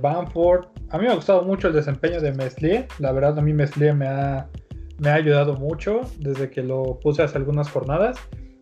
Bamford, 0.00 0.66
a 0.90 0.98
mí 0.98 1.04
me 1.04 1.12
ha 1.12 1.14
gustado 1.14 1.42
mucho 1.42 1.68
el 1.68 1.74
desempeño 1.74 2.20
de 2.20 2.32
Meslier, 2.32 2.88
la 2.98 3.12
verdad 3.12 3.38
a 3.38 3.42
mí 3.42 3.52
Meslier 3.52 3.94
me 3.94 4.08
ha 4.08 4.48
me 5.02 5.10
ha 5.10 5.14
ayudado 5.14 5.56
mucho 5.56 6.02
desde 6.20 6.48
que 6.48 6.62
lo 6.62 7.00
puse 7.00 7.22
hace 7.22 7.36
algunas 7.36 7.68
jornadas. 7.68 8.16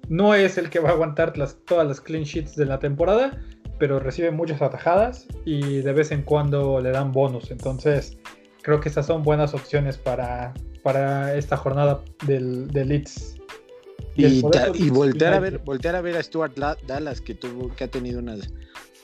No 0.08 0.34
es 0.34 0.56
el 0.56 0.70
que 0.70 0.80
va 0.80 0.88
a 0.88 0.92
aguantar 0.92 1.34
todas 1.66 1.86
las 1.86 2.00
clean 2.00 2.24
sheets 2.24 2.56
de 2.56 2.64
la 2.64 2.78
temporada, 2.78 3.38
pero 3.78 4.00
recibe 4.00 4.30
muchas 4.30 4.62
atajadas 4.62 5.26
y 5.44 5.82
de 5.82 5.92
vez 5.92 6.10
en 6.12 6.22
cuando 6.22 6.80
le 6.80 6.92
dan 6.92 7.12
bonus. 7.12 7.50
Entonces, 7.50 8.18
creo 8.62 8.80
que 8.80 8.88
estas 8.88 9.06
son 9.06 9.22
buenas 9.22 9.52
opciones 9.52 9.98
para, 9.98 10.54
para 10.82 11.36
esta 11.36 11.58
jornada 11.58 12.00
del, 12.26 12.68
Leeds. 12.68 13.36
Y, 14.16 14.40
voltear, 14.40 15.34
a 15.34 15.40
ver, 15.40 15.58
voltear 15.58 15.94
a 15.94 16.00
ver 16.00 16.16
a 16.16 16.22
Stuart 16.22 16.54
Dallas, 16.86 17.20
que, 17.20 17.34
tuvo, 17.34 17.68
que 17.74 17.84
ha 17.84 17.88
tenido 17.88 18.18
unas, 18.18 18.52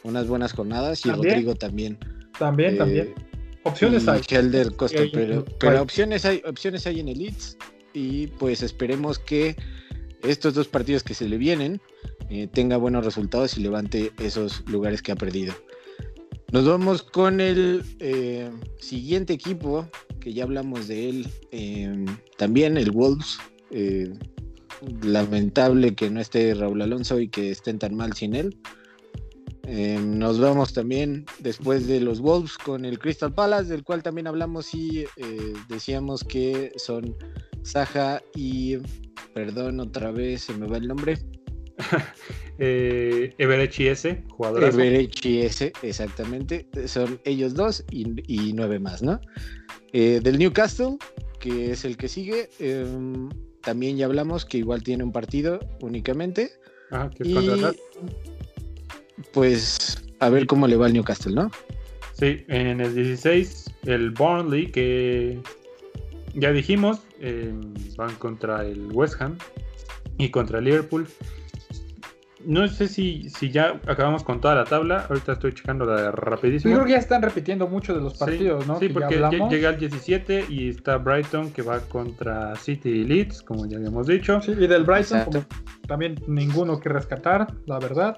unas 0.05 0.27
buenas 0.27 0.55
jornadas, 0.55 1.05
y 1.05 1.11
Rodrigo 1.11 1.55
también. 1.55 1.99
También, 2.39 2.79
también. 2.79 3.15
Opciones 3.67 4.07
hay. 4.07 4.21
Costa, 4.77 5.03
pero, 5.13 5.45
pero 5.59 5.83
opciones 5.83 6.25
hay, 6.25 6.41
opciones 6.47 6.87
hay 6.87 7.01
en 7.01 7.09
el 7.09 7.19
Leeds 7.19 7.57
y 7.93 8.29
pues 8.29 8.63
esperemos 8.63 9.19
que 9.19 9.57
estos 10.23 10.55
dos 10.55 10.69
partidos 10.69 11.03
que 11.03 11.15
se 11.15 11.29
le 11.29 11.37
vienen 11.37 11.81
eh, 12.31 12.47
tenga 12.47 12.77
buenos 12.77 13.05
resultados 13.05 13.59
y 13.59 13.63
levante 13.63 14.13
esos 14.19 14.63
lugares 14.69 15.03
que 15.03 15.13
ha 15.13 15.17
perdido. 15.17 15.55
Nos 16.53 16.65
vamos 16.67 17.03
con 17.03 17.41
el 17.41 17.83
eh, 17.99 18.51
siguiente 18.79 19.33
equipo, 19.33 19.89
que 20.21 20.33
ya 20.33 20.45
hablamos 20.45 20.87
de 20.87 21.09
él, 21.09 21.29
eh, 21.51 22.05
también 22.39 22.77
el 22.77 22.93
Wolves. 22.93 23.39
lamentable 25.03 25.95
que 25.95 26.11
no 26.11 26.21
esté 26.21 26.55
Raúl 26.55 26.83
Alonso 26.83 27.19
y 27.19 27.29
que 27.29 27.51
estén 27.51 27.79
tan 27.79 27.97
mal 27.97 28.13
sin 28.13 28.37
él. 28.37 28.57
Eh, 29.69 29.99
nos 30.01 30.39
vamos 30.39 30.73
también 30.73 31.27
después 31.41 31.89
de 31.89 32.01
los 32.01 32.21
Wolves 32.21 32.57
con 32.57 32.85
el 32.85 33.01
Crystal 33.01 33.35
Palace, 33.35 33.69
del 33.69 33.83
cual 33.83 34.03
también 34.03 34.29
hablamos 34.29 34.73
y 34.75 35.01
eh, 35.17 35.53
decíamos 35.69 36.23
que 36.23 36.73
son 36.77 37.17
Saja 37.63 38.23
y, 38.33 38.77
perdón, 39.35 39.81
otra 39.81 40.13
vez 40.13 40.43
se 40.43 40.55
me 40.55 40.69
va 40.69 40.77
el 40.77 40.87
nombre. 40.87 41.19
eh, 42.59 43.35
Everechi 43.39 43.89
S, 43.89 44.23
jugador. 44.31 44.63
Everechi 44.63 45.43
S, 45.43 45.73
exactamente. 45.83 46.69
Son 46.87 47.21
ellos 47.25 47.55
dos 47.55 47.85
y, 47.91 48.53
nueve 48.53 48.79
más, 48.79 49.03
¿no? 49.03 49.21
Eh, 49.93 50.21
del 50.23 50.39
Newcastle, 50.39 50.97
que 51.41 51.73
es 51.73 51.85
el 51.85 51.97
que 51.97 52.07
sigue. 52.07 52.51
Em, 52.61 53.31
también 53.63 53.97
ya 53.97 54.07
hablamos 54.07 54.45
que 54.45 54.59
igual 54.59 54.85
tiene 54.85 55.03
un 55.03 55.11
partido 55.11 55.59
únicamente. 55.81 56.53
Ah, 56.93 57.11
que 57.13 57.25
es 57.25 58.36
pues 59.33 60.03
a 60.21 60.29
ver 60.29 60.47
cómo 60.47 60.67
le 60.67 60.77
va 60.77 60.87
al 60.87 60.93
Newcastle, 60.93 61.35
¿no? 61.35 61.51
Sí, 62.13 62.45
en 62.49 62.81
el 62.81 62.95
16, 62.95 63.75
el 63.85 64.11
Burnley, 64.11 64.71
que 64.71 65.39
ya 66.35 66.51
dijimos, 66.53 67.01
em, 67.21 67.75
van 67.97 68.15
contra 68.17 68.65
el 68.65 68.89
West 68.93 69.21
Ham 69.21 69.37
y 70.19 70.31
contra 70.31 70.59
el 70.59 70.65
Liverpool. 70.65 71.07
no 72.45 72.69
sé 72.69 72.87
si, 72.87 73.29
si 73.29 73.51
ya 73.51 73.81
acabamos 73.89 74.23
con 74.23 74.41
toda 74.41 74.55
la 74.55 74.65
tabla. 74.65 75.05
Ahorita 75.09 75.33
estoy 75.33 75.53
checando 75.53 75.85
la 75.85 76.13
rapidísimo. 76.13 76.71
Yo 76.71 76.77
creo 76.77 76.87
que 76.87 76.93
ya 76.93 76.99
están 76.99 77.21
repitiendo 77.21 77.67
mucho 77.67 77.93
de 77.93 78.01
los 78.01 78.17
partidos, 78.17 78.65
¿no? 78.69 78.79
Sí, 78.79 78.89
porque 78.89 79.17
llega 79.51 79.71
al 79.71 79.79
17 79.79 80.47
y 80.49 80.69
está 80.69 80.97
Brighton 80.97 81.51
que 81.51 81.63
va 81.63 81.81
contra 81.81 82.55
City 82.55 82.89
y 82.89 83.05
Leeds, 83.05 83.43
como 83.43 83.67
ya 83.67 83.79
habíamos 83.79 84.07
dicho. 84.07 84.41
Sí, 84.41 84.53
y 84.53 84.67
del 84.69 84.85
Brighton 84.85 85.45
también 85.89 86.23
ninguno 86.29 86.79
que 86.79 86.89
rescatar, 86.89 87.53
la 87.67 87.81
verdad. 87.81 88.17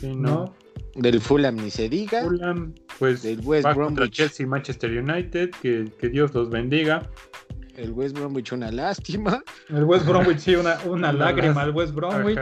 Sí, 0.00 0.14
no. 0.14 0.54
Del 0.94 1.20
Fulham 1.20 1.56
ni 1.56 1.70
se 1.70 1.88
diga. 1.88 2.22
Fulham, 2.22 2.74
pues 2.98 3.22
del 3.22 3.40
West 3.44 3.66
va 3.66 3.74
contra 3.74 4.08
Chelsea 4.08 4.44
y 4.44 4.48
Manchester 4.48 4.90
United, 4.90 5.50
que, 5.62 5.90
que 5.98 6.08
Dios 6.08 6.34
los 6.34 6.50
bendiga. 6.50 7.08
El 7.76 7.92
West 7.92 8.16
Bromwich 8.16 8.52
una 8.52 8.70
lástima. 8.70 9.42
El 9.68 9.84
West 9.84 10.06
Bromwich 10.06 10.38
sí, 10.38 10.56
una, 10.56 10.78
una 10.86 11.12
lágrima 11.12 11.62
el 11.62 11.70
West 11.70 11.94
Bromwich. 11.94 12.38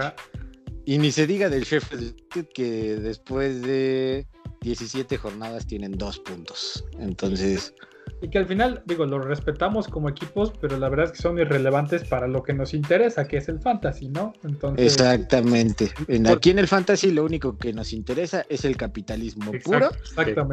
Y 0.85 0.99
ni 0.99 1.13
se 1.13 1.27
diga 1.27 1.51
del 1.51 1.65
Sheffield 1.65 2.15
que 2.55 2.97
después 2.97 3.61
de 3.63 4.27
17 4.63 5.17
jornadas 5.19 5.67
tienen 5.67 5.93
dos 5.93 6.19
puntos. 6.19 6.85
Entonces. 6.99 7.75
Y 8.21 8.29
que 8.31 8.39
al 8.39 8.47
final, 8.47 8.83
digo, 8.85 9.07
los 9.07 9.25
respetamos 9.25 9.87
como 9.87 10.09
equipos, 10.09 10.53
pero 10.61 10.77
la 10.77 10.89
verdad 10.89 11.07
es 11.07 11.13
que 11.13 11.19
son 11.19 11.39
irrelevantes 11.39 12.03
para 12.05 12.27
lo 12.27 12.43
que 12.43 12.53
nos 12.53 12.75
interesa, 12.75 13.29
que 13.29 13.37
es 13.37 13.49
el 13.49 13.61
fantasy, 13.61 14.09
¿no? 14.09 14.33
Entonces. 14.43 14.87
Exactamente. 14.87 15.91
aquí 16.29 16.51
en 16.51 16.59
el 16.59 16.67
fantasy 16.67 17.13
lo 17.13 17.25
único 17.25 17.57
que 17.57 17.73
nos 17.73 17.93
interesa 17.93 18.45
es 18.49 18.65
el 18.65 18.77
capitalismo 18.77 19.53
puro 19.65 19.91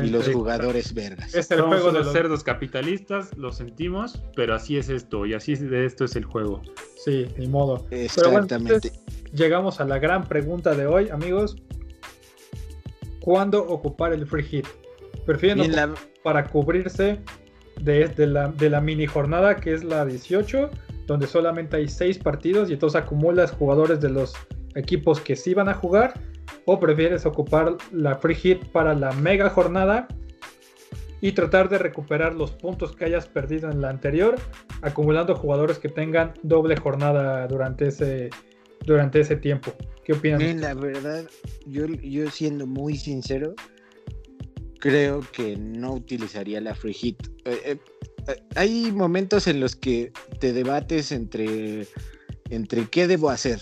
y 0.04 0.10
los 0.10 0.30
jugadores 0.30 0.94
vergas. 0.94 1.34
Es 1.34 1.50
el 1.52 1.62
juego 1.62 1.92
de 1.92 2.00
los 2.00 2.12
cerdos 2.12 2.44
capitalistas, 2.44 3.36
lo 3.38 3.52
sentimos, 3.52 4.22
pero 4.36 4.54
así 4.54 4.78
es 4.78 4.90
esto, 4.90 5.26
y 5.26 5.34
así 5.34 5.56
de 5.56 5.86
esto 5.86 6.06
es 6.06 6.16
el 6.16 6.26
juego. 6.26 6.62
Sí, 7.04 7.28
ni 7.38 7.48
modo. 7.48 7.86
Exactamente 7.90 8.92
llegamos 9.36 9.80
a 9.80 9.86
la 9.86 10.00
gran 10.00 10.24
pregunta 10.24 10.74
de 10.74 10.88
hoy, 10.88 11.10
amigos. 11.10 11.58
¿Cuándo 13.20 13.62
ocupar 13.68 14.14
el 14.14 14.26
free 14.26 14.44
hit? 14.44 14.68
¿Prefieren 15.26 15.72
para 16.24 16.48
cubrirse 16.48 17.20
de, 17.82 18.28
la, 18.28 18.50
de 18.50 18.70
la 18.70 18.82
mini 18.82 19.06
jornada 19.06 19.56
que 19.58 19.74
es 19.74 19.84
la 19.84 20.06
18, 20.06 20.70
donde 21.08 21.28
solamente 21.28 21.78
hay 21.78 21.88
6 21.88 22.20
partidos 22.20 22.70
y 22.70 22.74
entonces 22.74 23.02
acumulas 23.02 23.52
jugadores 23.52 24.00
de 24.02 24.10
los 24.10 24.34
equipos 24.76 25.20
que 25.20 25.36
sí 25.36 25.54
van 25.54 25.70
a 25.70 25.74
jugar? 25.74 26.14
¿O 26.66 26.80
prefieres 26.80 27.26
ocupar 27.26 27.78
la 27.92 28.16
free 28.16 28.36
hit 28.36 28.66
para 28.66 28.94
la 28.94 29.12
mega 29.14 29.50
jornada 29.50 30.08
y 31.22 31.32
tratar 31.32 31.70
de 31.70 31.78
recuperar 31.78 32.36
los 32.36 32.52
puntos 32.52 32.96
que 32.96 33.06
hayas 33.06 33.28
perdido 33.28 33.70
en 33.72 33.82
la 33.82 33.90
anterior, 33.90 34.36
acumulando 34.82 35.36
jugadores 35.36 35.80
que 35.80 35.90
tengan 35.90 36.34
doble 36.44 36.76
jornada 36.76 37.48
durante 37.48 37.88
ese, 37.88 38.30
durante 38.86 39.22
ese 39.22 39.36
tiempo. 39.36 39.74
¿Qué 40.04 40.14
opinas? 40.14 40.42
la 40.56 40.74
verdad, 40.76 41.26
yo, 41.66 41.88
yo 41.88 42.30
siendo 42.30 42.68
muy 42.68 42.96
sincero, 42.96 43.56
creo 44.80 45.22
que 45.32 45.56
no 45.58 45.94
utilizaría 45.94 46.62
la 46.62 46.76
free 46.76 46.94
hit. 46.94 47.28
Eh, 47.46 47.60
eh, 47.66 47.78
eh, 48.28 48.44
hay 48.56 48.92
momentos 48.92 49.48
en 49.48 49.60
los 49.60 49.76
que 49.76 50.12
te 50.40 50.54
debates 50.54 51.12
entre, 51.12 51.88
entre 52.50 52.88
qué 52.88 53.08
debo 53.08 53.30
hacer 53.30 53.62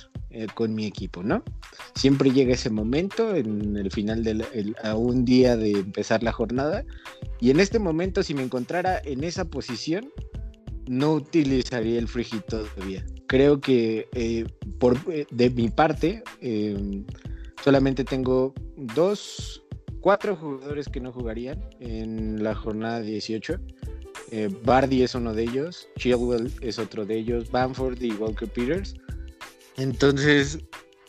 con 0.56 0.74
mi 0.74 0.88
equipo, 0.88 1.22
¿no? 1.22 1.44
Siempre 1.94 2.32
llega 2.32 2.56
ese 2.56 2.72
momento 2.72 3.36
en 3.36 3.78
el 3.78 3.92
final 3.92 4.24
de 4.24 4.44
a 4.84 4.96
un 4.96 5.26
día 5.26 5.56
de 5.56 5.74
empezar 5.74 6.24
la 6.24 6.32
jornada 6.32 6.84
y 7.40 7.52
en 7.52 7.60
este 7.60 7.78
momento 7.78 8.24
si 8.24 8.34
me 8.34 8.42
encontrara 8.42 9.00
en 9.06 9.24
esa 9.24 9.46
posición 9.46 10.12
no 10.88 11.14
utilizaría 11.14 12.00
el 12.00 12.08
free 12.08 12.24
hit 12.24 12.46
todavía 12.48 13.06
creo 13.34 13.60
que 13.60 14.08
eh, 14.14 14.46
por, 14.80 14.96
eh, 15.12 15.26
de 15.32 15.50
mi 15.50 15.68
parte 15.70 16.24
solamente 17.64 18.04
tengo 18.04 18.54
dos, 18.78 19.63
cuatro 20.04 20.36
jugadores 20.36 20.90
que 20.90 21.00
no 21.00 21.14
jugarían 21.14 21.64
en 21.80 22.44
la 22.44 22.54
jornada 22.54 23.00
18. 23.00 23.58
Eh, 24.32 24.50
Bardi 24.64 25.02
es 25.02 25.16
uno 25.16 25.34
de 25.34 25.44
ellos, 25.44 25.88
Chilwell 25.98 26.52
es 26.60 26.78
otro 26.78 27.06
de 27.06 27.18
ellos, 27.18 27.50
Bamford 27.50 28.02
y 28.02 28.12
Walker 28.12 28.50
Peters. 28.50 28.96
Entonces, 29.78 30.60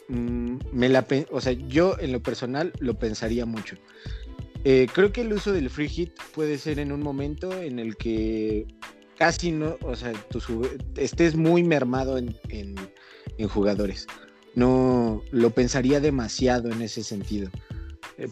mm, 0.08 0.58
me 0.72 0.88
la, 0.88 1.04
o 1.32 1.40
sea, 1.40 1.52
yo 1.52 1.96
en 1.98 2.12
lo 2.12 2.22
personal 2.22 2.72
lo 2.78 2.94
pensaría 2.94 3.44
mucho. 3.44 3.76
creo 4.62 5.12
que 5.12 5.20
el 5.20 5.32
uso 5.32 5.52
del 5.52 5.68
free 5.68 5.88
hit 5.88 6.12
puede 6.32 6.56
ser 6.56 6.78
en 6.78 6.90
un 6.90 7.02
momento 7.02 7.52
en 7.52 7.78
el 7.78 7.96
que 7.96 8.66
casi 9.18 9.52
no, 9.52 9.76
o 9.82 9.96
sea, 9.96 10.12
estés 10.96 11.34
muy 11.34 11.62
mermado 11.62 12.18
en, 12.18 12.34
jugadores. 13.48 14.06
No 14.54 15.22
lo 15.32 15.50
pensaría 15.50 16.00
demasiado 16.00 16.70
en 16.70 16.82
ese 16.82 17.02
sentido. 17.02 17.50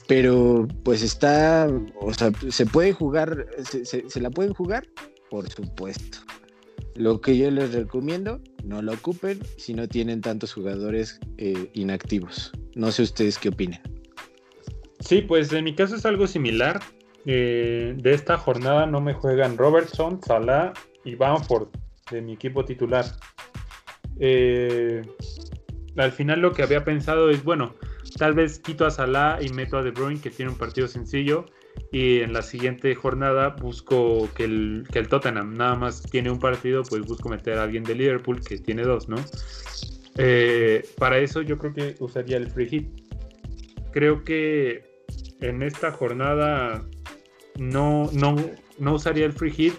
Pero 0.07 0.69
pues 0.85 1.03
está, 1.03 1.69
o 2.01 2.15
sea, 2.15 2.31
se 2.51 2.67
puede 2.67 2.93
jugar, 2.93 3.47
se, 3.65 4.21
la 4.21 4.31
pueden 4.31 4.55
jugar, 4.55 4.87
por 5.31 5.49
supuesto. 5.49 6.19
Lo 6.95 7.21
que 7.21 7.37
yo 7.37 7.51
les 7.51 7.73
recomiendo, 7.73 8.41
no 8.65 8.83
lo 8.83 8.93
ocupen 8.93 9.41
si 9.57 9.75
no 9.75 9.89
tienen 9.89 10.21
tantos 10.21 10.53
jugadores 10.53 11.19
eh, 11.39 11.71
inactivos. 11.75 12.53
No 12.75 12.93
sé 12.93 13.03
ustedes 13.03 13.39
qué 13.39 13.49
opinan. 13.49 13.81
Sí, 15.01 15.23
pues 15.23 15.53
en 15.53 15.65
mi 15.65 15.75
caso 15.75 15.97
es 15.97 16.07
algo 16.07 16.27
similar. 16.27 16.81
Eh, 17.25 17.95
de 17.97 18.15
esta 18.15 18.37
jornada 18.37 18.87
no 18.87 19.01
me 19.01 19.15
juegan 19.15 19.57
Robertson, 19.57 20.21
Salah 20.23 20.73
y 21.05 21.15
Bamford 21.15 21.69
de 22.11 22.23
mi 22.23 22.35
equipo 22.35 22.65
titular. 22.65 23.07
Eh, 24.21 25.03
al 25.97 26.13
final 26.13 26.41
lo 26.41 26.53
que 26.53 26.63
había 26.63 26.85
pensado 26.85 27.31
es, 27.31 27.45
bueno, 27.45 27.75
tal 28.19 28.35
vez 28.35 28.59
quito 28.59 28.87
a 28.87 28.91
Salah 28.91 29.39
y 29.43 29.49
meto 29.51 29.79
a 29.79 29.83
De 29.83 29.91
Bruyne 29.91 30.21
que 30.21 30.31
tiene 30.31 30.51
un 30.51 30.59
partido 30.59 30.89
sencillo 30.89 31.47
y 31.91 32.21
en 32.21 32.33
la 32.33 32.43
siguiente 32.43 32.95
jornada 32.95 33.51
busco 33.51 34.29
que 34.35 34.45
el, 34.45 34.85
que 34.91 34.99
el 34.99 35.09
Tottenham 35.09 35.57
nada 35.57 35.75
más 35.77 36.03
tiene 36.03 36.31
un 36.31 36.39
partido, 36.39 36.83
pues 36.83 37.03
busco 37.03 37.29
meter 37.29 37.59
a 37.59 37.65
alguien 37.65 37.85
de 37.85 37.95
Liverpool 37.95 38.41
que 38.41 38.59
tiene 38.59 38.83
dos, 38.83 39.09
¿no? 39.09 39.17
Eh, 40.17 40.87
para 40.99 41.19
eso 41.19 41.43
yo 41.43 41.59
creo 41.59 41.73
que 41.73 41.95
usaría 41.99 42.37
el 42.37 42.51
free 42.51 42.69
hit. 42.69 42.89
Creo 43.93 44.25
que 44.25 45.05
en 45.41 45.63
esta 45.63 45.93
jornada 45.93 46.85
no, 47.59 48.11
no, 48.13 48.37
no 48.79 48.95
usaría 48.95 49.27
el 49.27 49.33
free 49.33 49.51
hit 49.51 49.75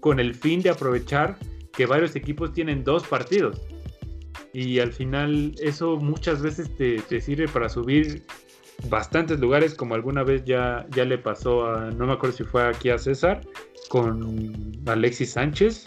con 0.00 0.20
el 0.20 0.34
fin 0.34 0.62
de 0.62 0.70
aprovechar 0.70 1.38
que 1.72 1.86
varios 1.86 2.14
equipos 2.14 2.52
tienen 2.52 2.84
dos 2.84 3.06
partidos. 3.06 3.60
Y 4.54 4.78
al 4.78 4.92
final 4.92 5.52
eso 5.60 5.96
muchas 5.96 6.40
veces 6.40 6.70
te, 6.76 7.20
sirve 7.20 7.48
para 7.48 7.68
subir 7.68 8.22
bastantes 8.88 9.40
lugares, 9.40 9.74
como 9.74 9.96
alguna 9.96 10.22
vez 10.22 10.44
ya, 10.44 10.86
ya 10.90 11.04
le 11.04 11.18
pasó 11.18 11.66
a, 11.66 11.90
no 11.90 12.06
me 12.06 12.12
acuerdo 12.12 12.36
si 12.36 12.44
fue 12.44 12.62
aquí 12.62 12.88
a 12.88 12.96
César, 12.96 13.40
con 13.88 14.72
Alexis 14.86 15.32
Sánchez, 15.32 15.84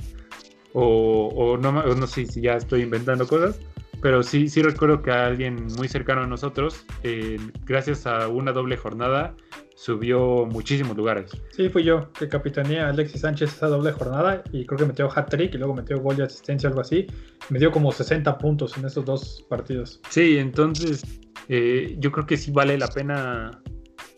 o, 0.74 1.57
no, 1.59 1.72
no 1.72 2.07
sé 2.07 2.26
si 2.26 2.41
ya 2.41 2.55
estoy 2.57 2.82
inventando 2.82 3.26
cosas, 3.26 3.57
pero 4.01 4.22
sí, 4.22 4.49
sí 4.49 4.61
recuerdo 4.61 5.01
que 5.01 5.11
alguien 5.11 5.68
muy 5.78 5.88
cercano 5.88 6.24
a 6.24 6.28
nosotros, 6.28 6.86
eh, 7.03 7.38
gracias 7.65 8.05
a 8.05 8.28
una 8.28 8.51
doble 8.51 8.76
jornada, 8.76 9.34
subió 9.78 10.47
muchísimos 10.47 10.97
lugares. 10.97 11.32
Sí, 11.51 11.69
fui 11.69 11.84
yo, 11.84 12.11
que 12.13 12.28
capitaneé 12.28 12.80
a 12.80 12.89
Alexis 12.89 13.21
Sánchez 13.21 13.53
esa 13.53 13.67
doble 13.67 13.91
jornada 13.91 14.43
y 14.51 14.65
creo 14.65 14.80
que 14.80 14.86
metió 14.88 15.07
hat-trick 15.07 15.53
y 15.53 15.57
luego 15.59 15.75
metió 15.75 16.01
gol 16.01 16.17
de 16.17 16.23
asistencia, 16.23 16.67
algo 16.67 16.82
así. 16.82 17.05
Me 17.49 17.59
dio 17.59 17.71
como 17.71 17.91
60 17.91 18.39
puntos 18.39 18.75
en 18.75 18.86
esos 18.86 19.05
dos 19.05 19.45
partidos. 19.47 20.01
Sí, 20.09 20.39
entonces 20.39 21.03
eh, 21.47 21.95
yo 21.99 22.11
creo 22.11 22.25
que 22.25 22.38
sí 22.38 22.49
vale 22.49 22.75
la 22.75 22.88
pena 22.88 23.61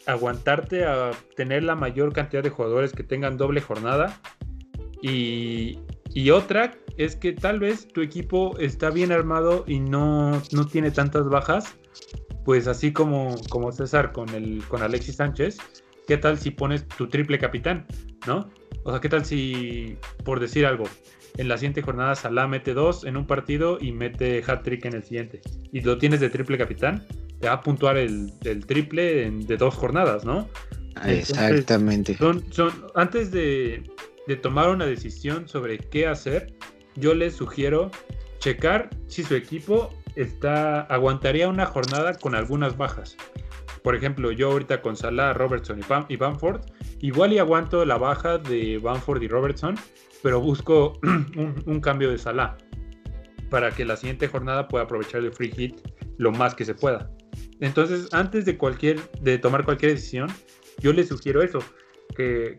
aguantarte 0.06 0.86
a 0.86 1.12
tener 1.36 1.64
la 1.66 1.76
mayor 1.76 2.14
cantidad 2.14 2.42
de 2.42 2.50
jugadores 2.50 2.94
que 2.94 3.04
tengan 3.04 3.36
doble 3.36 3.60
jornada 3.60 4.18
y, 5.02 5.78
y 6.14 6.30
otra 6.30 6.74
es 6.96 7.18
que 7.18 7.34
tal 7.34 7.60
vez 7.60 7.86
tu 7.90 8.02
equipo 8.02 8.58
está 8.60 8.92
bien 8.92 9.12
armado 9.12 9.66
y 9.68 9.82
no, 9.82 10.42
no 10.54 10.66
tiene 10.66 10.92
tantas 10.92 11.28
bajas, 11.28 11.76
pues 12.50 12.66
así 12.66 12.92
como, 12.92 13.36
como 13.50 13.72
César 13.72 14.12
con, 14.12 14.28
el, 14.30 14.64
con 14.68 14.82
Alexis 14.82 15.18
Sánchez, 15.18 15.58
¿qué 16.08 16.18
tal 16.18 16.40
si 16.40 16.50
pones 16.50 16.88
tu 16.88 17.08
triple 17.08 17.38
capitán? 17.38 17.86
¿No? 18.26 18.50
O 18.82 18.90
sea, 18.90 19.00
¿qué 19.00 19.08
tal 19.08 19.24
si, 19.24 19.96
por 20.26 20.40
decir 20.40 20.66
algo, 20.66 20.86
en 21.38 21.48
la 21.48 21.60
siguiente 21.60 21.84
jornada 21.84 22.16
Salah 22.16 22.48
mete 22.48 22.74
dos 22.74 23.04
en 23.04 23.18
un 23.18 23.28
partido 23.28 23.78
y 23.80 23.92
mete 23.92 24.44
hat-trick 24.44 24.84
en 24.86 24.96
el 24.96 25.04
siguiente? 25.04 25.42
Y 25.72 25.82
lo 25.82 26.00
tienes 26.00 26.22
de 26.22 26.32
triple 26.32 26.58
capitán, 26.58 27.06
te 27.40 27.46
va 27.46 27.54
a 27.54 27.62
puntuar 27.62 27.98
el, 27.98 28.34
triple 28.66 29.30
de 29.30 29.56
dos 29.56 29.76
jornadas, 29.76 30.26
¿no? 30.26 30.50
Exactamente. 31.06 32.18
son, 32.18 32.44
son, 32.52 32.72
antes 32.96 33.30
de, 33.30 33.84
de 34.26 34.36
tomar 34.38 34.70
una 34.70 34.88
decisión 34.88 35.48
sobre 35.48 35.78
qué 35.78 36.08
hacer, 36.08 36.52
yo 36.96 37.14
les 37.14 37.36
sugiero 37.36 37.92
checar 38.40 38.90
si 39.06 39.22
su 39.22 39.36
equipo 39.36 39.94
está 40.22 40.82
aguantaría 40.82 41.48
una 41.48 41.66
jornada 41.66 42.14
con 42.14 42.36
algunas 42.36 42.78
bajas. 42.78 43.16
Por 43.84 43.96
ejemplo, 43.96 44.32
yo 44.32 44.52
ahorita 44.52 44.82
con 44.82 44.96
Salah, 44.96 45.34
Robertson 45.34 45.80
y, 46.10 46.16
Bamford, 46.18 46.62
igual 47.00 47.32
y 47.32 47.40
aguanto 47.40 47.86
la 47.86 47.98
baja 47.98 48.38
de 48.38 48.78
Bamford 48.78 49.22
y 49.22 49.28
Robertson, 49.28 49.76
pero 50.22 50.42
busco 50.42 51.00
un, 51.66 51.80
cambio 51.80 52.12
de 52.12 52.18
Salah 52.18 52.58
para 53.50 53.72
que 53.72 53.86
la 53.86 53.96
siguiente 53.96 54.28
jornada 54.28 54.68
pueda 54.68 54.84
aprovechar 54.84 55.22
el 55.22 55.32
free 55.32 55.52
hit 55.52 55.80
lo 56.18 56.32
más 56.32 56.54
que 56.54 56.66
se 56.66 56.76
pueda. 56.76 57.10
Entonces, 57.62 58.10
antes 58.12 58.46
de 58.46 58.58
cualquier, 58.58 59.00
de 59.22 59.38
tomar 59.38 59.64
cualquier 59.64 59.94
decisión, 59.94 60.28
yo 60.80 60.92
les 60.92 61.08
sugiero 61.08 61.42
eso, 61.42 61.60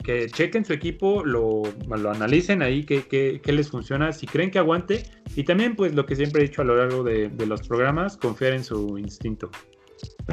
que, 0.03 0.27
chequen 0.33 0.65
su 0.65 0.73
equipo, 0.73 1.25
lo, 1.25 1.63
lo 1.87 2.11
analicen 2.11 2.63
ahí, 2.63 2.85
qué 2.85 3.41
les 3.45 3.69
funciona, 3.69 4.13
si 4.13 4.27
creen 4.27 4.51
que 4.51 4.59
aguante, 4.59 5.05
y 5.37 5.45
también 5.45 5.77
pues 5.77 5.95
lo 5.95 6.07
que 6.07 6.17
siempre 6.17 6.43
he 6.43 6.49
dicho 6.49 6.63
a 6.63 6.65
lo 6.65 6.77
largo 6.77 7.03
de, 7.03 7.31
los 7.47 7.67
programas, 7.67 8.17
confiar 8.17 8.55
en 8.55 8.65
su 8.65 8.97
instinto. 8.99 9.51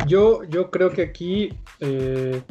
Yo, 0.08 0.44
yo 0.50 0.72
creo 0.72 0.92
que 0.92 1.02
aquí, 1.02 1.50
eh, 1.80 2.42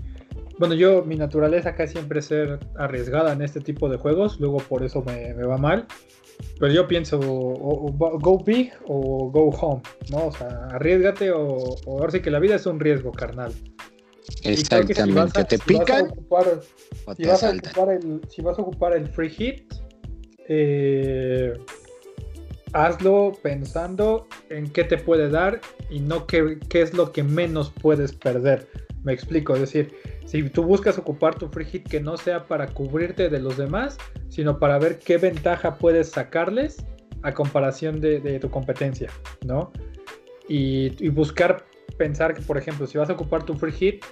bueno, 0.59 0.75
yo, 0.75 1.03
mi 1.05 1.17
naturaleza 1.17 1.71
acá 1.71 1.87
siempre 1.87 2.19
es 2.19 2.27
ser 2.27 2.59
arriesgada 2.77 3.33
en 3.33 3.43
este 3.43 3.61
tipo 3.61 3.89
de 3.89 3.97
juegos, 3.97 4.39
luego 4.41 4.59
por 4.59 4.85
eso 4.85 5.03
me, 5.03 5.33
me 5.35 5.45
va 5.45 5.57
mal. 5.57 5.87
Pero 6.61 6.71
yo 6.71 6.87
pienso, 6.87 7.19
o, 7.19 7.91
go 8.21 8.45
big 8.45 8.71
o 8.87 9.31
go 9.31 9.49
home, 9.49 9.81
¿no? 10.11 10.27
O 10.27 10.33
sea, 10.33 10.69
arriesgate 10.73 11.31
o, 11.31 11.57
o 11.87 11.99
ahora 11.99 12.11
sí 12.11 12.21
que 12.21 12.31
la 12.31 12.39
vida 12.39 12.57
es 12.57 12.67
un 12.67 12.79
riesgo, 12.79 13.11
carnal. 13.13 13.55
Exactamente, 14.43 15.45
te 15.45 15.59
pican 15.59 16.13
o 16.29 17.15
te 17.15 17.25
si 17.25 17.29
vas, 17.29 17.43
a 17.43 17.51
ocupar 17.51 17.91
el, 17.91 18.21
si 18.29 18.43
vas 18.43 18.59
a 18.59 18.63
ocupar 18.63 18.97
el 18.97 19.09
free 19.09 19.31
hit, 19.31 19.75
eh, 20.49 21.55
hazlo 22.73 23.33
pensando 23.43 24.27
en 24.51 24.71
qué 24.71 24.85
te 24.85 24.99
puede 24.99 25.31
dar 25.31 25.61
y 25.91 26.01
no 26.01 26.27
qué, 26.27 26.59
qué, 26.69 26.83
es 26.83 26.95
lo 26.95 27.13
que 27.13 27.23
menos 27.23 27.73
puedes 27.81 28.13
perder. 28.13 28.69
Me 29.05 29.13
explico, 29.13 29.55
es 29.55 29.61
decir, 29.61 29.93
si 30.27 30.43
tú 30.51 30.65
buscas 30.65 30.99
ocupar 30.99 31.37
tu 31.37 31.49
free 31.49 31.65
hit 31.65 31.89
que 31.89 32.01
no 32.01 32.17
sea 32.17 32.47
para 32.47 32.67
cubrirte 32.67 33.29
de 33.29 33.39
los 33.39 33.57
demás, 33.57 33.97
sino 34.29 34.59
para 34.59 34.79
ver 34.79 34.99
qué 34.99 35.19
ventaja 35.19 35.77
puedes 35.77 36.11
sacarles 36.11 36.85
a 37.23 37.33
comparación 37.33 38.01
de, 38.01 38.39
tu 38.41 38.51
competencia, 38.51 39.11
¿no? 39.45 39.73
Y, 40.49 40.93
y, 41.05 41.09
buscar 41.09 41.65
pensar 41.97 42.35
que, 42.35 42.43
por 42.43 42.59
ejemplo, 42.59 42.87
si 42.87 42.99
vas 42.99 43.11
a 43.11 43.15
ocupar 43.15 43.45
tu 43.45 43.55
free 43.55 43.73
hit, 43.73 44.05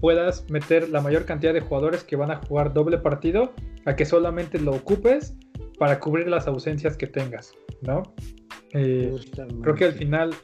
puedas 0.00 0.48
meter 0.50 0.88
la 0.88 1.00
mayor 1.00 1.24
cantidad 1.24 1.54
de 1.54 1.60
jugadores 1.60 2.04
que 2.04 2.16
van 2.16 2.30
a 2.30 2.36
jugar 2.36 2.72
doble 2.72 2.98
partido 2.98 3.52
a 3.86 3.96
que 3.96 4.04
solamente 4.04 4.58
lo 4.58 4.72
ocupes 4.72 5.36
para 5.78 5.98
cubrir 6.00 6.28
las 6.28 6.46
ausencias 6.46 6.96
que 6.96 7.06
tengas, 7.06 7.52
¿no? 7.82 8.02
Eh, 8.72 9.14
creo 9.62 9.74
que 9.74 9.84
al 9.84 9.92
final 9.92 10.34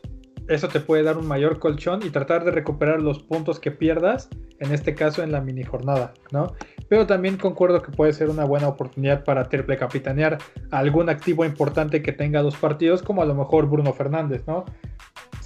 eso 0.48 0.68
te 0.68 0.80
puede 0.80 1.02
dar 1.02 1.16
un 1.16 1.26
mayor 1.26 1.58
colchón 1.58 2.00
y 2.04 2.10
tratar 2.10 2.44
de 2.44 2.50
recuperar 2.50 3.00
los 3.00 3.22
puntos 3.22 3.60
que 3.60 3.70
pierdas, 3.70 4.28
en 4.58 4.72
este 4.72 4.94
caso 4.94 5.22
en 5.22 5.30
la 5.30 5.40
mini 5.40 5.62
jornada, 5.62 6.12
¿no? 6.32 6.54
Pero 6.88 7.06
también 7.06 7.36
concuerdo 7.36 7.82
que 7.82 7.92
puede 7.92 8.12
ser 8.12 8.30
una 8.30 8.44
buena 8.44 8.66
oportunidad 8.66 9.24
para 9.24 9.48
triple 9.48 9.76
capitanear 9.76 10.38
algún 10.72 11.08
activo 11.08 11.44
importante 11.44 12.02
que 12.02 12.12
tenga 12.12 12.42
dos 12.42 12.56
partidos, 12.56 13.02
como 13.02 13.22
a 13.22 13.26
lo 13.26 13.34
mejor 13.34 13.68
Bruno 13.68 13.92
Fernández, 13.92 14.42
¿no? 14.46 14.64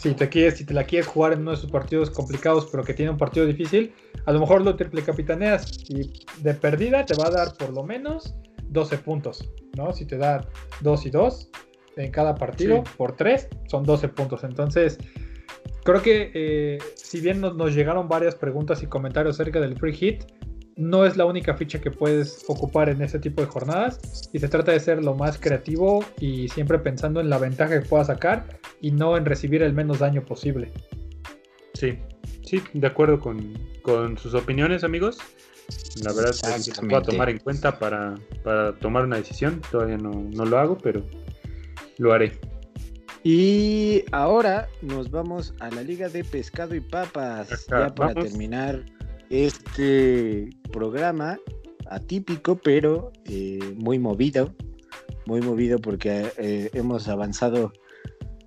Si 0.05 0.13
te, 0.13 0.29
quieres, 0.29 0.59
si 0.59 0.67
te 0.67 0.75
la 0.75 0.85
quieres 0.85 1.07
jugar 1.07 1.33
en 1.33 1.41
uno 1.41 1.53
de 1.53 1.57
sus 1.57 1.71
partidos 1.71 2.11
complicados, 2.11 2.69
pero 2.71 2.85
que 2.85 2.93
tiene 2.93 3.11
un 3.11 3.17
partido 3.17 3.47
difícil, 3.47 3.95
a 4.27 4.33
lo 4.33 4.41
mejor 4.41 4.61
lo 4.61 4.77
triple 4.77 5.03
capitaneas 5.03 5.79
y 5.89 6.13
de 6.43 6.53
perdida 6.53 7.07
te 7.07 7.15
va 7.15 7.29
a 7.29 7.31
dar 7.31 7.55
por 7.57 7.73
lo 7.73 7.85
menos 7.85 8.35
12 8.69 8.99
puntos, 8.99 9.49
¿no? 9.79 9.95
Si 9.95 10.05
te 10.05 10.19
da 10.19 10.47
2 10.83 11.07
y 11.07 11.11
2, 11.11 11.51
en 11.97 12.11
cada 12.11 12.35
partido 12.35 12.85
por 12.99 13.17
3 13.17 13.49
son 13.67 13.85
12 13.85 14.09
puntos. 14.09 14.45
Entonces, 14.45 14.99
creo 15.85 16.03
que 16.03 16.31
eh, 16.35 16.79
si 16.97 17.23
bien 17.23 17.41
nos, 17.41 17.57
nos, 17.57 17.75
llegaron 17.75 18.07
varias 18.07 18.35
preguntas 18.35 18.83
y 18.83 18.87
comentarios 18.87 19.41
acerca 19.41 19.59
del 19.59 19.79
free 19.79 19.95
hit, 19.95 20.25
no 20.77 21.07
es 21.07 21.17
la 21.17 21.25
única 21.25 21.55
ficha 21.55 21.81
que 21.81 21.91
puedes 21.91 22.45
ocupar 22.49 22.89
en 22.89 23.03
ese 23.03 23.19
tipo 23.19 23.41
de 23.41 23.49
jornadas 23.49 24.29
y 24.33 24.39
se 24.39 24.49
trata 24.49 24.73
de 24.73 24.81
ser 24.81 25.05
lo 25.05 25.15
más 25.15 25.39
creativo 25.39 26.05
y 26.21 26.49
siempre 26.49 26.79
pensando 26.79 27.21
en 27.21 27.31
la 27.31 27.39
ventaja 27.39 27.81
que 27.81 27.87
puedas 27.87 28.09
sacar 28.09 28.59
y 28.81 28.91
no 28.91 29.17
en 29.17 29.25
recibir 29.25 29.63
el 29.63 29.73
menos 29.73 30.01
daño 30.01 30.25
posible. 30.25 30.73
Sí, 31.75 31.99
sí, 32.45 32.63
de 32.73 32.87
acuerdo 32.87 33.21
con, 33.21 33.57
con 33.83 34.19
sus 34.19 34.35
opiniones 34.35 34.85
amigos. 34.85 35.19
La 36.03 36.13
verdad 36.13 36.31
es 36.31 36.67
que 36.67 36.75
se 36.75 36.83
puedo 36.83 37.03
tomar 37.03 37.31
en 37.31 37.39
cuenta 37.39 37.79
para, 37.79 38.17
para, 38.43 38.75
tomar 38.75 39.05
una 39.05 39.17
decisión. 39.17 39.63
Todavía 39.71 39.97
no, 39.97 40.11
no 40.11 40.45
lo 40.45 40.59
hago, 40.59 40.77
pero 40.77 41.03
lo 41.99 42.13
haré. 42.13 42.39
Y 43.23 44.05
ahora 44.13 44.69
nos 44.83 45.11
vamos 45.11 45.55
a 45.61 45.71
la 45.71 45.83
Liga 45.83 46.11
de 46.11 46.25
Pescado 46.25 46.75
y 46.75 46.81
Papas. 46.81 47.67
ya 47.67 47.95
para 47.95 48.13
terminar 48.15 48.85
este 49.31 50.51
programa 50.73 51.39
atípico, 51.87 52.57
pero 52.57 53.13
eh, 53.25 53.59
muy 53.77 53.99
movido. 53.99 54.55
Muy 55.27 55.41
movido 55.41 55.79
porque 55.79 56.31
eh, 56.37 56.71
hemos 56.75 57.09
avanzado 57.09 57.73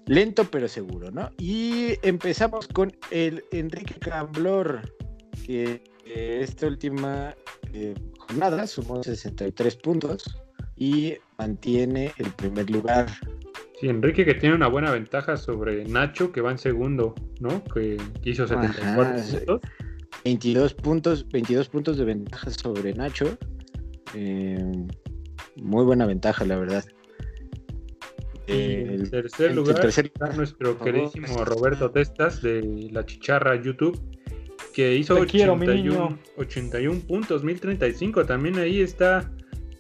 lento 0.06 0.46
pero 0.46 0.68
seguro, 0.68 1.12
¿no? 1.12 1.32
Y 1.38 1.96
empezamos 2.04 2.68
con 2.68 2.94
el 3.10 3.44
Enrique 3.52 3.96
Camblor, 3.96 4.82
que 5.46 5.84
esta 6.06 6.68
última 6.68 7.36
eh, 7.74 7.96
jornada 8.20 8.68
sumó 8.68 9.04
63 9.04 9.76
puntos 9.78 10.24
y 10.76 11.16
mantiene 11.38 12.14
el 12.18 12.32
primer 12.34 12.70
lugar 12.70 13.08
Sí, 13.80 13.90
Enrique 13.90 14.26
que 14.26 14.34
tiene 14.34 14.56
una 14.56 14.68
buena 14.68 14.92
ventaja 14.92 15.38
sobre 15.38 15.86
Nacho, 15.86 16.32
que 16.32 16.42
va 16.42 16.52
en 16.52 16.58
segundo, 16.58 17.14
¿no? 17.40 17.64
Que 17.66 17.98
hizo 18.24 18.48
74 18.48 19.14
puntos. 19.46 19.62
22 20.24 20.74
puntos, 20.74 21.28
22 21.30 21.70
puntos 21.70 21.98
de 21.98 22.06
ventaja 22.06 22.50
sobre 22.52 22.94
Nacho. 22.94 23.38
Eh, 24.14 24.58
muy 25.56 25.86
buena 25.86 26.06
ventaja, 26.06 26.46
la 26.46 26.58
verdad. 26.58 26.86
en 28.48 28.90
el 28.90 29.10
tercer 29.10 29.56
lugar 29.56 29.86
está 29.86 30.34
nuestro 30.36 30.78
queridísimo 30.80 31.44
Roberto 31.44 31.92
Testas 31.92 32.42
de 32.42 32.90
La 32.92 33.06
Chicharra 33.06 33.62
YouTube, 33.62 34.00
que 34.74 34.96
hizo 34.96 35.16
81, 35.16 36.20
81 36.38 37.02
puntos, 37.02 37.44
1035. 37.44 38.26
También 38.26 38.58
ahí 38.58 38.82
está 38.82 39.32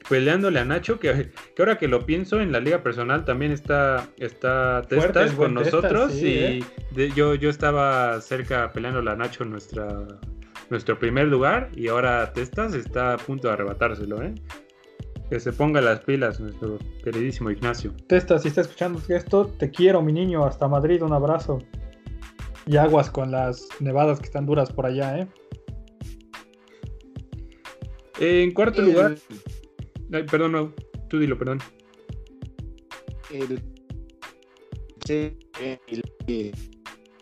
peleándole 0.10 0.60
a 0.60 0.66
Nacho, 0.66 1.00
que, 1.00 1.32
ahora 1.58 1.78
que 1.78 1.88
lo 1.88 2.06
pienso, 2.06 2.40
en 2.40 2.52
la 2.52 2.60
liga 2.60 2.84
personal 2.84 3.26
también 3.26 3.52
está, 3.52 4.08
está 4.18 4.82
Testas 4.84 5.34
con 5.34 5.54
nosotros 5.54 6.16
y 6.16 6.28
¿eh? 6.28 6.64
yo, 7.16 7.36
yo 7.36 7.50
estaba 7.50 8.20
cerca 8.22 8.72
peleándole 8.72 9.12
a 9.12 9.16
Nacho 9.16 9.44
en 9.44 9.52
nuestra, 9.52 10.06
nuestro 10.70 10.98
primer 10.98 11.28
lugar 11.28 11.70
y 11.76 11.88
ahora 11.88 12.32
Testas 12.34 12.74
está 12.74 13.14
a 13.14 13.18
punto 13.18 13.48
de 13.48 13.54
arrebatárselo, 13.54 14.22
¿eh? 14.22 14.34
Que 15.30 15.42
se 15.42 15.52
ponga 15.52 15.82
las 15.82 16.00
pilas 16.02 16.40
nuestro 16.40 16.80
queridísimo 17.04 17.52
Ignacio. 17.52 17.94
Testas, 18.08 18.44
si 18.44 18.48
está 18.48 18.62
escuchando 18.62 19.02
esto, 19.10 19.48
te 19.48 19.70
quiero 19.72 20.02
mi 20.02 20.14
niño, 20.14 20.46
hasta 20.46 20.70
Madrid, 20.70 21.04
un 21.04 21.12
abrazo. 21.12 21.60
Y 22.66 22.78
aguas 22.78 23.10
con 23.10 23.32
las 23.32 23.68
nevadas 23.82 24.20
que 24.20 24.26
están 24.26 24.46
duras 24.46 24.72
por 24.72 24.86
allá, 24.86 25.20
¿eh? 25.20 25.28
En 28.20 28.54
cuarto 28.54 28.82
lugar, 28.82 29.16
Ay, 30.12 30.24
perdón, 30.24 30.52
no. 30.54 30.74
Tú 31.10 31.20
dilo, 31.20 31.38
perdón. 31.38 31.60
El, 33.32 33.62
el, 35.10 36.54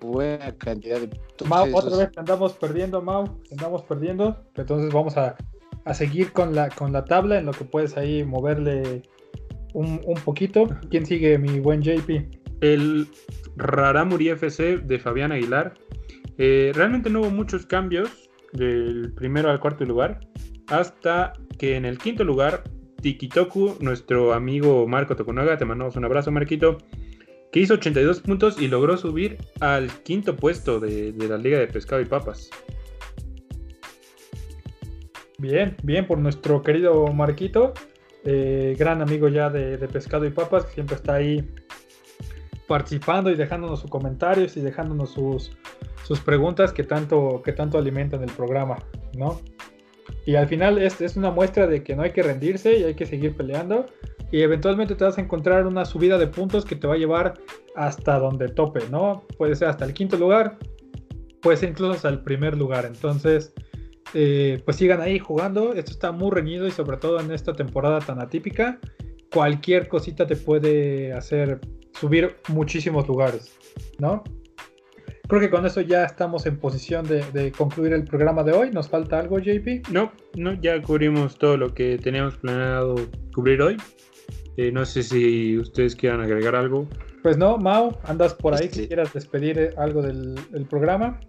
buena 0.01 0.55
cantidad 0.57 0.99
de. 0.99 1.09
Mau, 1.47 1.67
otra 1.75 1.97
vez 1.97 2.09
andamos 2.17 2.53
perdiendo, 2.53 3.01
Mau. 3.01 3.41
Andamos 3.51 3.83
perdiendo. 3.83 4.37
Entonces 4.55 4.93
vamos 4.93 5.17
a, 5.17 5.35
a, 5.85 5.93
seguir 5.93 6.31
con 6.31 6.55
la, 6.55 6.69
con 6.69 6.91
la 6.91 7.05
tabla 7.05 7.39
en 7.39 7.45
lo 7.45 7.51
que 7.51 7.65
puedes 7.65 7.97
ahí 7.97 8.23
moverle 8.23 9.03
un, 9.73 10.01
un 10.05 10.15
poquito. 10.23 10.67
¿Quién 10.89 11.05
sigue, 11.05 11.37
mi 11.37 11.59
buen 11.59 11.81
JP? 11.81 12.09
El 12.61 13.07
Raramuri 13.57 14.29
FC 14.29 14.77
de 14.77 14.99
Fabián 14.99 15.31
Aguilar. 15.31 15.73
Eh, 16.37 16.71
realmente 16.73 17.09
no 17.09 17.21
hubo 17.21 17.29
muchos 17.29 17.65
cambios 17.65 18.29
del 18.53 19.13
primero 19.13 19.49
al 19.49 19.59
cuarto 19.59 19.85
lugar. 19.85 20.19
Hasta 20.67 21.33
que 21.57 21.75
en 21.75 21.85
el 21.85 21.97
quinto 21.97 22.23
lugar 22.23 22.63
Tikitoku, 23.01 23.77
nuestro 23.81 24.33
amigo 24.33 24.87
Marco 24.87 25.15
Tokunaga, 25.15 25.57
te 25.57 25.65
mandamos 25.65 25.95
un 25.95 26.05
abrazo, 26.05 26.31
Marquito, 26.31 26.79
que 27.51 27.59
hizo 27.59 27.75
82 27.75 28.21
puntos 28.21 28.59
y 28.59 28.67
logró 28.67 28.97
subir 28.97 29.37
al 29.59 29.91
quinto 30.03 30.35
puesto 30.35 30.79
de, 30.79 31.13
la 31.29 31.37
Liga 31.37 31.59
de 31.59 31.67
Pescado 31.67 32.01
y 32.01 32.05
Papas. 32.05 32.49
Bien, 35.37 35.75
bien 35.83 36.07
por 36.07 36.17
nuestro 36.17 36.63
querido 36.63 37.07
Marquito, 37.13 37.73
eh, 38.23 38.75
gran 38.77 39.01
amigo 39.01 39.27
ya 39.27 39.49
de, 39.49 39.77
Pescado 39.87 40.25
y 40.25 40.31
Papas, 40.31 40.65
que 40.65 40.73
siempre 40.73 40.95
está 40.95 41.13
ahí 41.15 41.47
participando 42.67 43.29
y 43.29 43.35
dejándonos 43.35 43.81
sus 43.81 43.91
comentarios 43.91 44.57
y 44.57 44.61
dejándonos 44.61 45.11
sus, 45.11 45.55
sus 46.03 46.19
preguntas 46.21 46.73
que 46.73 46.83
tanto, 46.83 47.43
que 47.45 47.53
tanto 47.53 47.77
alimentan 47.77 48.23
el 48.23 48.31
programa, 48.31 48.79
¿no? 49.15 49.39
Y 50.25 50.35
al 50.35 50.47
final 50.47 50.77
es, 50.77 51.01
es 51.01 51.15
una 51.15 51.31
muestra 51.31 51.67
de 51.67 51.83
que 51.83 51.95
no 51.95 52.03
hay 52.03 52.11
que 52.11 52.23
rendirse 52.23 52.77
y 52.77 52.83
hay 52.83 52.95
que 52.95 53.05
seguir 53.05 53.35
peleando. 53.35 53.85
Y 54.31 54.41
eventualmente 54.41 54.95
te 54.95 55.03
vas 55.03 55.17
a 55.17 55.21
encontrar 55.21 55.67
una 55.67 55.85
subida 55.85 56.17
de 56.17 56.27
puntos 56.27 56.65
que 56.65 56.75
te 56.75 56.87
va 56.87 56.95
a 56.95 56.97
llevar 56.97 57.35
hasta 57.75 58.19
donde 58.19 58.49
tope, 58.49 58.81
¿no? 58.89 59.23
Puede 59.37 59.55
ser 59.55 59.67
hasta 59.69 59.85
el 59.85 59.93
quinto 59.93 60.17
lugar, 60.17 60.57
puede 61.41 61.57
ser 61.57 61.69
incluso 61.69 61.93
hasta 61.93 62.09
el 62.09 62.21
primer 62.23 62.57
lugar. 62.57 62.85
Entonces, 62.85 63.53
eh, 64.13 64.61
pues 64.65 64.77
sigan 64.77 65.01
ahí 65.01 65.19
jugando. 65.19 65.73
Esto 65.73 65.91
está 65.91 66.11
muy 66.11 66.31
reñido 66.31 66.67
y 66.67 66.71
sobre 66.71 66.97
todo 66.97 67.19
en 67.19 67.31
esta 67.31 67.53
temporada 67.53 67.99
tan 67.99 68.19
atípica, 68.19 68.79
cualquier 69.31 69.87
cosita 69.87 70.25
te 70.25 70.35
puede 70.35 71.13
hacer 71.13 71.59
subir 71.99 72.35
muchísimos 72.49 73.07
lugares, 73.07 73.53
¿no? 73.99 74.23
Creo 75.27 75.41
que 75.41 75.49
con 75.49 75.65
eso 75.65 75.81
ya 75.81 76.05
estamos 76.05 76.45
en 76.45 76.57
posición 76.57 77.05
de, 77.07 77.51
concluir 77.57 77.93
el 77.93 78.03
programa 78.03 78.43
de 78.43 78.53
hoy. 78.53 78.71
¿Nos 78.71 78.89
falta 78.89 79.19
algo, 79.19 79.39
JP? 79.39 79.89
No, 79.91 80.11
no, 80.35 80.53
ya 80.61 80.81
cubrimos 80.81 81.37
todo 81.37 81.57
lo 81.57 81.73
que 81.73 81.97
teníamos 81.97 82.37
planeado 82.37 82.95
cubrir 83.33 83.61
hoy. 83.61 83.77
Eh, 84.57 84.71
no 84.71 84.85
sé 84.85 85.03
si 85.03 85.57
ustedes 85.57 85.95
quieran 85.95 86.21
agregar 86.21 86.55
algo. 86.55 86.87
Pues 87.21 87.37
no, 87.37 87.57
Mau, 87.57 87.97
andas 88.03 88.33
por 88.33 88.53
ahí 88.53 88.69
que 88.69 88.87
quieras 88.87 89.11
despedir 89.13 89.57
eh, 89.57 89.73
algo 89.77 90.01
del, 90.01 90.35
programa. 90.69 91.19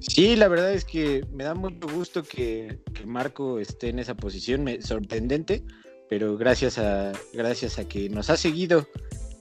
Sí, 0.00 0.34
la 0.34 0.48
verdad 0.48 0.72
es 0.72 0.84
que 0.84 1.24
me 1.32 1.44
da 1.44 1.54
mucho 1.54 1.86
gusto 1.94 2.22
que, 2.22 2.80
Marco 3.06 3.60
esté 3.60 3.88
en 3.88 4.00
esa 4.00 4.14
posición, 4.14 4.64
me, 4.64 4.82
sorprendente, 4.82 5.62
pero 6.10 6.36
gracias 6.36 6.78
a, 6.78 7.12
gracias 7.32 7.78
a 7.78 7.88
que 7.88 8.08
nos 8.08 8.28
ha 8.28 8.36
seguido 8.36 8.86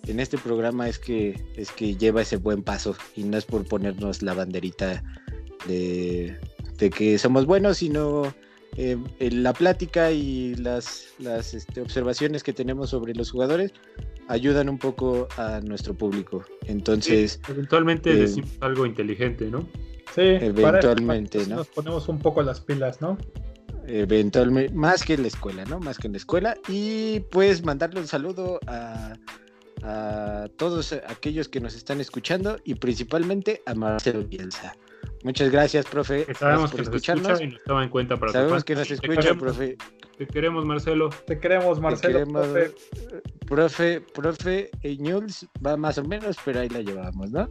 en 0.08 0.20
este 0.20 0.38
programa 0.38 0.88
es 0.88 1.00
que, 1.00 1.42
es 1.56 1.72
que 1.72 1.96
lleva 1.96 2.22
ese 2.22 2.38
buen 2.38 2.64
paso 2.64 2.96
y 3.16 3.24
no 3.24 3.38
es 3.38 3.46
por 3.46 3.66
ponernos 3.66 4.22
la 4.22 4.34
banderita 4.34 5.04
de, 5.68 6.40
que 6.78 7.18
somos 7.18 7.46
buenos, 7.46 7.78
sino 7.78 8.34
eh, 8.78 8.98
la 9.20 9.54
plática 9.54 10.12
y 10.12 10.56
las, 10.56 11.14
las 11.20 11.54
este, 11.54 11.82
observaciones 11.82 12.42
que 12.42 12.54
tenemos 12.54 12.90
sobre 12.90 13.14
los 13.14 13.30
jugadores 13.32 13.74
ayudan 14.28 14.70
un 14.70 14.80
poco 14.80 15.28
a 15.38 15.60
nuestro 15.62 15.94
público. 15.94 16.44
Entonces... 16.66 17.40
eventualmente 17.48 18.12
eh, 18.12 18.16
decimos 18.16 18.50
algo 18.62 18.86
inteligente, 18.86 19.52
¿no? 19.52 19.68
Sí, 20.16 20.22
eventualmente, 20.22 21.46
¿no? 21.48 21.58
Nos 21.58 21.68
ponemos 21.68 22.10
un 22.10 22.20
poco 22.20 22.42
las 22.42 22.60
pilas, 22.60 23.02
¿no? 23.02 23.18
Eventualmente, 23.88 24.74
más 24.74 25.04
que 25.04 25.14
en 25.14 25.24
la 25.24 25.28
escuela, 25.28 25.66
¿no? 25.66 25.80
Más 25.80 25.98
que 25.98 26.08
en 26.08 26.14
la 26.14 26.18
escuela. 26.18 26.56
Y 26.68 27.22
pues 27.32 27.64
mandarle 27.64 28.00
un 28.00 28.08
saludo 28.08 28.60
a 28.68 29.14
a 29.84 30.48
todos 30.58 30.94
aquellos 30.94 31.48
que 31.48 31.60
nos 31.60 31.76
están 31.76 32.00
escuchando 32.00 32.58
y 32.64 32.76
principalmente 32.76 33.62
a 33.66 33.74
Marcelo 33.74 34.24
Bielsa. 34.24 34.76
Muchas 35.24 35.52
gracias, 35.52 35.86
profe. 35.86 36.26
sabemos 36.34 36.72
que 36.72 36.82
escucharnos. 36.82 37.28
Nos 37.28 37.42
escucha 37.42 37.50
y 37.50 37.54
nos 37.54 37.64
toma 37.64 37.84
en 37.84 37.90
cuenta 37.90 38.18
para 38.18 38.32
Sabemos 38.32 38.64
que 38.64 38.76
nos 38.76 38.90
escucha, 38.90 39.36
profe. 39.36 39.78
Te 40.18 40.28
queremos, 40.28 40.66
Marcelo. 40.66 41.10
Te 41.26 41.40
queremos, 41.40 41.80
Marcelo. 41.80 42.26
profe. 42.28 42.72
profe, 43.48 44.02
profe 44.02 44.72
va 45.66 45.78
más 45.78 45.98
o 45.98 46.04
menos, 46.04 46.38
pero 46.44 46.62
ahí 46.62 46.70
la 46.70 46.82
llevamos, 46.82 47.32
¿no? 47.32 47.50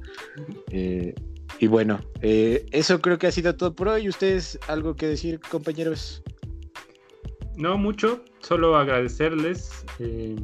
Eh, 0.71 1.15
y 1.59 1.67
bueno, 1.67 2.01
eh, 2.23 2.67
eso 2.73 3.01
creo 3.01 3.19
que 3.19 3.27
ha 3.27 3.33
sido 3.33 3.55
todo 3.55 3.75
por 3.75 3.89
hoy. 3.89 4.09
¿Ustedes 4.09 4.59
algo 4.69 4.95
que 4.97 5.07
decir, 5.07 5.41
compañeros? 5.41 6.23
No 7.57 7.77
mucho, 7.77 8.25
solo 8.41 8.77
agradecerles. 8.77 9.85
Eh, 9.99 10.37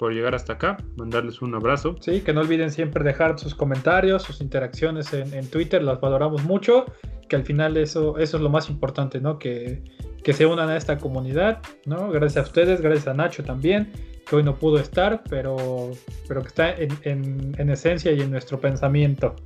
por 0.00 0.14
llegar 0.14 0.34
hasta 0.34 0.54
acá, 0.54 0.78
mandarles 0.96 1.42
un 1.42 1.54
abrazo. 1.54 1.94
Sí, 2.00 2.22
que 2.22 2.32
no 2.32 2.40
olviden 2.40 2.70
siempre 2.70 3.04
dejar 3.04 3.38
sus 3.38 3.54
comentarios, 3.54 4.22
sus 4.22 4.40
interacciones 4.40 5.12
en, 5.12 5.46
Twitter, 5.48 5.82
las 5.82 6.00
valoramos 6.00 6.42
mucho, 6.42 6.86
que 7.28 7.36
al 7.36 7.44
final 7.44 7.76
eso, 7.76 8.16
eso 8.16 8.38
es 8.38 8.42
lo 8.42 8.48
más 8.48 8.70
importante, 8.70 9.20
¿no? 9.20 9.38
Que, 9.38 9.82
que 10.24 10.32
se 10.32 10.46
unan 10.46 10.70
a 10.70 10.78
esta 10.78 10.96
comunidad, 10.96 11.60
¿no? 11.84 12.10
Gracias 12.10 12.46
a 12.46 12.48
ustedes, 12.48 12.80
gracias 12.80 13.08
a 13.08 13.12
Nacho 13.12 13.44
también, 13.44 13.92
que 14.26 14.36
hoy 14.36 14.42
no 14.42 14.56
pudo 14.56 14.78
estar, 14.78 15.22
pero, 15.28 15.90
pero 16.26 16.40
que 16.40 16.48
está 16.48 16.70
en, 16.72 17.52
en, 17.58 17.68
esencia 17.68 18.10
y 18.10 18.22
en 18.22 18.30
nuestro 18.30 18.58
pensamiento. 18.58 19.36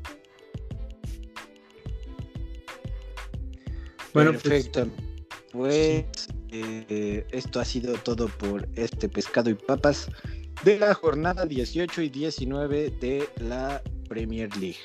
Bueno, 4.12 4.30
pues, 4.30 4.42
perfecto. 4.44 4.86
Pues, 5.50 6.28
eh, 6.54 7.26
esto 7.30 7.60
ha 7.60 7.64
sido 7.64 7.94
todo 7.94 8.28
por 8.28 8.68
este 8.76 9.08
pescado 9.08 9.50
y 9.50 9.54
papas 9.54 10.08
de 10.64 10.78
la 10.78 10.94
jornada 10.94 11.46
18 11.46 12.02
y 12.02 12.08
19 12.08 12.90
de 13.00 13.28
la 13.40 13.82
Premier 14.08 14.54
League. 14.56 14.78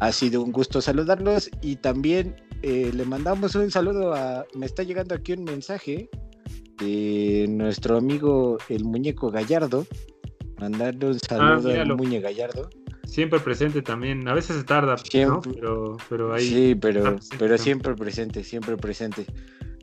Ha 0.00 0.12
sido 0.12 0.42
un 0.42 0.52
gusto 0.52 0.80
saludarlos 0.80 1.50
y 1.62 1.76
también 1.76 2.36
eh, 2.62 2.90
le 2.92 3.04
mandamos 3.04 3.54
un 3.54 3.70
saludo 3.70 4.14
a... 4.14 4.44
Me 4.54 4.66
está 4.66 4.82
llegando 4.82 5.14
aquí 5.14 5.32
un 5.32 5.44
mensaje 5.44 6.10
de 6.78 7.46
nuestro 7.48 7.96
amigo 7.96 8.58
el 8.68 8.84
muñeco 8.84 9.30
Gallardo. 9.30 9.86
Mandarle 10.58 11.06
un 11.06 11.20
saludo 11.20 11.70
ah, 11.70 11.82
al 11.82 11.96
muñeco 11.96 12.24
Gallardo. 12.24 12.68
Siempre 13.04 13.40
presente 13.40 13.82
también. 13.82 14.26
A 14.28 14.34
veces 14.34 14.56
se 14.56 14.64
tarda, 14.64 14.96
pero, 15.12 15.96
pero 16.08 16.34
ahí. 16.34 16.48
Sí, 16.48 16.74
pero, 16.74 17.18
pero 17.38 17.58
siempre 17.58 17.94
presente, 17.94 18.42
siempre 18.42 18.76
presente. 18.76 19.26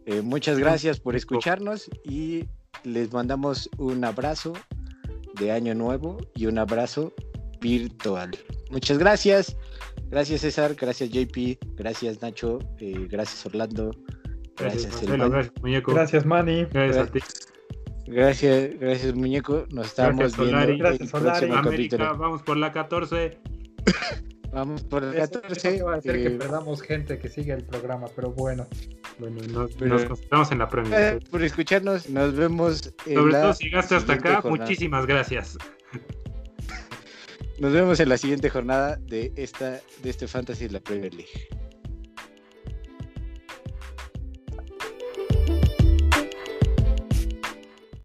Eh, 0.10 0.24
muchas 0.24 0.57
gracias 0.57 0.99
por 0.99 1.16
escucharnos 1.16 1.88
y 2.03 2.45
les 2.84 3.14
mandamos 3.14 3.70
un 3.78 4.03
abrazo 4.03 4.53
de 5.39 5.51
Año 5.51 5.76
Nuevo 5.76 6.18
y 6.34 6.47
un 6.47 6.57
abrazo 6.57 7.14
virtual. 7.62 8.32
Muchas 8.72 8.97
gracias. 8.97 9.55
Gracias 10.10 10.41
César, 10.41 10.74
gracias 10.74 11.12
JP, 11.12 11.60
gracias 11.76 12.24
Nacho, 12.24 12.57
eh, 12.80 13.05
gracias 13.07 13.45
Orlando. 13.45 13.91
Gracias, 14.57 14.99
gracias, 14.99 15.51
muñeco. 15.62 15.93
Gracias 15.93 16.26
Manny. 16.26 16.66
Gracias 16.72 17.07
a 17.07 17.12
ti. 17.12 17.20
Gracias, 18.07 18.80
gracias 18.80 19.14
muñeco. 19.14 19.68
Nos 19.70 19.89
estamos 19.89 20.36
viendo. 20.36 20.76
Gracias 20.76 21.10
Solari. 21.12 21.51
América, 21.51 22.14
vamos 22.14 22.41
por 22.41 22.57
la 22.57 22.72
14. 22.72 23.38
Vamos 24.51 24.83
por 24.83 25.03
la 25.03 25.13
14. 25.13 25.83
va 25.83 25.93
a 25.93 25.97
hacer 25.97 26.15
que 26.15 26.27
eh, 26.27 26.31
perdamos 26.31 26.81
gente 26.81 27.19
que 27.19 27.29
sigue 27.29 27.53
el 27.53 27.63
programa, 27.63 28.07
pero 28.15 28.31
bueno. 28.31 28.67
Bueno, 29.19 29.41
nos, 29.47 29.79
nos 29.79 30.05
concentramos 30.05 30.51
en 30.51 30.59
la 30.59 30.69
premia. 30.69 31.11
Eh, 31.11 31.19
por 31.29 31.43
escucharnos, 31.43 32.09
nos 32.09 32.35
vemos. 32.35 32.93
En 33.05 33.15
Sobre 33.15 33.33
todo 33.33 33.53
si 33.53 33.65
llegaste 33.65 33.95
hasta 33.95 34.13
acá, 34.13 34.41
muchísimas 34.43 35.05
gracias. 35.05 35.57
Nos 37.59 37.73
vemos 37.73 37.99
en 37.99 38.09
la 38.09 38.17
siguiente 38.17 38.49
jornada 38.49 38.97
de 39.01 39.33
esta 39.35 39.81
de 40.01 40.09
este 40.09 40.27
Fantasy 40.27 40.67
de 40.67 40.73
la 40.73 40.79
Premier 40.79 41.13
League. 41.13 41.49